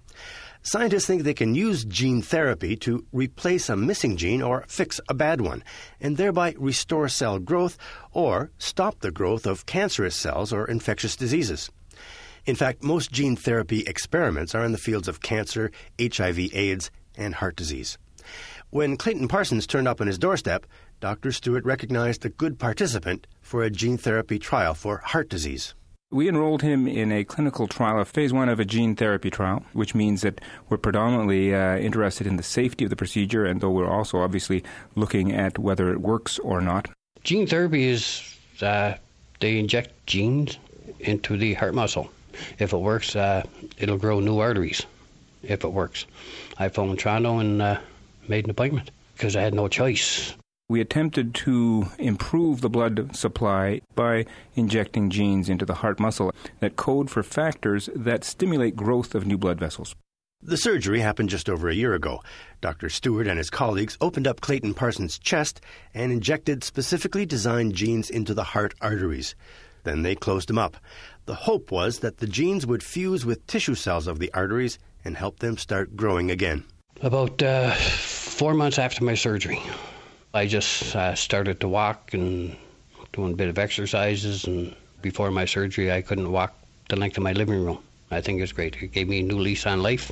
Scientists 0.67 1.05
think 1.05 1.25
they 1.25 1.35
can 1.35 1.55
use 1.55 1.85
gene 1.85 2.23
therapy 2.23 2.75
to 2.75 3.05
replace 3.13 3.69
a 3.69 3.77
missing 3.77 4.17
gene 4.17 4.41
or 4.41 4.65
fix 4.67 4.99
a 5.11 5.15
bad 5.15 5.43
one, 5.43 5.63
and 6.01 6.17
thereby 6.17 6.55
restore 6.57 7.07
cell 7.07 7.39
growth 7.39 7.77
or 8.13 8.51
stop 8.57 8.99
the 9.01 9.11
growth 9.11 9.45
of 9.45 9.67
cancerous 9.67 10.17
cells 10.17 10.55
or 10.55 10.65
infectious 10.65 11.17
diseases. 11.17 11.71
In 12.47 12.57
fact, 12.57 12.83
most 12.83 13.13
gene 13.13 13.37
therapy 13.37 13.81
experiments 13.81 14.55
are 14.55 14.65
in 14.65 14.73
the 14.73 14.79
fields 14.79 15.07
of 15.07 15.21
cancer, 15.21 15.71
HIV, 16.01 16.39
AIDS, 16.55 16.91
and 17.15 17.35
heart 17.35 17.57
disease. 17.57 17.99
When 18.71 18.97
Clayton 18.97 19.29
Parsons 19.29 19.67
turned 19.67 19.87
up 19.87 20.01
on 20.01 20.07
his 20.07 20.19
doorstep, 20.19 20.65
Dr. 20.99 21.31
Stewart 21.31 21.67
recognized 21.67 22.25
a 22.25 22.31
good 22.31 22.59
participant 22.59 23.27
for 23.43 23.63
a 23.63 23.71
gene 23.71 23.99
therapy 23.99 24.39
trial 24.39 24.73
for 24.73 25.03
heart 25.05 25.29
disease. 25.29 25.75
We 26.15 26.29
enrolled 26.29 26.63
him 26.63 26.87
in 26.87 27.11
a 27.11 27.25
clinical 27.25 27.67
trial, 27.67 27.99
a 27.99 28.05
phase 28.05 28.33
one 28.33 28.49
of 28.49 28.61
a 28.61 28.65
gene 28.65 28.95
therapy 28.95 29.31
trial, 29.31 29.65
which 29.73 29.97
means 29.97 30.23
that 30.23 30.41
we're 30.69 30.77
predominantly 30.77 31.53
uh, 31.53 31.77
interested 31.79 32.29
in 32.29 32.37
the 32.37 32.43
safety 32.45 32.85
of 32.85 32.91
the 32.91 32.95
procedure, 32.95 33.45
and 33.45 33.61
though 33.61 33.73
we're 33.73 33.91
also 33.91 34.19
obviously 34.19 34.63
looking 34.95 35.33
at 35.33 35.59
whether 35.59 35.91
it 35.91 36.01
works 36.01 36.39
or 36.39 36.61
not. 36.61 36.89
Gene 37.25 37.49
therapy 37.49 37.89
is 37.89 38.23
uh, 38.63 38.95
they 39.41 39.59
inject 39.59 39.91
genes 40.07 40.57
into 41.01 41.37
the 41.37 41.55
heart 41.55 41.75
muscle. 41.75 42.09
If 42.61 42.73
it 42.73 42.79
works, 42.79 43.17
uh, 43.17 43.43
it'll 43.77 43.99
grow 43.99 44.21
new 44.21 44.39
arteries. 44.39 44.87
If 45.43 45.65
it 45.65 45.73
works, 45.73 46.07
I 46.59 46.69
phoned 46.69 47.01
Toronto 47.01 47.41
and 47.41 47.61
uh, 47.61 47.81
made 48.29 48.45
an 48.45 48.53
appointment 48.53 48.93
because 49.17 49.35
I 49.35 49.43
had 49.43 49.53
no 49.53 49.67
choice. 49.67 50.33
We 50.67 50.81
attempted 50.81 51.35
to 51.35 51.89
improve 51.99 52.63
the 52.63 52.71
blood 52.71 53.15
supply 53.15 53.83
by 53.95 54.25
injecting 54.55 55.11
genes 55.11 55.51
into 55.51 55.67
the 55.67 55.75
heart 55.75 56.01
muscle 56.01 56.33
that 56.61 56.77
code 56.77 57.11
for 57.11 57.23
factors 57.23 57.91
that 57.95 58.25
stimulate 58.25 58.75
growth 58.75 59.15
of 59.15 59.27
new 59.27 59.37
blood 59.37 59.61
vessels. 59.61 59.95
The 60.41 60.57
surgery 60.57 61.01
happened 61.01 61.29
just 61.29 61.51
over 61.51 61.69
a 61.69 61.75
year 61.75 61.93
ago. 61.93 62.23
Dr. 62.63 62.89
Stewart 62.89 63.27
and 63.27 63.37
his 63.37 63.51
colleagues 63.51 63.99
opened 64.01 64.27
up 64.27 64.41
Clayton 64.41 64.73
Parsons' 64.73 65.19
chest 65.19 65.61
and 65.93 66.11
injected 66.11 66.65
specifically 66.65 67.27
designed 67.27 67.75
genes 67.75 68.09
into 68.09 68.33
the 68.33 68.45
heart 68.45 68.73
arteries. 68.81 69.35
Then 69.83 70.01
they 70.01 70.15
closed 70.15 70.49
them 70.49 70.59
up. 70.59 70.79
The 71.27 71.35
hope 71.35 71.71
was 71.73 71.99
that 71.99 72.19
the 72.19 72.27
genes 72.27 72.67
would 72.67 72.83
fuse 72.83 73.27
with 73.27 73.47
tissue 73.47 73.75
cells 73.75 74.07
of 74.07 74.19
the 74.19 74.33
arteries 74.33 74.79
and 75.05 75.15
help 75.15 75.41
them 75.41 75.59
start 75.59 75.95
growing 75.95 76.31
again. 76.31 76.65
About 77.03 77.43
uh, 77.43 77.73
four 77.73 78.55
months 78.55 78.79
after 78.79 79.05
my 79.05 79.15
surgery, 79.15 79.61
I 80.35 80.49
just 80.49 80.97
uh, 80.97 81.15
started 81.15 81.61
to 81.61 81.69
walk 81.69 82.13
and 82.13 82.57
doing 83.13 83.35
a 83.35 83.37
bit 83.37 83.49
of 83.49 83.57
exercises. 83.57 84.45
And 84.45 84.75
before 85.01 85.31
my 85.31 85.45
surgery, 85.45 85.93
I 85.93 86.03
couldn't 86.03 86.33
walk 86.33 86.53
the 86.89 86.97
length 86.97 87.17
of 87.17 87.23
my 87.23 87.33
living 87.33 87.65
room. 87.65 87.79
I 88.11 88.21
think 88.21 88.43
it's 88.43 88.51
great. 88.51 88.75
It 88.83 88.89
gave 88.89 89.09
me 89.09 89.21
a 89.21 89.23
new 89.23 89.39
lease 89.39 89.65
on 89.65 89.81
life. 89.81 90.11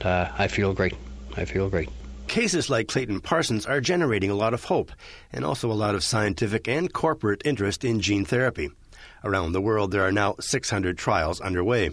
Uh, 0.00 0.28
I 0.38 0.48
feel 0.48 0.72
great. 0.72 0.94
I 1.36 1.44
feel 1.44 1.68
great. 1.68 1.90
Cases 2.28 2.70
like 2.70 2.88
Clayton 2.88 3.20
Parsons 3.20 3.66
are 3.66 3.82
generating 3.82 4.30
a 4.30 4.34
lot 4.34 4.54
of 4.54 4.64
hope 4.64 4.90
and 5.34 5.44
also 5.44 5.70
a 5.70 5.74
lot 5.74 5.94
of 5.94 6.02
scientific 6.02 6.66
and 6.66 6.90
corporate 6.90 7.42
interest 7.44 7.84
in 7.84 8.00
gene 8.00 8.24
therapy. 8.24 8.70
Around 9.22 9.52
the 9.52 9.60
world, 9.60 9.92
there 9.92 10.06
are 10.06 10.12
now 10.12 10.36
600 10.40 10.96
trials 10.96 11.42
underway. 11.42 11.90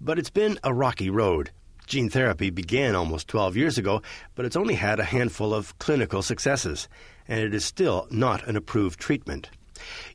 But 0.00 0.20
it's 0.20 0.30
been 0.30 0.60
a 0.62 0.72
rocky 0.72 1.10
road. 1.10 1.50
Gene 1.86 2.10
therapy 2.10 2.50
began 2.50 2.96
almost 2.96 3.28
12 3.28 3.56
years 3.56 3.78
ago, 3.78 4.02
but 4.34 4.44
it's 4.44 4.56
only 4.56 4.74
had 4.74 4.98
a 4.98 5.04
handful 5.04 5.54
of 5.54 5.78
clinical 5.78 6.20
successes, 6.20 6.88
and 7.28 7.40
it 7.40 7.54
is 7.54 7.64
still 7.64 8.08
not 8.10 8.46
an 8.48 8.56
approved 8.56 8.98
treatment. 8.98 9.50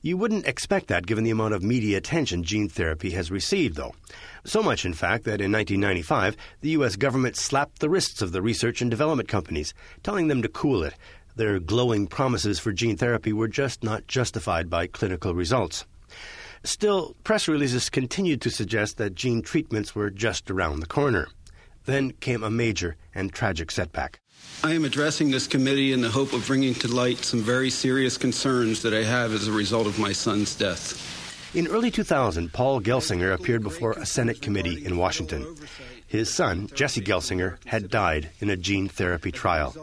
You 0.01 0.17
wouldn't 0.17 0.47
expect 0.47 0.87
that 0.87 1.05
given 1.05 1.23
the 1.23 1.29
amount 1.29 1.53
of 1.53 1.63
media 1.63 1.97
attention 1.97 2.43
gene 2.43 2.67
therapy 2.67 3.11
has 3.11 3.31
received, 3.31 3.77
though. 3.77 3.95
So 4.43 4.61
much, 4.61 4.83
in 4.83 4.93
fact, 4.93 5.23
that 5.25 5.39
in 5.39 5.51
1995, 5.51 6.35
the 6.59 6.71
U.S. 6.71 6.97
government 6.97 7.37
slapped 7.37 7.79
the 7.79 7.89
wrists 7.89 8.21
of 8.21 8.33
the 8.33 8.41
research 8.41 8.81
and 8.81 8.91
development 8.91 9.29
companies, 9.29 9.73
telling 10.03 10.27
them 10.27 10.41
to 10.41 10.49
cool 10.49 10.83
it. 10.83 10.95
Their 11.37 11.59
glowing 11.59 12.07
promises 12.07 12.59
for 12.59 12.73
gene 12.73 12.97
therapy 12.97 13.31
were 13.31 13.47
just 13.47 13.81
not 13.81 14.07
justified 14.07 14.69
by 14.69 14.87
clinical 14.87 15.33
results. 15.33 15.85
Still, 16.63 17.15
press 17.23 17.47
releases 17.47 17.89
continued 17.89 18.41
to 18.41 18.49
suggest 18.49 18.97
that 18.97 19.15
gene 19.15 19.41
treatments 19.41 19.95
were 19.95 20.09
just 20.09 20.51
around 20.51 20.81
the 20.81 20.85
corner. 20.85 21.29
Then 21.85 22.11
came 22.11 22.43
a 22.43 22.49
major 22.49 22.95
and 23.15 23.31
tragic 23.33 23.71
setback. 23.71 24.19
I 24.63 24.73
am 24.73 24.85
addressing 24.85 25.31
this 25.31 25.47
committee 25.47 25.91
in 25.93 26.01
the 26.01 26.09
hope 26.09 26.33
of 26.33 26.45
bringing 26.45 26.73
to 26.75 26.87
light 26.87 27.19
some 27.19 27.41
very 27.41 27.69
serious 27.69 28.17
concerns 28.17 28.81
that 28.83 28.93
I 28.93 29.03
have 29.03 29.33
as 29.33 29.47
a 29.47 29.51
result 29.51 29.87
of 29.87 29.97
my 29.99 30.11
son's 30.11 30.55
death. 30.55 31.07
In 31.53 31.67
early 31.67 31.91
2000, 31.91 32.53
Paul 32.53 32.79
Gelsinger 32.79 33.33
appeared 33.33 33.63
before 33.63 33.91
a 33.93 34.05
Senate 34.05 34.41
committee 34.41 34.85
in 34.85 34.97
Washington. 34.97 35.57
His 36.07 36.33
son, 36.33 36.69
Jesse 36.73 37.01
Gelsinger, 37.01 37.57
had 37.65 37.89
died 37.89 38.29
in 38.39 38.49
a 38.49 38.55
gene 38.55 38.87
therapy 38.87 39.31
trial. 39.31 39.75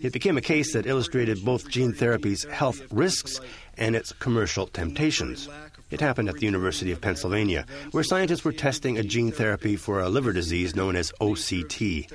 It 0.00 0.12
became 0.12 0.36
a 0.36 0.42
case 0.42 0.72
that 0.74 0.86
illustrated 0.86 1.44
both 1.44 1.68
gene 1.68 1.92
therapy's 1.92 2.44
health 2.44 2.82
risks 2.92 3.40
and 3.76 3.96
its 3.96 4.12
commercial 4.12 4.66
temptations. 4.66 5.48
It 5.90 6.00
happened 6.00 6.28
at 6.28 6.36
the 6.36 6.46
University 6.46 6.92
of 6.92 7.00
Pennsylvania, 7.00 7.64
where 7.92 8.04
scientists 8.04 8.44
were 8.44 8.52
testing 8.52 8.98
a 8.98 9.02
gene 9.02 9.32
therapy 9.32 9.76
for 9.76 10.00
a 10.00 10.08
liver 10.08 10.32
disease 10.32 10.76
known 10.76 10.96
as 10.96 11.12
OCT. 11.20 12.12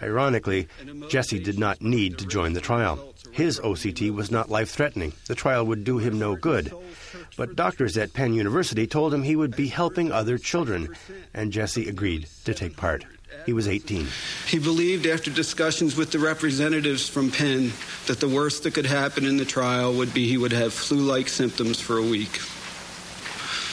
Ironically, 0.00 0.68
Jesse 1.08 1.40
did 1.40 1.58
not 1.58 1.82
need 1.82 2.18
to 2.18 2.26
join 2.26 2.52
the 2.52 2.60
trial. 2.60 3.12
His 3.32 3.58
OCT 3.60 4.12
was 4.14 4.30
not 4.30 4.50
life 4.50 4.70
threatening. 4.70 5.12
The 5.26 5.34
trial 5.34 5.66
would 5.66 5.84
do 5.84 5.98
him 5.98 6.18
no 6.18 6.36
good. 6.36 6.72
But 7.36 7.56
doctors 7.56 7.96
at 7.96 8.12
Penn 8.12 8.34
University 8.34 8.86
told 8.86 9.12
him 9.12 9.22
he 9.22 9.36
would 9.36 9.56
be 9.56 9.68
helping 9.68 10.12
other 10.12 10.38
children, 10.38 10.94
and 11.34 11.52
Jesse 11.52 11.88
agreed 11.88 12.28
to 12.44 12.54
take 12.54 12.76
part. 12.76 13.04
He 13.46 13.52
was 13.52 13.66
18. 13.66 14.06
He 14.46 14.58
believed, 14.58 15.06
after 15.06 15.30
discussions 15.30 15.96
with 15.96 16.12
the 16.12 16.18
representatives 16.18 17.08
from 17.08 17.30
Penn, 17.30 17.72
that 18.06 18.20
the 18.20 18.28
worst 18.28 18.62
that 18.62 18.74
could 18.74 18.86
happen 18.86 19.24
in 19.24 19.38
the 19.38 19.44
trial 19.44 19.92
would 19.94 20.14
be 20.14 20.28
he 20.28 20.36
would 20.36 20.52
have 20.52 20.72
flu 20.72 20.98
like 20.98 21.28
symptoms 21.28 21.80
for 21.80 21.96
a 21.98 22.02
week. 22.02 22.40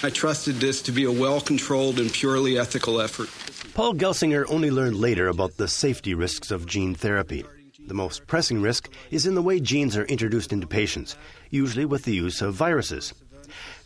I 0.02 0.10
trusted 0.10 0.56
this 0.56 0.82
to 0.84 0.94
be 0.94 1.04
a 1.04 1.12
well 1.12 1.42
controlled 1.42 2.00
and 2.00 2.12
purely 2.12 2.58
ethical 2.58 3.02
effort. 3.02 3.30
Paul 3.74 3.96
Gelsinger 3.96 4.46
only 4.50 4.72
learned 4.72 4.96
later 4.96 5.28
about 5.28 5.58
the 5.58 5.68
safety 5.68 6.14
risks 6.14 6.52
of 6.52 6.66
gene 6.66 6.96
therapy. 6.96 7.44
The 7.86 7.94
most 7.94 8.26
pressing 8.26 8.62
risk 8.62 8.90
is 9.12 9.26
in 9.26 9.36
the 9.36 9.42
way 9.42 9.60
genes 9.60 9.98
are 9.98 10.06
introduced 10.06 10.54
into 10.54 10.68
patients, 10.68 11.18
usually 11.50 11.86
with 11.86 12.04
the 12.04 12.14
use 12.14 12.42
of 12.42 12.54
viruses. 12.54 13.14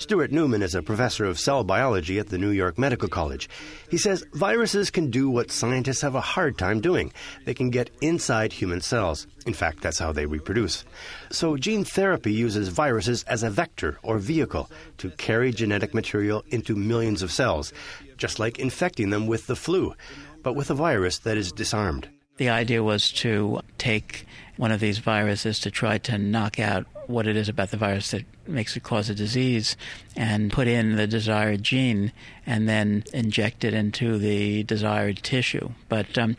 Stuart 0.04 0.34
Newman 0.34 0.62
is 0.62 0.76
a 0.76 0.84
professor 0.84 1.24
of 1.24 1.39
cell 1.39 1.64
biology 1.64 2.20
at 2.20 2.28
the 2.28 2.38
New 2.38 2.49
York 2.49 2.78
Medical 2.78 3.08
College. 3.08 3.47
He 3.89 3.97
says 3.97 4.26
viruses 4.34 4.91
can 4.91 5.10
do 5.10 5.30
what 5.30 5.49
scientists 5.49 6.01
have 6.01 6.14
a 6.14 6.20
hard 6.20 6.58
time 6.58 6.82
doing. 6.82 7.14
They 7.45 7.54
can 7.54 7.70
get 7.70 7.89
inside 8.01 8.51
human 8.51 8.82
cells. 8.82 9.28
In 9.45 9.54
fact, 9.54 9.80
that's 9.80 9.99
how 9.99 10.12
they 10.12 10.26
reproduce. 10.26 10.84
So 11.32 11.56
gene 11.56 11.86
therapy 11.86 12.34
uses 12.34 12.68
viruses 12.68 13.24
as 13.30 13.43
a 13.43 13.49
vector 13.49 13.97
or 14.04 14.18
vehicle 14.18 14.70
to 14.97 15.10
carry 15.12 15.54
genetic 15.54 15.93
material 15.93 16.43
into 16.49 16.76
millions 16.76 17.22
of 17.22 17.32
cells, 17.32 17.72
just 18.18 18.39
like 18.39 18.60
infecting 18.60 19.10
them 19.10 19.26
with 19.26 19.47
the 19.47 19.56
flu, 19.56 19.93
but 20.41 20.54
with 20.54 20.70
a 20.70 20.76
virus 20.76 21.20
that 21.20 21.38
is 21.38 21.54
disarmed. 21.54 22.10
The 22.36 22.49
idea 22.49 22.84
was 22.84 23.10
to 23.24 23.62
take 23.78 24.26
one 24.58 24.72
of 24.72 24.80
these 24.80 24.99
viruses 24.99 25.60
to 25.60 25.72
try 25.72 25.97
to 25.97 26.18
knock 26.18 26.60
out 26.60 26.86
what 27.08 27.28
it 27.28 27.36
is 27.36 27.49
about 27.49 27.72
the 27.72 27.78
virus 27.78 28.12
that 28.12 28.24
makes 28.47 28.76
it 28.76 28.84
cause 28.84 29.10
a 29.10 29.16
disease 29.16 29.76
and 30.16 30.51
put 30.51 30.68
in 30.68 30.95
the 30.95 31.08
desired 31.08 31.64
gene 31.64 32.12
and 32.45 32.68
then 32.68 33.04
inject 33.14 33.64
it 33.64 33.74
into 33.74 34.18
the 34.18 34.64
desired 34.64 35.18
tissue. 35.18 35.70
But 35.89 36.18
um, 36.18 36.38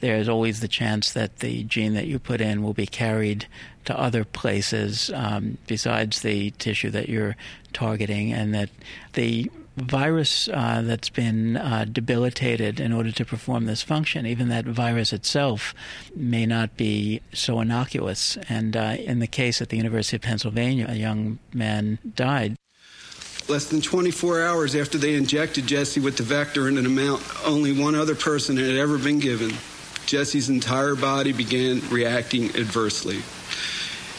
there's 0.00 0.28
always 0.28 0.60
the 0.60 0.68
chance 0.68 1.12
that 1.12 1.38
the 1.38 1.64
gene 1.64 1.94
that 1.94 2.06
you 2.06 2.18
put 2.18 2.40
in 2.40 2.62
will 2.62 2.74
be 2.74 2.86
carried 2.86 3.46
to 3.84 3.98
other 3.98 4.24
places 4.24 5.10
um, 5.14 5.58
besides 5.66 6.22
the 6.22 6.50
tissue 6.52 6.90
that 6.90 7.08
you're 7.08 7.36
targeting, 7.72 8.32
and 8.32 8.54
that 8.54 8.70
the 9.12 9.50
virus 9.76 10.48
uh, 10.48 10.82
that's 10.84 11.10
been 11.10 11.56
uh, 11.56 11.84
debilitated 11.90 12.80
in 12.80 12.92
order 12.92 13.12
to 13.12 13.24
perform 13.24 13.66
this 13.66 13.82
function, 13.82 14.26
even 14.26 14.48
that 14.48 14.64
virus 14.64 15.12
itself 15.12 15.74
may 16.14 16.46
not 16.46 16.76
be 16.76 17.20
so 17.32 17.60
innocuous. 17.60 18.38
And 18.48 18.76
uh, 18.76 18.96
in 18.98 19.18
the 19.18 19.26
case 19.26 19.60
at 19.60 19.68
the 19.68 19.76
University 19.76 20.16
of 20.16 20.22
Pennsylvania, 20.22 20.86
a 20.88 20.96
young 20.96 21.38
man 21.52 21.98
died. 22.14 22.56
Less 23.48 23.66
than 23.66 23.80
24 23.80 24.42
hours 24.42 24.74
after 24.74 24.98
they 24.98 25.14
injected 25.14 25.66
Jesse 25.66 26.00
with 26.00 26.16
the 26.16 26.24
vector 26.24 26.68
in 26.68 26.78
an 26.78 26.86
amount 26.86 27.22
only 27.44 27.78
one 27.78 27.94
other 27.94 28.16
person 28.16 28.56
had 28.56 28.76
ever 28.76 28.98
been 28.98 29.20
given, 29.20 29.52
Jesse's 30.06 30.48
entire 30.48 30.96
body 30.96 31.32
began 31.32 31.80
reacting 31.90 32.46
adversely. 32.56 33.22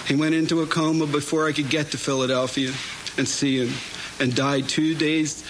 He 0.05 0.15
went 0.15 0.35
into 0.35 0.61
a 0.61 0.67
coma 0.67 1.07
before 1.07 1.47
I 1.47 1.51
could 1.51 1.69
get 1.69 1.91
to 1.91 1.97
Philadelphia 1.97 2.71
and 3.17 3.27
see 3.27 3.65
him 3.65 3.73
and 4.19 4.35
died 4.35 4.67
two 4.67 4.95
days 4.95 5.43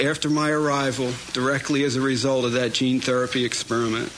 after 0.00 0.28
my 0.28 0.50
arrival 0.50 1.10
directly 1.32 1.84
as 1.84 1.96
a 1.96 2.00
result 2.00 2.44
of 2.44 2.52
that 2.52 2.72
gene 2.72 3.00
therapy 3.00 3.44
experiment. 3.44 4.12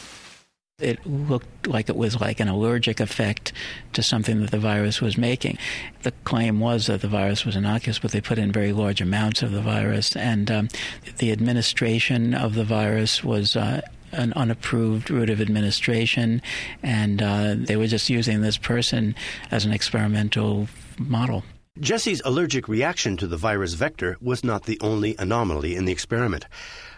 It 0.80 1.04
looked 1.04 1.66
like 1.66 1.88
it 1.88 1.96
was 1.96 2.20
like 2.20 2.38
an 2.38 2.46
allergic 2.46 3.00
effect 3.00 3.52
to 3.94 4.02
something 4.02 4.40
that 4.42 4.52
the 4.52 4.60
virus 4.60 5.00
was 5.00 5.18
making. 5.18 5.58
The 6.04 6.12
claim 6.22 6.60
was 6.60 6.86
that 6.86 7.00
the 7.00 7.08
virus 7.08 7.44
was 7.44 7.56
innocuous, 7.56 7.98
but 7.98 8.12
they 8.12 8.20
put 8.20 8.38
in 8.38 8.52
very 8.52 8.72
large 8.72 9.00
amounts 9.00 9.42
of 9.42 9.50
the 9.50 9.60
virus, 9.60 10.14
and 10.14 10.48
um, 10.48 10.68
the 11.16 11.32
administration 11.32 12.32
of 12.32 12.54
the 12.54 12.64
virus 12.64 13.24
was. 13.24 13.56
Uh, 13.56 13.80
an 14.10 14.32
unapproved 14.32 15.10
route 15.10 15.28
of 15.28 15.38
administration, 15.38 16.40
and 16.82 17.20
uh, 17.20 17.54
they 17.54 17.76
were 17.76 17.86
just 17.86 18.08
using 18.08 18.40
this 18.40 18.56
person 18.56 19.14
as 19.50 19.66
an 19.66 19.72
experimental 19.72 20.66
model. 20.98 21.44
Jesse's 21.80 22.20
allergic 22.24 22.66
reaction 22.66 23.16
to 23.18 23.28
the 23.28 23.36
virus 23.36 23.74
vector 23.74 24.16
was 24.20 24.42
not 24.42 24.64
the 24.64 24.78
only 24.80 25.14
anomaly 25.16 25.76
in 25.76 25.84
the 25.84 25.92
experiment. 25.92 26.46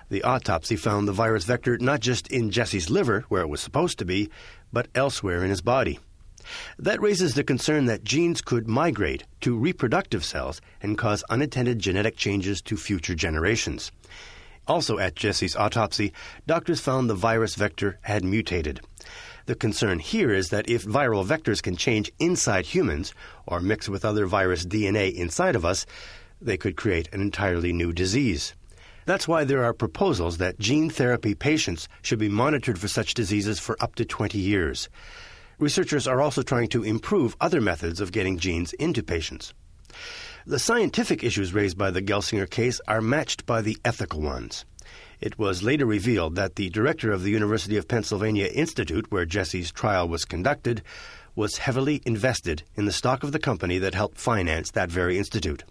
The 0.09 0.23
autopsy 0.23 0.75
found 0.75 1.07
the 1.07 1.13
virus 1.13 1.45
vector 1.45 1.77
not 1.77 2.01
just 2.01 2.29
in 2.29 2.51
Jesse's 2.51 2.89
liver, 2.89 3.27
where 3.29 3.43
it 3.43 3.49
was 3.49 3.61
supposed 3.61 3.99
to 3.99 4.07
be, 4.07 4.31
but 4.73 4.89
elsewhere 4.95 5.45
in 5.45 5.51
his 5.51 5.61
body. 5.61 5.99
That 6.79 7.03
raises 7.03 7.35
the 7.35 7.45
concern 7.45 7.85
that 7.87 8.05
genes 8.05 8.41
could 8.41 8.67
migrate 8.67 9.25
to 9.43 9.55
reproductive 9.55 10.25
cells 10.25 10.63
and 10.81 10.97
cause 10.97 11.23
unintended 11.29 11.79
genetic 11.79 12.17
changes 12.17 12.63
to 12.63 12.79
future 12.79 13.15
generations. 13.15 13.93
Also 14.67 14.99
at 14.99 15.15
Jesse's 15.15 15.57
autopsy, 15.57 16.13
doctors 16.47 16.81
found 16.81 17.11
the 17.11 17.15
virus 17.15 17.55
vector 17.55 17.99
had 18.03 18.25
mutated. 18.25 18.81
The 19.51 19.57
concern 19.57 19.99
here 19.99 20.31
is 20.31 20.51
that 20.51 20.71
if 20.71 20.85
viral 20.85 21.27
vectors 21.27 21.61
can 21.61 21.75
change 21.75 22.13
inside 22.21 22.67
humans 22.67 23.13
or 23.49 23.59
mix 23.59 23.89
with 23.89 24.05
other 24.05 24.25
virus 24.25 24.65
DNA 24.65 25.13
inside 25.13 25.57
of 25.57 25.65
us, 25.65 25.87
they 26.41 26.57
could 26.57 26.77
create 26.77 27.09
an 27.13 27.21
entirely 27.21 27.73
new 27.73 27.93
disease. 27.93 28.55
That's 29.07 29.27
why 29.27 29.43
there 29.43 29.65
are 29.65 29.75
proposals 29.75 30.39
that 30.39 30.61
gene 30.61 30.89
therapy 30.89 31.35
patients 31.35 31.89
should 32.01 32.21
be 32.21 32.29
monitored 32.29 32.79
for 32.79 32.87
such 32.87 33.13
diseases 33.13 33.59
for 33.59 33.77
up 33.83 33.97
to 33.97 34.05
20 34.05 34.39
years. 34.39 34.89
Researchers 35.59 36.07
are 36.07 36.21
also 36.21 36.43
trying 36.43 36.69
to 36.69 36.85
improve 36.85 37.35
other 37.41 37.61
methods 37.61 38.01
of 38.01 38.13
getting 38.13 38.39
genes 38.39 38.73
into 38.75 39.03
patients. 39.03 39.53
The 40.47 40.61
scientific 40.61 41.25
issues 41.25 41.53
raised 41.53 41.77
by 41.77 41.91
the 41.91 42.03
Gelsinger 42.03 42.49
case 42.49 42.81
are 42.87 43.01
matched 43.01 43.47
by 43.47 43.63
the 43.63 43.77
ethical 43.85 44.21
ones. 44.21 44.65
It 45.21 45.39
was 45.39 45.63
later 45.63 45.85
revealed 45.85 46.35
that 46.37 46.57
the 46.57 46.71
director 46.71 47.13
of 47.13 47.23
the 47.23 47.31
University 47.31 47.77
of 47.77 47.89
Pennsylvania 47.89 48.47
Institute, 48.47 49.11
where 49.11 49.27
Jesse's 49.27 49.71
trial 49.71 50.09
was 50.09 50.25
conducted, 50.25 50.83
was 51.35 51.59
heavily 51.59 52.01
invested 52.07 52.63
in 52.75 52.87
the 52.87 52.93
stock 52.93 53.23
of 53.23 53.33
the 53.33 53.39
company 53.39 53.79
that 53.79 53.95
helped 53.95 54.19
finance 54.19 54.71
that 54.71 54.91
very 54.91 55.19
institute. 55.19 55.65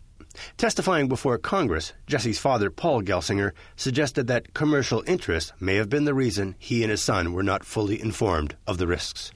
Testifying 0.58 1.08
before 1.08 1.40
Congress, 1.40 1.94
Jesse's 2.06 2.38
father, 2.38 2.70
Paul 2.70 3.02
Gelsinger, 3.02 3.54
suggested 3.76 4.28
that 4.28 4.54
commercial 4.54 5.04
interests 5.08 5.52
may 5.60 5.76
have 5.76 5.90
been 5.90 6.06
the 6.06 6.14
reason 6.14 6.56
he 6.60 6.84
and 6.84 6.92
his 6.92 7.02
son 7.02 7.34
were 7.34 7.44
not 7.44 7.66
fully 7.66 8.00
informed 8.00 8.56
of 8.68 8.78
the 8.78 8.86
risks. 8.86 9.32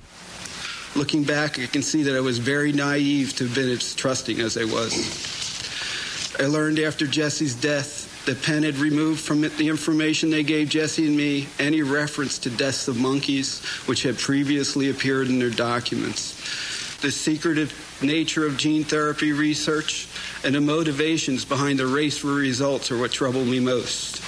Looking 0.95 1.23
back, 1.23 1.59
I 1.59 1.65
can 1.65 1.81
see 1.81 2.03
that 2.03 2.15
I 2.15 2.19
was 2.19 2.37
very 2.37 2.71
naive 2.71 3.35
to 3.37 3.45
have 3.45 3.55
been 3.55 3.69
as 3.69 3.95
trusting 3.95 4.39
as 4.39 4.57
I 4.57 4.65
was. 4.65 4.93
I 6.39 6.45
learned 6.45 6.77
after 6.77 7.07
Jesse's 7.07 7.55
death 7.55 8.02
that 8.25 8.41
Penn 8.41 8.63
had 8.63 8.77
removed 8.77 9.19
from 9.19 9.43
it 9.43 9.57
the 9.57 9.67
information 9.67 10.29
they 10.29 10.43
gave 10.43 10.69
Jesse 10.69 11.05
and 11.05 11.17
me 11.17 11.47
any 11.59 11.81
reference 11.81 12.37
to 12.39 12.49
deaths 12.49 12.87
of 12.87 12.97
monkeys, 12.97 13.63
which 13.85 14.03
had 14.03 14.17
previously 14.17 14.89
appeared 14.89 15.27
in 15.27 15.39
their 15.39 15.49
documents. 15.49 16.33
The 17.01 17.11
secretive 17.11 17.73
nature 18.01 18.45
of 18.45 18.57
gene 18.57 18.85
therapy 18.85 19.33
research 19.33 20.07
and 20.45 20.55
the 20.55 20.61
motivations 20.61 21.43
behind 21.43 21.79
the 21.79 21.87
race 21.87 22.17
for 22.17 22.27
results 22.27 22.91
are 22.91 22.97
what 22.97 23.11
trouble 23.11 23.43
me 23.43 23.59
most. 23.59 24.21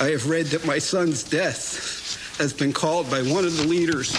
I 0.00 0.10
have 0.10 0.28
read 0.28 0.46
that 0.46 0.64
my 0.64 0.78
son's 0.78 1.24
death 1.24 2.36
has 2.38 2.52
been 2.52 2.72
called 2.72 3.10
by 3.10 3.22
one 3.22 3.44
of 3.44 3.56
the 3.56 3.64
leaders 3.64 4.14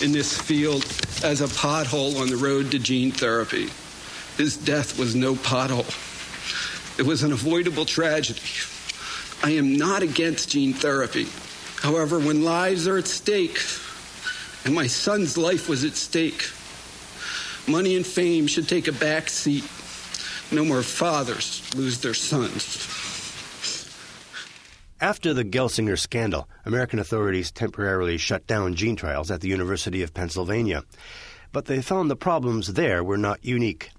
in 0.00 0.12
this 0.12 0.36
field 0.36 0.84
as 1.22 1.40
a 1.40 1.46
pothole 1.46 2.20
on 2.20 2.30
the 2.30 2.36
road 2.36 2.70
to 2.70 2.78
gene 2.78 3.12
therapy. 3.12 3.68
His 4.38 4.56
death 4.56 4.98
was 4.98 5.14
no 5.14 5.34
pothole. 5.34 6.07
It 6.98 7.06
was 7.06 7.22
an 7.22 7.32
avoidable 7.32 7.84
tragedy. 7.84 8.40
I 9.44 9.52
am 9.52 9.76
not 9.76 10.02
against 10.02 10.50
gene 10.50 10.72
therapy. 10.72 11.28
However, 11.76 12.18
when 12.18 12.42
lives 12.42 12.88
are 12.88 12.98
at 12.98 13.06
stake, 13.06 13.60
and 14.64 14.74
my 14.74 14.88
son's 14.88 15.38
life 15.38 15.68
was 15.68 15.84
at 15.84 15.94
stake, 15.94 16.50
money 17.68 17.94
and 17.94 18.04
fame 18.04 18.48
should 18.48 18.68
take 18.68 18.88
a 18.88 18.92
back 18.92 19.28
seat. 19.28 19.62
No 20.50 20.64
more 20.64 20.82
fathers 20.82 21.62
lose 21.76 22.00
their 22.00 22.14
sons. 22.14 22.88
After 25.00 25.32
the 25.32 25.44
Gelsinger 25.44 25.96
scandal, 25.96 26.48
American 26.66 26.98
authorities 26.98 27.52
temporarily 27.52 28.18
shut 28.18 28.48
down 28.48 28.74
gene 28.74 28.96
trials 28.96 29.30
at 29.30 29.40
the 29.40 29.48
University 29.48 30.02
of 30.02 30.14
Pennsylvania. 30.14 30.82
But 31.52 31.66
they 31.66 31.80
found 31.80 32.10
the 32.10 32.16
problems 32.16 32.72
there 32.72 33.04
were 33.04 33.16
not 33.16 33.44
unique 33.44 33.90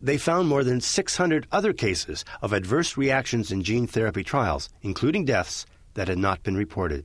they 0.00 0.16
found 0.16 0.48
more 0.48 0.64
than 0.64 0.80
600 0.80 1.46
other 1.52 1.72
cases 1.72 2.24
of 2.42 2.52
adverse 2.52 2.96
reactions 2.96 3.50
in 3.50 3.62
gene 3.62 3.86
therapy 3.86 4.24
trials, 4.24 4.68
including 4.82 5.24
deaths, 5.24 5.66
that 5.94 6.08
had 6.08 6.18
not 6.18 6.42
been 6.42 6.56
reported. 6.56 7.04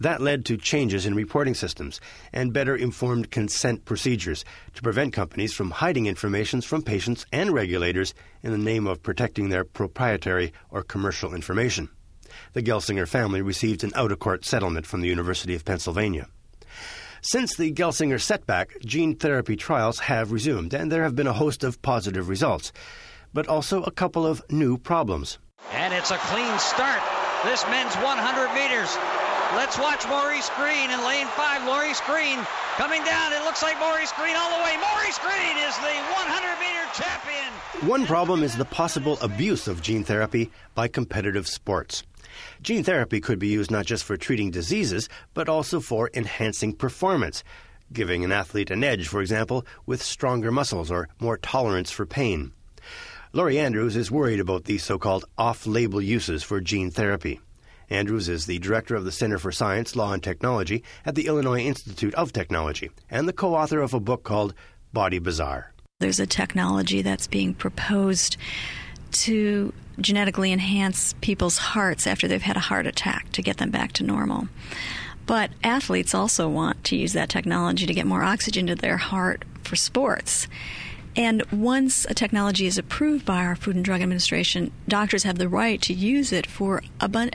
That 0.00 0.20
led 0.20 0.44
to 0.46 0.56
changes 0.56 1.06
in 1.06 1.14
reporting 1.14 1.54
systems 1.54 2.00
and 2.32 2.52
better 2.52 2.76
informed 2.76 3.30
consent 3.30 3.84
procedures 3.84 4.44
to 4.74 4.82
prevent 4.82 5.12
companies 5.12 5.52
from 5.52 5.70
hiding 5.70 6.06
information 6.06 6.60
from 6.60 6.82
patients 6.82 7.24
and 7.32 7.50
regulators 7.50 8.14
in 8.42 8.52
the 8.52 8.58
name 8.58 8.86
of 8.86 9.02
protecting 9.02 9.48
their 9.48 9.64
proprietary 9.64 10.52
or 10.70 10.82
commercial 10.82 11.34
information. 11.34 11.88
The 12.52 12.62
Gelsinger 12.62 13.08
family 13.08 13.42
received 13.42 13.84
an 13.84 13.92
out 13.94 14.12
of 14.12 14.18
court 14.18 14.44
settlement 14.44 14.86
from 14.86 15.00
the 15.00 15.08
University 15.08 15.54
of 15.54 15.64
Pennsylvania. 15.64 16.28
Since 17.26 17.56
the 17.56 17.72
Gelsinger 17.72 18.20
setback, 18.20 18.78
gene 18.84 19.16
therapy 19.16 19.56
trials 19.56 19.98
have 20.00 20.30
resumed, 20.30 20.74
and 20.74 20.92
there 20.92 21.04
have 21.04 21.16
been 21.16 21.26
a 21.26 21.32
host 21.32 21.64
of 21.64 21.80
positive 21.80 22.28
results, 22.28 22.70
but 23.32 23.48
also 23.48 23.82
a 23.82 23.90
couple 23.90 24.26
of 24.26 24.42
new 24.50 24.76
problems. 24.76 25.38
And 25.72 25.94
it's 25.94 26.10
a 26.10 26.18
clean 26.18 26.58
start. 26.58 27.00
This 27.42 27.64
men's 27.70 27.94
100 27.94 28.52
meters. 28.52 29.23
Let's 29.52 29.78
watch 29.78 30.06
Maurice 30.08 30.50
Greene 30.56 30.90
in 30.90 31.04
lane 31.04 31.26
five. 31.28 31.62
Maurice 31.64 32.00
Greene 32.06 32.40
coming 32.76 33.04
down. 33.04 33.32
It 33.32 33.44
looks 33.44 33.62
like 33.62 33.78
Maurice 33.78 34.12
Greene 34.12 34.36
all 34.36 34.56
the 34.56 34.64
way. 34.64 34.76
Maurice 34.76 35.18
Greene 35.18 35.58
is 35.58 35.76
the 35.78 35.94
100 35.94 36.58
meter 36.60 36.84
champion. 36.94 37.88
One 37.88 38.06
problem 38.06 38.42
is 38.42 38.56
the 38.56 38.64
possible 38.64 39.18
abuse 39.20 39.68
of 39.68 39.82
gene 39.82 40.04
therapy 40.04 40.50
by 40.74 40.88
competitive 40.88 41.46
sports. 41.46 42.02
Gene 42.62 42.82
therapy 42.82 43.20
could 43.20 43.38
be 43.38 43.48
used 43.48 43.70
not 43.70 43.86
just 43.86 44.04
for 44.04 44.16
treating 44.16 44.50
diseases, 44.50 45.08
but 45.34 45.48
also 45.48 45.78
for 45.80 46.10
enhancing 46.14 46.72
performance, 46.74 47.44
giving 47.92 48.24
an 48.24 48.32
athlete 48.32 48.70
an 48.70 48.82
edge, 48.82 49.06
for 49.06 49.20
example, 49.20 49.64
with 49.86 50.02
stronger 50.02 50.50
muscles 50.50 50.90
or 50.90 51.08
more 51.20 51.36
tolerance 51.36 51.90
for 51.90 52.06
pain. 52.06 52.52
Lori 53.32 53.58
Andrews 53.58 53.96
is 53.96 54.10
worried 54.10 54.40
about 54.40 54.64
these 54.64 54.84
so 54.84 54.98
called 54.98 55.24
off 55.36 55.66
label 55.66 56.00
uses 56.00 56.42
for 56.42 56.60
gene 56.60 56.90
therapy. 56.90 57.40
Andrews 57.90 58.28
is 58.28 58.46
the 58.46 58.58
director 58.58 58.94
of 58.94 59.04
the 59.04 59.12
Center 59.12 59.38
for 59.38 59.52
Science, 59.52 59.96
Law, 59.96 60.12
and 60.12 60.22
Technology 60.22 60.82
at 61.04 61.14
the 61.14 61.26
Illinois 61.26 61.60
Institute 61.60 62.14
of 62.14 62.32
Technology 62.32 62.90
and 63.10 63.28
the 63.28 63.32
co 63.32 63.54
author 63.54 63.80
of 63.80 63.94
a 63.94 64.00
book 64.00 64.22
called 64.22 64.54
Body 64.92 65.18
Bazaar. 65.18 65.72
There's 66.00 66.20
a 66.20 66.26
technology 66.26 67.02
that's 67.02 67.26
being 67.26 67.54
proposed 67.54 68.36
to 69.12 69.72
genetically 70.00 70.52
enhance 70.52 71.14
people's 71.20 71.58
hearts 71.58 72.06
after 72.06 72.26
they've 72.26 72.42
had 72.42 72.56
a 72.56 72.60
heart 72.60 72.86
attack 72.86 73.30
to 73.32 73.42
get 73.42 73.58
them 73.58 73.70
back 73.70 73.92
to 73.92 74.02
normal. 74.02 74.48
But 75.26 75.50
athletes 75.62 76.14
also 76.14 76.48
want 76.48 76.84
to 76.84 76.96
use 76.96 77.12
that 77.12 77.28
technology 77.28 77.86
to 77.86 77.94
get 77.94 78.06
more 78.06 78.22
oxygen 78.22 78.66
to 78.66 78.74
their 78.74 78.96
heart 78.96 79.44
for 79.62 79.76
sports. 79.76 80.48
And 81.16 81.44
once 81.52 82.06
a 82.06 82.14
technology 82.14 82.66
is 82.66 82.76
approved 82.76 83.24
by 83.24 83.44
our 83.44 83.54
Food 83.54 83.76
and 83.76 83.84
Drug 83.84 84.02
Administration, 84.02 84.72
doctors 84.88 85.22
have 85.22 85.38
the 85.38 85.48
right 85.48 85.80
to 85.82 85.94
use 85.94 86.32
it 86.32 86.46
for 86.46 86.82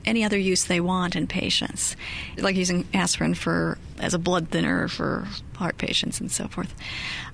any 0.05 0.23
other 0.23 0.38
use 0.38 0.65
they 0.65 0.82
want 0.82 1.15
in 1.15 1.27
patients, 1.27 1.95
like 2.38 2.57
using 2.57 2.86
aspirin 2.93 3.36
for 3.36 3.77
as 3.99 4.13
a 4.13 4.19
blood 4.19 4.49
thinner 4.49 4.89
for 4.89 5.27
heart 5.55 5.77
patients 5.77 6.19
and 6.19 6.30
so 6.30 6.47
forth. 6.47 6.75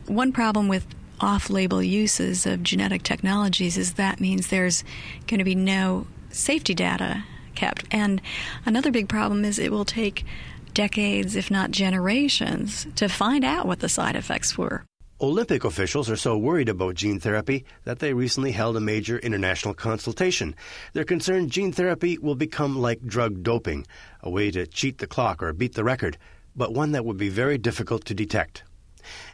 One 0.06 0.32
problem 0.32 0.68
with 0.68 0.86
off-label 1.20 1.82
uses 1.82 2.46
of 2.46 2.62
genetic 2.62 3.02
technologies 3.02 3.78
is 3.78 3.94
that 3.94 4.20
means 4.20 4.48
there's 4.48 4.84
going 5.28 5.40
to 5.40 5.46
be 5.46 5.56
no 5.56 6.06
safety 6.30 6.76
data 6.76 7.24
kept. 7.56 7.86
And 7.90 8.22
another 8.66 8.92
big 8.92 9.10
problem 9.10 9.46
is 9.46 9.58
it 9.58 9.72
will 9.72 9.86
take 9.86 10.26
decades, 10.74 11.36
if 11.36 11.50
not 11.50 11.72
generations, 11.72 12.86
to 12.98 13.08
find 13.08 13.44
out 13.44 13.66
what 13.66 13.80
the 13.80 13.90
side 13.90 14.16
effects 14.16 14.58
were. 14.58 14.84
Olympic 15.22 15.64
officials 15.64 16.10
are 16.10 16.18
so 16.18 16.38
worried 16.38 16.68
about 16.68 16.96
gene 16.96 17.22
therapy 17.22 17.64
that 17.86 18.00
they 18.00 18.14
recently 18.14 18.52
held 18.52 18.76
a 18.76 18.82
major 18.82 19.18
international 19.20 19.74
consultation. 19.74 20.54
They're 20.92 21.06
concerned 21.06 21.52
gene 21.52 21.72
therapy 21.72 22.18
will 22.18 22.36
become 22.36 22.78
like 22.78 23.02
drug 23.02 23.42
doping, 23.42 23.88
a 24.22 24.30
way 24.30 24.52
to 24.52 24.68
cheat 24.68 24.98
the 24.98 25.08
clock 25.08 25.42
or 25.42 25.54
beat 25.54 25.74
the 25.74 25.86
record, 25.86 26.18
but 26.54 26.74
one 26.74 26.92
that 26.92 27.06
would 27.06 27.16
be 27.16 27.30
very 27.30 27.58
difficult 27.58 28.04
to 28.06 28.14
detect. 28.14 28.64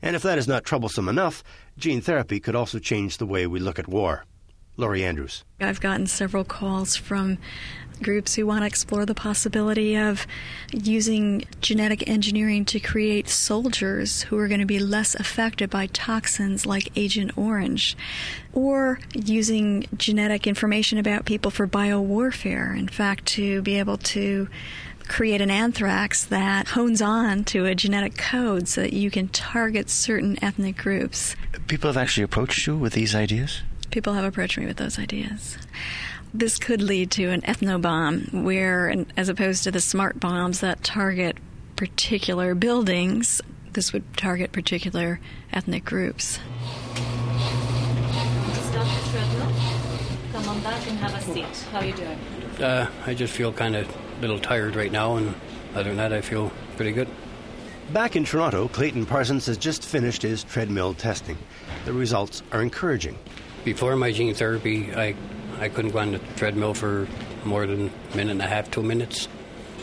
And 0.04 0.16
if 0.16 0.22
that 0.22 0.38
is 0.38 0.48
not 0.48 0.66
troublesome 0.66 1.10
enough, 1.10 1.44
gene 1.80 2.02
therapy 2.02 2.40
could 2.40 2.56
also 2.56 2.78
change 2.78 3.18
the 3.18 3.26
way 3.26 3.48
we 3.48 3.60
look 3.60 3.80
at 3.80 3.88
war. 3.88 4.26
Lori 4.78 5.04
Andrews. 5.04 5.44
I've 5.60 5.82
gotten 5.82 6.08
several 6.08 6.44
calls 6.44 6.96
from 6.96 7.38
groups 8.02 8.36
who 8.36 8.48
want 8.48 8.62
to 8.62 8.66
explore 8.66 9.06
the 9.06 9.14
possibility 9.14 9.96
of 9.96 10.26
using 10.72 11.46
genetic 11.62 12.08
engineering 12.10 12.66
to 12.66 12.80
create 12.80 13.30
soldiers 13.30 14.24
who 14.24 14.38
are 14.38 14.48
going 14.48 14.60
to 14.60 14.66
be 14.66 14.80
less 14.80 15.14
affected 15.16 15.70
by 15.70 15.88
toxins 15.88 16.66
like 16.66 16.92
Agent 16.96 17.38
Orange, 17.38 17.96
or 18.54 19.00
using 19.14 19.86
genetic 19.98 20.48
information 20.48 20.98
about 20.98 21.26
people 21.26 21.52
for 21.52 21.68
biowarfare. 21.68 22.78
In 22.78 22.88
fact, 22.88 23.26
to 23.28 23.62
be 23.62 23.78
able 23.78 23.98
to 23.98 24.48
create 25.08 25.42
an 25.42 25.52
anthrax 25.52 26.24
that 26.26 26.70
hones 26.70 27.02
on 27.02 27.44
to 27.44 27.66
a 27.66 27.76
genetic 27.76 28.18
code 28.18 28.68
so 28.68 28.82
that 28.82 28.94
you 28.94 29.12
can 29.12 29.28
target 29.28 29.90
certain 29.90 30.42
ethnic 30.42 30.78
groups. 30.78 31.36
People 31.68 31.90
have 31.90 31.98
actually 31.98 32.24
approached 32.24 32.66
you 32.66 32.78
with 32.78 32.94
these 32.94 33.14
ideas? 33.14 33.62
People 33.92 34.14
have 34.14 34.26
approached 34.26 34.58
me 34.58 34.66
with 34.66 34.78
those 34.78 34.98
ideas 34.98 35.58
this 36.34 36.58
could 36.58 36.82
lead 36.82 37.12
to 37.12 37.28
an 37.28 37.42
ethnobomb, 37.42 38.44
where, 38.44 38.94
as 39.18 39.30
opposed 39.30 39.64
to 39.66 39.72
the 39.72 39.82
smart 39.82 40.20
bombs 40.20 40.62
that 40.62 40.84
target 40.84 41.38
particular 41.76 42.56
buildings, 42.56 43.42
this 43.74 43.92
would 43.92 44.04
target 44.16 44.52
particular 44.52 45.20
ethnic 45.52 45.84
groups. 45.84 46.40
Stop 48.64 48.88
the 48.88 49.10
treadmill. 49.10 49.52
Come 50.32 50.48
on 50.48 50.62
back 50.62 50.88
and 50.88 50.98
have 51.00 51.16
a 51.16 51.22
seat. 51.22 51.68
How 51.72 51.80
are 51.80 51.86
you 51.86 51.94
doing? 51.94 52.20
Uh, 52.60 52.90
I 53.06 53.14
just 53.14 53.34
feel 53.34 53.52
kind 53.52 53.76
of 53.76 53.90
a 53.90 54.22
little 54.22 54.40
tired 54.40 54.76
right 54.76 54.92
now, 54.92 55.18
and 55.18 55.34
other 55.74 55.90
than 55.90 55.98
that, 55.98 56.14
I 56.14 56.22
feel 56.22 56.52
pretty 56.76 56.92
good. 56.92 57.10
Back 57.92 58.16
in 58.16 58.24
Toronto, 58.24 58.70
Clayton 58.70 59.06
Parsons 59.06 59.48
has 59.48 59.58
just 59.58 59.84
finished 59.84 60.22
his 60.22 60.46
treadmill 60.46 60.94
testing. 60.94 61.38
The 61.84 61.92
results 61.92 62.42
are 62.54 62.62
encouraging. 62.62 63.18
Before 63.64 63.96
my 63.96 64.12
gene 64.12 64.34
therapy, 64.34 64.92
I 64.94 65.16
I 65.60 65.70
couldn't 65.70 65.92
go 65.92 66.00
on 66.00 66.14
the 66.14 66.20
treadmill 66.36 66.74
for 66.74 67.08
more 67.46 67.68
than 67.68 67.92
a 68.12 68.18
minute 68.18 68.32
and 68.32 68.42
a 68.42 68.48
half, 68.48 68.72
two 68.72 68.82
minutes. 68.82 69.28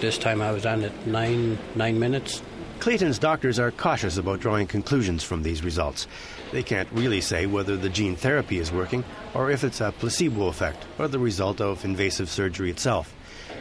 This 0.01 0.19
time 0.19 0.43
I 0.43 0.51
was 0.51 0.67
on 0.67 0.83
it 0.83 1.07
nine 1.07 1.57
nine 1.77 2.01
minutes. 2.01 2.43
Clayton's 2.81 3.21
doctors 3.21 3.61
are 3.61 3.71
cautious 3.71 4.17
about 4.17 4.41
drawing 4.41 4.67
conclusions 4.67 5.23
from 5.23 5.45
these 5.45 5.63
results. 5.63 6.09
They 6.51 6.65
can't 6.65 6.89
really 6.93 7.21
say 7.21 7.47
whether 7.47 7.77
the 7.77 7.89
gene 7.89 8.17
therapy 8.17 8.59
is 8.59 8.73
working 8.73 9.05
or 9.35 9.51
if 9.51 9.63
it's 9.63 9.81
a 9.81 9.93
placebo 9.93 10.47
effect 10.49 10.85
or 10.99 11.07
the 11.07 11.19
result 11.21 11.61
of 11.61 11.85
invasive 11.85 12.29
surgery 12.29 12.71
itself. 12.71 13.15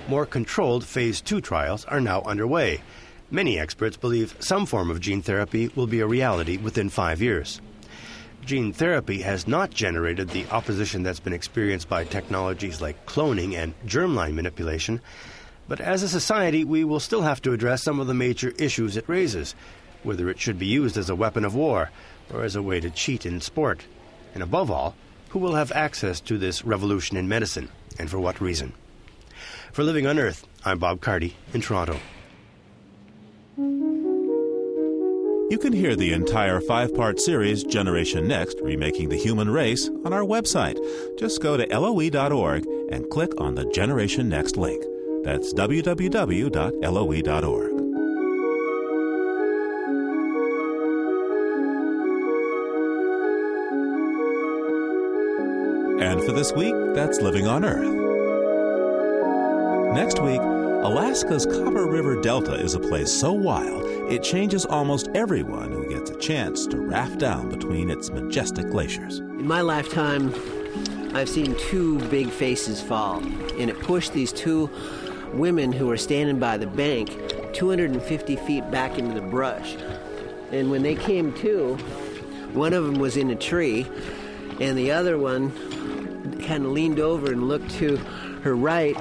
More 0.08 0.26
controlled 0.26 0.84
phase 0.84 1.22
2 1.22 1.42
trials 1.42 1.86
are 1.86 2.02
now 2.02 2.22
underway. 2.24 2.82
Many 3.30 3.60
experts 3.60 3.98
believe 3.98 4.36
some 4.40 4.66
form 4.66 4.90
of 4.90 5.00
gene 5.00 5.22
therapy 5.22 5.70
will 5.76 5.88
be 5.88 6.00
a 6.00 6.08
reality 6.08 6.58
within 6.58 6.90
five 6.90 7.22
years 7.22 7.62
gene 8.46 8.74
therapy 8.74 9.22
has 9.22 9.48
not 9.48 9.72
generated 9.72 10.30
the 10.30 10.48
opposition 10.50 11.04
that's 11.04 11.20
been 11.20 11.34
experienced 11.34 11.90
by 11.90 12.04
technologies 12.04 12.82
like 12.82 13.06
cloning 13.06 13.56
and 13.56 13.74
germline 13.86 14.34
manipulation. 14.34 15.02
But 15.68 15.82
as 15.82 16.04
a 16.04 16.10
society, 16.10 16.64
we 16.64 16.84
will 16.84 17.00
still 17.00 17.24
have 17.24 17.42
to 17.42 17.54
address 17.54 17.84
some 17.84 18.00
of 18.00 18.08
the 18.08 18.14
major 18.14 18.54
issues 18.58 18.96
it 18.96 19.10
raises 19.10 19.54
whether 20.04 20.30
it 20.30 20.40
should 20.40 20.58
be 20.58 20.66
used 20.66 20.98
as 20.98 21.10
a 21.10 21.16
weapon 21.16 21.46
of 21.46 21.56
war 21.56 21.92
or 22.34 22.44
as 22.44 22.56
a 22.56 22.62
way 22.62 22.80
to 22.80 22.90
cheat 22.90 23.26
in 23.26 23.42
sport. 23.42 23.86
And 24.34 24.42
above 24.42 24.72
all, 24.72 24.96
who 25.30 25.40
will 25.40 25.56
have 25.56 25.72
access 25.72 26.20
to 26.22 26.38
this 26.38 26.64
revolution 26.64 27.18
in 27.18 27.28
medicine 27.28 27.70
and 28.00 28.10
for 28.10 28.20
what 28.20 28.42
reason? 28.42 28.74
For 29.74 29.84
Living 29.84 30.08
on 30.08 30.18
Earth, 30.18 30.48
I'm 30.64 30.80
Bob 30.80 31.02
Carty 31.02 31.36
in 31.54 31.62
Toronto. 31.62 32.00
You 35.50 35.58
can 35.58 35.72
hear 35.72 35.96
the 35.96 36.12
entire 36.12 36.60
five 36.60 36.94
part 36.94 37.22
series, 37.22 37.64
Generation 37.64 38.28
Next 38.28 38.60
Remaking 38.62 39.08
the 39.08 39.16
Human 39.16 39.50
Race, 39.50 39.90
on 40.04 40.12
our 40.12 40.24
website. 40.24 40.78
Just 41.18 41.42
go 41.42 41.56
to 41.56 41.66
loe.org 41.66 42.66
and 42.92 43.10
click 43.10 43.32
on 43.38 43.56
the 43.56 43.64
Generation 43.72 44.28
Next 44.28 44.58
link. 44.58 44.84
That's 45.24 45.54
www.loe.org. 45.54 46.52
And 56.02 56.24
for 56.24 56.34
this 56.34 56.52
week, 56.52 56.76
that's 56.94 57.22
Living 57.22 57.48
on 57.48 57.64
Earth. 57.64 57.96
Next 59.96 60.20
week, 60.22 60.42
Alaska's 60.84 61.46
Copper 61.46 61.86
River 61.86 62.22
Delta 62.22 62.54
is 62.54 62.76
a 62.76 62.80
place 62.80 63.12
so 63.12 63.34
wild 63.34 63.84
it 64.12 64.24
changes 64.24 64.66
almost 64.66 65.10
everyone 65.16 65.72
who 65.72 65.90
gets 65.90 66.10
a 66.12 66.18
chance 66.18 66.66
to 66.68 66.78
raft 66.78 67.20
down 67.20 67.50
between 67.50 67.90
its 67.90 68.10
majestic 68.10 68.70
glaciers. 68.70 69.20
In 69.20 69.46
my 69.46 69.60
lifetime, 69.60 70.34
I've 71.14 71.28
seen 71.28 71.56
two 71.58 72.00
big 72.10 72.30
faces 72.30 72.82
fall, 72.82 73.18
and 73.18 73.70
it 73.70 73.78
pushed 73.82 74.14
these 74.14 74.32
two 74.32 74.70
women 75.34 75.74
who 75.74 75.88
were 75.88 75.98
standing 75.98 76.40
by 76.40 76.58
the 76.58 76.68
bank 76.68 77.10
250 77.54 78.36
feet 78.38 78.72
back 78.72 78.98
into 78.98 79.14
the 79.14 79.28
brush. 79.28 79.76
And 80.52 80.72
when 80.72 80.84
they 80.84 80.96
came 80.96 81.34
to, 81.40 81.76
one 82.54 82.72
of 82.72 82.86
them 82.86 83.00
was 83.00 83.18
in 83.18 83.30
a 83.30 83.36
tree, 83.36 83.86
and 84.62 84.78
the 84.78 84.92
other 84.92 85.18
one 85.18 85.52
kind 86.44 86.66
of 86.66 86.72
leaned 86.72 87.00
over 87.00 87.32
and 87.32 87.48
looked 87.48 87.72
to 87.72 87.98
her 88.44 88.56
right, 88.56 88.96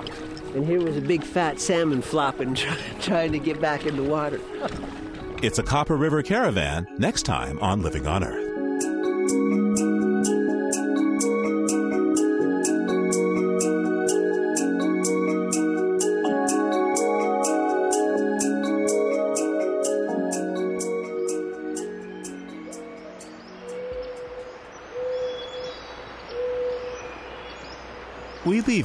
and 0.56 0.66
here 0.66 0.82
was 0.82 0.96
a 0.96 1.02
big 1.02 1.22
fat 1.22 1.60
salmon 1.60 2.00
flopping, 2.00 2.54
try, 2.56 2.76
trying 3.00 3.32
to 3.32 3.38
get 3.38 3.60
back 3.60 3.84
in 3.84 3.96
the 3.96 4.02
water. 4.02 4.40
It's 5.42 5.58
a 5.58 5.62
Copper 5.62 5.96
River 5.96 6.22
caravan 6.22 6.86
next 6.98 7.24
time 7.24 7.58
on 7.60 7.82
Living 7.82 8.06
on 8.06 8.24
Earth. 8.24 8.45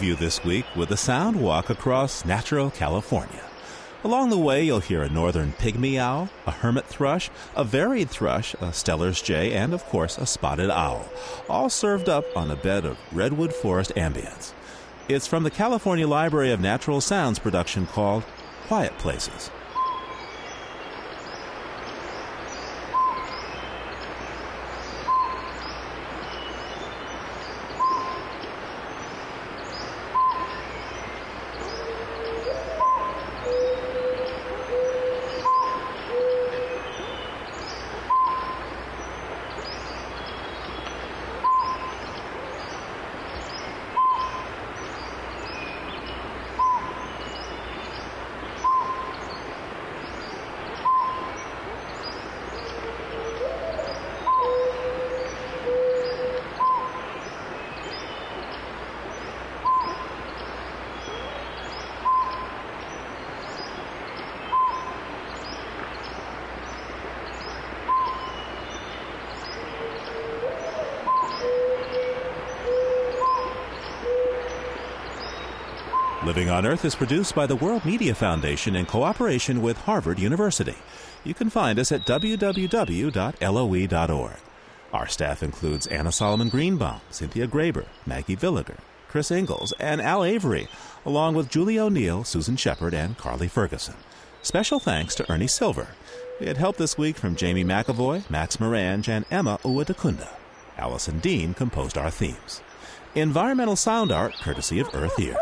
Leave 0.01 0.09
you 0.09 0.15
this 0.15 0.43
week 0.43 0.65
with 0.75 0.89
a 0.89 0.97
sound 0.97 1.39
walk 1.39 1.69
across 1.69 2.25
natural 2.25 2.71
California. 2.71 3.43
Along 4.03 4.31
the 4.31 4.37
way, 4.37 4.63
you'll 4.63 4.79
hear 4.79 5.03
a 5.03 5.09
northern 5.09 5.51
pygmy 5.51 5.99
owl, 5.99 6.27
a 6.47 6.51
hermit 6.51 6.87
thrush, 6.87 7.29
a 7.55 7.63
varied 7.63 8.09
thrush, 8.09 8.55
a 8.55 8.73
Steller's 8.73 9.21
jay, 9.21 9.53
and 9.53 9.75
of 9.75 9.85
course 9.85 10.17
a 10.17 10.25
spotted 10.25 10.71
owl, 10.71 11.07
all 11.47 11.69
served 11.69 12.09
up 12.09 12.25
on 12.35 12.49
a 12.49 12.55
bed 12.55 12.83
of 12.83 12.97
redwood 13.11 13.53
forest 13.53 13.93
ambience. 13.95 14.53
It's 15.07 15.27
from 15.27 15.43
the 15.43 15.51
California 15.51 16.07
Library 16.07 16.49
of 16.49 16.59
Natural 16.59 16.99
Sounds 16.99 17.37
production 17.37 17.85
called 17.85 18.23
Quiet 18.67 18.97
Places. 18.97 19.51
Living 76.23 76.51
on 76.62 76.68
Earth 76.68 76.86
is 76.86 76.93
produced 76.93 77.34
by 77.34 77.47
the 77.47 77.55
World 77.55 77.84
Media 77.86 78.14
Foundation 78.14 78.76
in 78.76 78.86
cooperation 78.86 79.64
with 79.64 79.76
Harvard 79.80 80.20
University. 80.20 80.76
You 81.24 81.34
can 81.34 81.49
find 81.49 81.80
us 81.80 81.91
at 81.91 82.05
www.loe.org. 82.05 83.09
Our 84.93 85.07
staff 85.07 85.41
includes 85.41 85.88
Anna 85.88 86.12
Solomon 86.12 86.49
Greenbaum, 86.49 87.01
Cynthia 87.09 87.47
Graber, 87.47 87.86
Maggie 88.05 88.36
Villiger, 88.36 88.78
Chris 89.07 89.32
Ingalls, 89.32 89.74
and 89.80 90.03
Al 90.03 90.24
Avery, 90.24 90.68
along 91.03 91.34
with 91.34 91.49
Julie 91.49 91.80
O'Neill, 91.80 92.24
Susan 92.24 92.57
Shepard, 92.57 92.93
and 92.93 93.18
Carly 93.18 93.47
Ferguson. 93.47 93.95
Special 94.43 94.80
thanks 94.80 95.16
to 95.16 95.32
Ernie 95.32 95.47
Silver. 95.47 95.88
We 96.39 96.45
had 96.45 96.57
help 96.57 96.78
this 96.78 96.95
week 96.95 97.16
from 97.16 97.36
Jamie 97.36 97.66
McAvoy, 97.66 98.30
Max 98.30 98.57
Morange, 98.57 99.07
and 99.07 99.26
Emma 99.32 99.57
Uwadakunda. 99.64 100.30
Allison 100.78 101.18
Dean 101.18 101.55
composed 101.55 101.97
our 101.97 102.12
themes. 102.12 102.62
Environmental 103.16 103.76
sound 103.76 104.12
art 104.12 104.36
courtesy 104.36 104.80
of 104.80 104.89
EarthEar. 104.89 105.38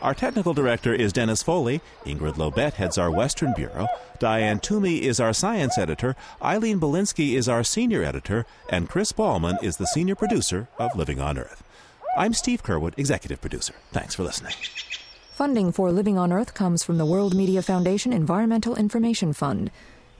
Our 0.00 0.14
technical 0.14 0.54
director 0.54 0.94
is 0.94 1.12
Dennis 1.12 1.42
Foley. 1.42 1.80
Ingrid 2.04 2.34
Lobet 2.34 2.74
heads 2.74 2.98
our 2.98 3.10
Western 3.10 3.52
Bureau. 3.54 3.88
Diane 4.20 4.60
Toomey 4.60 5.02
is 5.02 5.18
our 5.18 5.32
science 5.32 5.76
editor. 5.76 6.14
Eileen 6.40 6.78
Bolinsky 6.78 7.32
is 7.32 7.48
our 7.48 7.64
senior 7.64 8.04
editor. 8.04 8.46
And 8.68 8.88
Chris 8.88 9.10
Ballman 9.10 9.56
is 9.60 9.76
the 9.76 9.88
senior 9.88 10.14
producer 10.14 10.68
of 10.78 10.94
Living 10.94 11.20
on 11.20 11.36
Earth. 11.36 11.64
I'm 12.16 12.32
Steve 12.32 12.62
Curwood, 12.62 12.96
executive 12.96 13.40
producer. 13.40 13.74
Thanks 13.90 14.14
for 14.14 14.22
listening. 14.22 14.52
Funding 15.34 15.72
for 15.72 15.90
Living 15.90 16.16
on 16.16 16.32
Earth 16.32 16.54
comes 16.54 16.84
from 16.84 16.98
the 16.98 17.06
World 17.06 17.34
Media 17.34 17.60
Foundation 17.60 18.12
Environmental 18.12 18.76
Information 18.76 19.32
Fund. 19.32 19.68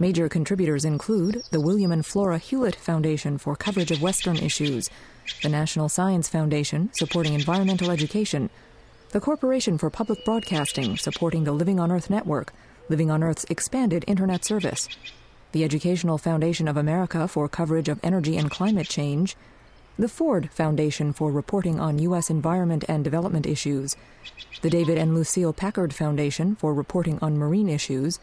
Major 0.01 0.29
contributors 0.29 0.85
include 0.85 1.43
the 1.53 1.61
William 1.61 1.93
and 1.93 2.05
Flora 2.05 2.39
Hewlett 2.39 2.77
Foundation 2.77 3.39
for 3.39 3.55
coverage 3.55 3.93
of 3.93 4.03
Western 4.03 4.39
issues, 4.39 4.91
the 5.43 5.49
National 5.49 5.89
Science 5.89 6.29
Foundation 6.29 6.91
supporting 6.95 7.35
environmental 7.35 7.91
education, 7.91 8.51
the 9.11 9.21
Corporation 9.21 9.79
for 9.79 9.89
Public 9.89 10.23
Broadcasting, 10.23 10.99
supporting 10.99 11.45
the 11.45 11.53
Living 11.53 11.81
on 11.81 11.91
Earth 11.91 12.11
network, 12.11 12.53
Living 12.91 13.11
on 13.11 13.23
Earth's 13.23 13.47
expanded 13.49 14.05
Internet 14.07 14.45
service, 14.45 14.87
the 15.53 15.65
Educational 15.65 16.19
Foundation 16.19 16.69
of 16.69 16.77
America 16.77 17.27
for 17.27 17.49
coverage 17.49 17.89
of 17.89 17.99
energy 18.03 18.37
and 18.37 18.51
climate 18.51 18.87
change, 18.87 19.35
the 19.99 20.11
Ford 20.11 20.51
Foundation 20.53 21.15
for 21.15 21.33
reporting 21.33 21.81
on 21.81 21.99
U.S. 22.01 22.29
environment 22.29 22.85
and 22.87 23.03
development 23.03 23.47
issues, 23.47 23.97
the 24.61 24.69
David 24.69 24.99
and 24.99 25.15
Lucile 25.15 25.55
Packard 25.55 25.95
Foundation 25.95 26.55
for 26.55 26.75
reporting 26.75 27.19
on 27.23 27.39
marine 27.39 27.71
issues, 27.71 28.19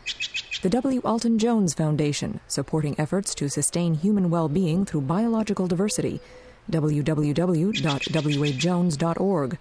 the 0.61 0.69
W. 0.69 1.01
Alton 1.03 1.39
Jones 1.39 1.73
Foundation, 1.73 2.41
supporting 2.47 2.93
efforts 2.99 3.33
to 3.35 3.49
sustain 3.49 3.95
human 3.95 4.29
well 4.29 4.49
being 4.49 4.85
through 4.85 5.01
biological 5.01 5.65
diversity, 5.65 6.21
www.wajones.org 6.69 9.57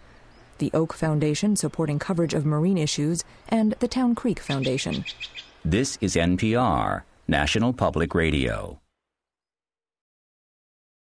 the 0.58 0.70
Oak 0.74 0.92
Foundation 0.92 1.56
supporting 1.56 1.98
coverage 1.98 2.34
of 2.34 2.46
marine 2.46 2.78
issues, 2.78 3.24
and 3.48 3.72
the 3.80 3.88
Town 3.88 4.14
Creek 4.14 4.40
Foundation. 4.40 5.04
This 5.64 5.98
is 6.00 6.14
NPR, 6.16 7.02
National 7.26 7.72
Public 7.72 8.14
Radio. 8.14 8.80